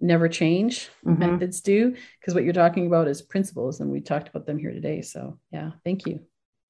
never 0.00 0.28
change, 0.28 0.88
mm-hmm. 1.04 1.18
methods 1.18 1.60
do, 1.60 1.94
because 2.20 2.34
what 2.34 2.44
you're 2.44 2.52
talking 2.52 2.86
about 2.86 3.08
is 3.08 3.20
principles, 3.20 3.80
and 3.80 3.90
we 3.90 4.00
talked 4.00 4.28
about 4.28 4.46
them 4.46 4.58
here 4.58 4.72
today. 4.72 5.02
So, 5.02 5.38
yeah, 5.52 5.72
thank 5.84 6.06
you. 6.06 6.20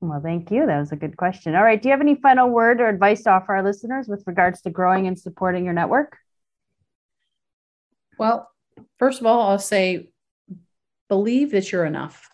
Well, 0.01 0.21
thank 0.23 0.51
you. 0.51 0.67
That 0.67 0.79
was 0.79 0.93
a 0.93 0.97
good 0.97 1.17
question. 1.17 1.55
All 1.55 1.63
right. 1.63 1.81
Do 1.81 1.89
you 1.89 1.93
have 1.93 2.01
any 2.01 2.15
final 2.15 2.49
word 2.49 2.81
or 2.81 2.89
advice 2.89 3.23
to 3.25 3.31
offer 3.31 3.55
our 3.55 3.65
listeners 3.65 4.09
with 4.09 4.23
regards 4.27 4.63
to 4.63 4.71
growing 4.71 5.07
and 5.07 5.19
supporting 5.19 5.65
your 5.65 5.75
network? 5.75 6.17
Well, 8.19 8.49
first 8.99 9.21
of 9.21 9.27
all, 9.27 9.49
I'll 9.49 9.59
say 9.59 10.11
believe 11.09 11.51
that 11.51 11.71
you're 11.73 11.85
enough. 11.85 12.29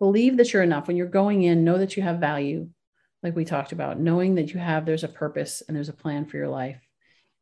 Believe 0.00 0.36
that 0.38 0.52
you're 0.52 0.64
enough. 0.64 0.88
When 0.88 0.96
you're 0.96 1.06
going 1.06 1.44
in, 1.44 1.62
know 1.62 1.78
that 1.78 1.96
you 1.96 2.02
have 2.02 2.18
value, 2.18 2.68
like 3.22 3.36
we 3.36 3.44
talked 3.44 3.70
about, 3.70 4.00
knowing 4.00 4.34
that 4.34 4.52
you 4.52 4.58
have, 4.58 4.84
there's 4.84 5.04
a 5.04 5.08
purpose 5.08 5.62
and 5.68 5.76
there's 5.76 5.90
a 5.90 5.92
plan 5.92 6.26
for 6.26 6.38
your 6.38 6.48
life, 6.48 6.80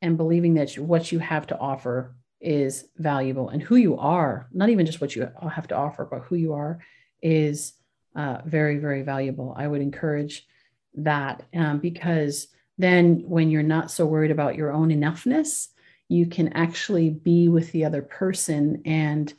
and 0.02 0.18
believing 0.18 0.54
that 0.54 0.76
what 0.76 1.10
you 1.10 1.18
have 1.20 1.46
to 1.46 1.58
offer 1.58 2.14
is 2.40 2.84
valuable 2.96 3.48
and 3.48 3.62
who 3.62 3.76
you 3.76 3.96
are, 3.96 4.48
not 4.52 4.68
even 4.68 4.84
just 4.84 5.00
what 5.00 5.16
you 5.16 5.30
have 5.50 5.68
to 5.68 5.76
offer, 5.76 6.04
but 6.04 6.22
who 6.24 6.36
you 6.36 6.52
are 6.52 6.80
is 7.22 7.72
uh, 8.14 8.38
very, 8.44 8.78
very 8.78 9.02
valuable. 9.02 9.54
I 9.56 9.66
would 9.66 9.80
encourage 9.80 10.46
that 10.94 11.44
um, 11.54 11.78
because 11.78 12.48
then 12.76 13.22
when 13.26 13.50
you're 13.50 13.62
not 13.62 13.90
so 13.90 14.06
worried 14.06 14.30
about 14.30 14.56
your 14.56 14.72
own 14.72 14.90
enoughness, 14.90 15.68
you 16.08 16.26
can 16.26 16.52
actually 16.54 17.10
be 17.10 17.48
with 17.48 17.70
the 17.72 17.84
other 17.84 18.02
person 18.02 18.82
and 18.84 19.32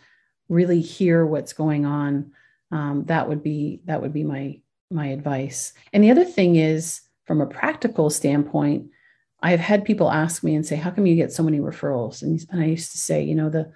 really 0.49 0.81
hear 0.81 1.25
what's 1.25 1.53
going 1.53 1.85
on. 1.85 2.31
Um, 2.71 3.05
that 3.05 3.27
would 3.27 3.43
be 3.43 3.81
that 3.85 4.01
would 4.01 4.13
be 4.13 4.23
my 4.23 4.59
my 4.91 5.07
advice. 5.07 5.73
And 5.93 6.03
the 6.03 6.11
other 6.11 6.25
thing 6.25 6.55
is, 6.55 7.01
from 7.25 7.41
a 7.41 7.47
practical 7.47 8.09
standpoint, 8.09 8.89
I've 9.41 9.59
had 9.59 9.85
people 9.85 10.11
ask 10.11 10.43
me 10.43 10.55
and 10.55 10.65
say, 10.65 10.75
"How 10.75 10.91
come 10.91 11.05
you 11.05 11.15
get 11.15 11.31
so 11.31 11.43
many 11.43 11.59
referrals?" 11.59 12.21
And, 12.21 12.39
and 12.49 12.61
I 12.61 12.65
used 12.65 12.91
to 12.91 12.97
say, 12.97 13.23
you 13.23 13.35
know, 13.35 13.49
the, 13.49 13.71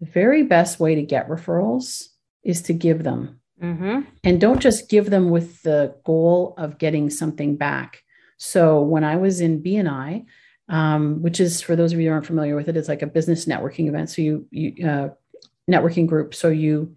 the 0.00 0.06
very 0.06 0.42
best 0.42 0.80
way 0.80 0.94
to 0.94 1.02
get 1.02 1.28
referrals 1.28 2.08
is 2.42 2.62
to 2.62 2.72
give 2.72 3.02
them, 3.02 3.40
mm-hmm. 3.62 4.00
and 4.24 4.40
don't 4.40 4.60
just 4.60 4.88
give 4.88 5.10
them 5.10 5.30
with 5.30 5.62
the 5.62 5.96
goal 6.04 6.54
of 6.58 6.78
getting 6.78 7.10
something 7.10 7.56
back. 7.56 8.02
So 8.36 8.80
when 8.80 9.02
I 9.02 9.16
was 9.16 9.40
in 9.40 9.62
BNI, 9.62 10.26
um, 10.68 11.22
which 11.22 11.40
is 11.40 11.60
for 11.60 11.74
those 11.74 11.92
of 11.92 12.00
you 12.00 12.08
who 12.08 12.12
aren't 12.12 12.26
familiar 12.26 12.54
with 12.54 12.68
it, 12.68 12.76
it's 12.76 12.88
like 12.88 13.02
a 13.02 13.06
business 13.06 13.46
networking 13.46 13.88
event. 13.88 14.10
So 14.10 14.22
you, 14.22 14.46
you 14.50 14.86
uh, 14.86 15.08
networking 15.68 16.06
group. 16.06 16.34
So 16.34 16.48
you 16.48 16.94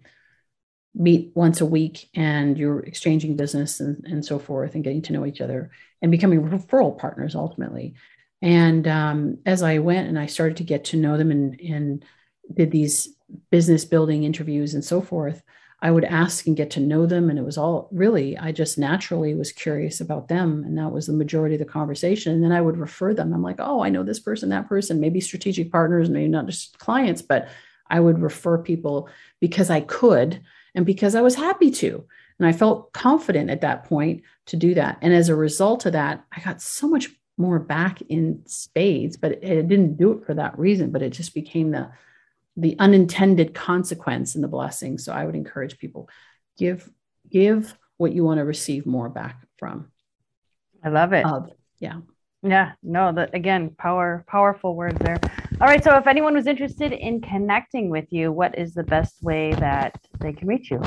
meet 0.94 1.32
once 1.34 1.60
a 1.60 1.66
week 1.66 2.08
and 2.14 2.58
you're 2.58 2.80
exchanging 2.80 3.36
business 3.36 3.80
and, 3.80 4.04
and 4.04 4.24
so 4.24 4.38
forth 4.38 4.74
and 4.74 4.84
getting 4.84 5.02
to 5.02 5.12
know 5.12 5.24
each 5.24 5.40
other 5.40 5.70
and 6.02 6.10
becoming 6.10 6.42
referral 6.42 6.96
partners 6.96 7.34
ultimately. 7.34 7.94
And 8.42 8.86
um, 8.88 9.38
as 9.46 9.62
I 9.62 9.78
went 9.78 10.08
and 10.08 10.18
I 10.18 10.26
started 10.26 10.56
to 10.58 10.64
get 10.64 10.84
to 10.86 10.96
know 10.96 11.16
them 11.16 11.30
and, 11.30 11.58
and 11.60 12.04
did 12.52 12.70
these 12.70 13.08
business 13.50 13.84
building 13.84 14.24
interviews 14.24 14.74
and 14.74 14.84
so 14.84 15.00
forth, 15.00 15.42
I 15.80 15.90
would 15.90 16.04
ask 16.04 16.46
and 16.46 16.56
get 16.56 16.70
to 16.72 16.80
know 16.80 17.06
them. 17.06 17.30
And 17.30 17.38
it 17.38 17.44
was 17.44 17.58
all 17.58 17.88
really, 17.90 18.36
I 18.36 18.52
just 18.52 18.78
naturally 18.78 19.34
was 19.34 19.50
curious 19.50 20.00
about 20.00 20.28
them. 20.28 20.62
And 20.64 20.76
that 20.78 20.92
was 20.92 21.06
the 21.06 21.12
majority 21.12 21.54
of 21.54 21.60
the 21.60 21.64
conversation. 21.64 22.34
And 22.34 22.44
then 22.44 22.52
I 22.52 22.60
would 22.60 22.76
refer 22.76 23.14
them. 23.14 23.32
I'm 23.32 23.42
like, 23.42 23.56
oh, 23.58 23.82
I 23.82 23.88
know 23.88 24.04
this 24.04 24.20
person, 24.20 24.50
that 24.50 24.68
person, 24.68 25.00
maybe 25.00 25.20
strategic 25.20 25.72
partners, 25.72 26.10
maybe 26.10 26.28
not 26.28 26.46
just 26.46 26.78
clients, 26.78 27.22
but 27.22 27.48
I 27.90 27.98
would 27.98 28.20
refer 28.20 28.58
people 28.58 29.08
because 29.40 29.70
I 29.70 29.80
could 29.80 30.40
and 30.74 30.86
because 30.86 31.14
I 31.14 31.22
was 31.22 31.34
happy 31.34 31.70
to. 31.70 32.04
And 32.38 32.48
I 32.48 32.52
felt 32.52 32.92
confident 32.92 33.50
at 33.50 33.60
that 33.60 33.84
point 33.84 34.22
to 34.46 34.56
do 34.56 34.74
that. 34.74 34.98
And 35.00 35.14
as 35.14 35.28
a 35.28 35.36
result 35.36 35.86
of 35.86 35.92
that, 35.92 36.24
I 36.36 36.40
got 36.40 36.60
so 36.60 36.88
much 36.88 37.08
more 37.36 37.58
back 37.58 38.02
in 38.02 38.42
spades, 38.46 39.16
but 39.16 39.32
it, 39.32 39.44
it 39.44 39.68
didn't 39.68 39.96
do 39.96 40.12
it 40.12 40.26
for 40.26 40.34
that 40.34 40.58
reason, 40.58 40.90
but 40.90 41.02
it 41.02 41.10
just 41.10 41.34
became 41.34 41.70
the 41.70 41.90
the 42.56 42.76
unintended 42.78 43.54
consequence 43.54 44.34
and 44.34 44.44
the 44.44 44.48
blessing. 44.48 44.98
So 44.98 45.12
I 45.12 45.24
would 45.24 45.34
encourage 45.34 45.78
people 45.78 46.08
give 46.58 46.90
give 47.30 47.76
what 47.96 48.12
you 48.12 48.24
want 48.24 48.38
to 48.38 48.44
receive 48.44 48.86
more 48.86 49.08
back 49.08 49.46
from. 49.58 49.90
I 50.84 50.88
love 50.88 51.12
it. 51.12 51.24
Uh, 51.24 51.42
yeah. 51.78 52.00
Yeah, 52.42 52.72
no, 52.82 53.12
that 53.12 53.34
again, 53.34 53.70
power, 53.70 54.24
powerful 54.26 54.74
words 54.74 54.98
there. 54.98 55.20
All 55.62 55.68
right. 55.68 55.84
So 55.84 55.96
if 55.96 56.08
anyone 56.08 56.34
was 56.34 56.48
interested 56.48 56.90
in 56.90 57.20
connecting 57.20 57.88
with 57.88 58.06
you, 58.10 58.32
what 58.32 58.58
is 58.58 58.74
the 58.74 58.82
best 58.82 59.22
way 59.22 59.52
that 59.52 59.96
they 60.18 60.32
can 60.32 60.48
reach 60.48 60.72
you? 60.72 60.82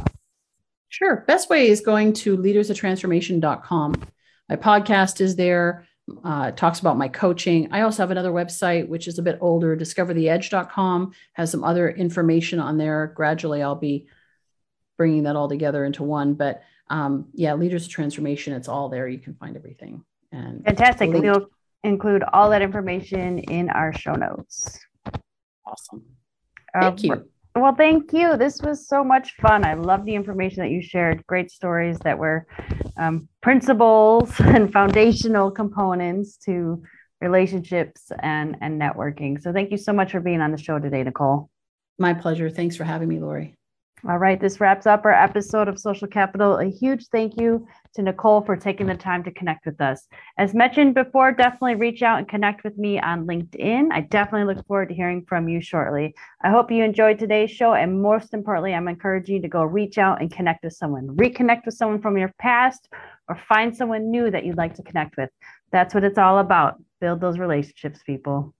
Sure. 0.90 1.24
Best 1.28 1.50
way 1.50 1.70
is 1.70 1.80
going 1.80 2.12
to 2.12 2.36
leadersoftransformation.com. 2.36 4.04
My 4.50 4.58
podcast 4.58 5.22
is 5.22 5.38
there 5.38 5.88
uh, 6.26 6.52
talks 6.52 6.82
about 6.82 6.98
my 6.98 7.08
coaching. 7.08 7.70
I 7.72 7.82
also 7.82 8.04
have 8.04 8.12
another 8.12 8.34
website, 8.34 8.90
which 8.90 9.08
is 9.08 9.18
a 9.18 9.24
bit 9.24 9.38
older, 9.40 9.78
discovertheedge.com, 9.78 11.14
has 11.34 11.50
some 11.50 11.64
other 11.64 11.90
information 11.90 12.60
on 12.60 12.78
there. 12.78 13.14
Gradually, 13.16 13.64
I'll 13.64 13.76
be 13.76 14.08
bringing 14.98 15.24
that 15.24 15.38
all 15.38 15.48
together 15.48 15.86
into 15.86 16.04
one. 16.04 16.34
But 16.34 16.64
um, 16.90 17.30
yeah, 17.34 17.54
Leaders 17.54 17.86
of 17.86 17.92
Transformation, 17.92 18.54
it's 18.54 18.68
all 18.68 18.90
there. 18.90 19.08
You 19.08 19.20
can 19.20 19.36
find 19.36 19.56
everything. 19.56 20.04
And 20.34 20.66
fantastic. 20.66 21.12
We'll 21.14 21.48
include 21.86 22.24
all 22.34 22.50
that 22.50 22.62
information 22.62 23.40
in 23.40 23.70
our 23.70 23.94
show 23.94 24.14
notes. 24.14 24.80
Awesome. 25.66 26.04
Thank 26.80 27.00
um, 27.00 27.06
you. 27.06 27.30
Well, 27.56 27.74
thank 27.74 28.12
you. 28.12 28.36
This 28.36 28.62
was 28.62 28.88
so 28.88 29.04
much 29.04 29.34
fun. 29.36 29.64
I 29.64 29.76
love 29.76 30.04
the 30.04 30.14
information 30.14 30.62
that 30.62 30.72
you 30.72 30.82
shared. 30.82 31.26
Great 31.26 31.50
stories 31.50 31.98
that 32.00 32.18
were 32.18 32.48
um, 32.98 33.30
principles 33.42 34.34
and 34.40 34.72
foundational 34.72 35.52
components 35.52 36.38
to 36.46 36.84
relationships 37.22 38.12
and, 38.22 38.58
and 38.60 38.80
networking. 38.80 39.42
So, 39.42 39.54
thank 39.54 39.72
you 39.72 39.78
so 39.78 39.94
much 39.94 40.12
for 40.12 40.20
being 40.20 40.42
on 40.42 40.52
the 40.52 40.58
show 40.58 40.80
today, 40.80 41.04
Nicole. 41.04 41.50
My 41.98 42.14
pleasure. 42.14 42.50
Thanks 42.50 42.76
for 42.76 42.84
having 42.84 43.08
me, 43.08 43.20
Lori. 43.20 43.56
All 44.08 44.20
right, 44.20 44.40
this 44.40 44.62
wraps 44.62 44.86
up 44.86 45.04
our 45.04 45.12
episode 45.12 45.68
of 45.68 45.80
Social 45.80 46.08
Capital. 46.08 46.60
A 46.60 46.66
huge 46.66 47.08
thank 47.08 47.40
you 47.42 47.68
to 47.96 48.04
Nicole 48.04 48.42
for 48.42 48.56
taking 48.56 48.86
the 48.86 48.94
time 48.94 49.24
to 49.24 49.32
connect 49.32 49.66
with 49.66 49.82
us. 49.82 50.08
As 50.38 50.54
mentioned 50.54 50.94
before, 50.94 51.32
definitely 51.32 51.74
reach 51.74 52.04
out 52.04 52.20
and 52.20 52.28
connect 52.28 52.64
with 52.64 52.78
me 52.78 53.00
on 53.00 53.26
LinkedIn. 53.26 53.88
I 53.92 54.02
definitely 54.02 54.54
look 54.54 54.64
forward 54.68 54.90
to 54.90 54.96
hearing 54.96 55.26
from 55.28 55.50
you 55.50 55.60
shortly. 55.60 56.14
I 56.44 56.52
hope 56.52 56.70
you 56.70 56.84
enjoyed 56.84 57.18
today's 57.18 57.50
show. 57.50 57.74
And 57.74 58.00
most 58.00 58.36
importantly, 58.36 58.76
I'm 58.76 58.88
encouraging 58.88 59.38
you 59.38 59.42
to 59.42 59.48
go 59.48 59.64
reach 59.64 59.98
out 59.98 60.22
and 60.22 60.32
connect 60.32 60.64
with 60.64 60.74
someone, 60.74 61.08
reconnect 61.08 61.66
with 61.66 61.74
someone 61.74 62.00
from 62.00 62.16
your 62.16 62.32
past, 62.38 62.88
or 63.28 63.40
find 63.50 63.76
someone 63.76 64.12
new 64.12 64.30
that 64.30 64.46
you'd 64.46 64.56
like 64.56 64.76
to 64.76 64.84
connect 64.84 65.18
with. 65.18 65.32
That's 65.72 65.96
what 65.96 66.04
it's 66.04 66.20
all 66.20 66.38
about. 66.38 66.76
Build 67.02 67.22
those 67.22 67.40
relationships, 67.40 68.04
people. 68.06 68.55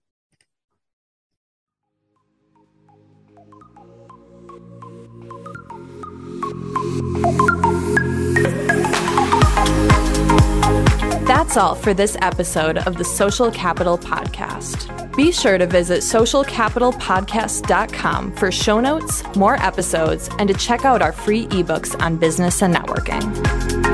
That's 11.36 11.58
all 11.58 11.76
for 11.76 11.94
this 11.94 12.16
episode 12.22 12.78
of 12.88 12.96
the 12.96 13.04
Social 13.04 13.52
Capital 13.52 13.98
Podcast. 13.98 15.14
Be 15.18 15.34
sure 15.34 15.58
to 15.58 15.68
visit 15.68 16.00
socialcapitalpodcast.com 16.00 18.36
for 18.38 18.54
show 18.54 18.80
notes, 18.80 19.22
more 19.36 19.62
episodes, 19.62 20.30
and 20.40 20.48
to 20.48 20.54
check 20.54 20.86
out 20.86 21.02
our 21.02 21.12
free 21.12 21.48
ebooks 21.48 22.02
on 22.02 22.16
business 22.16 22.62
and 22.62 22.74
networking. 22.74 23.85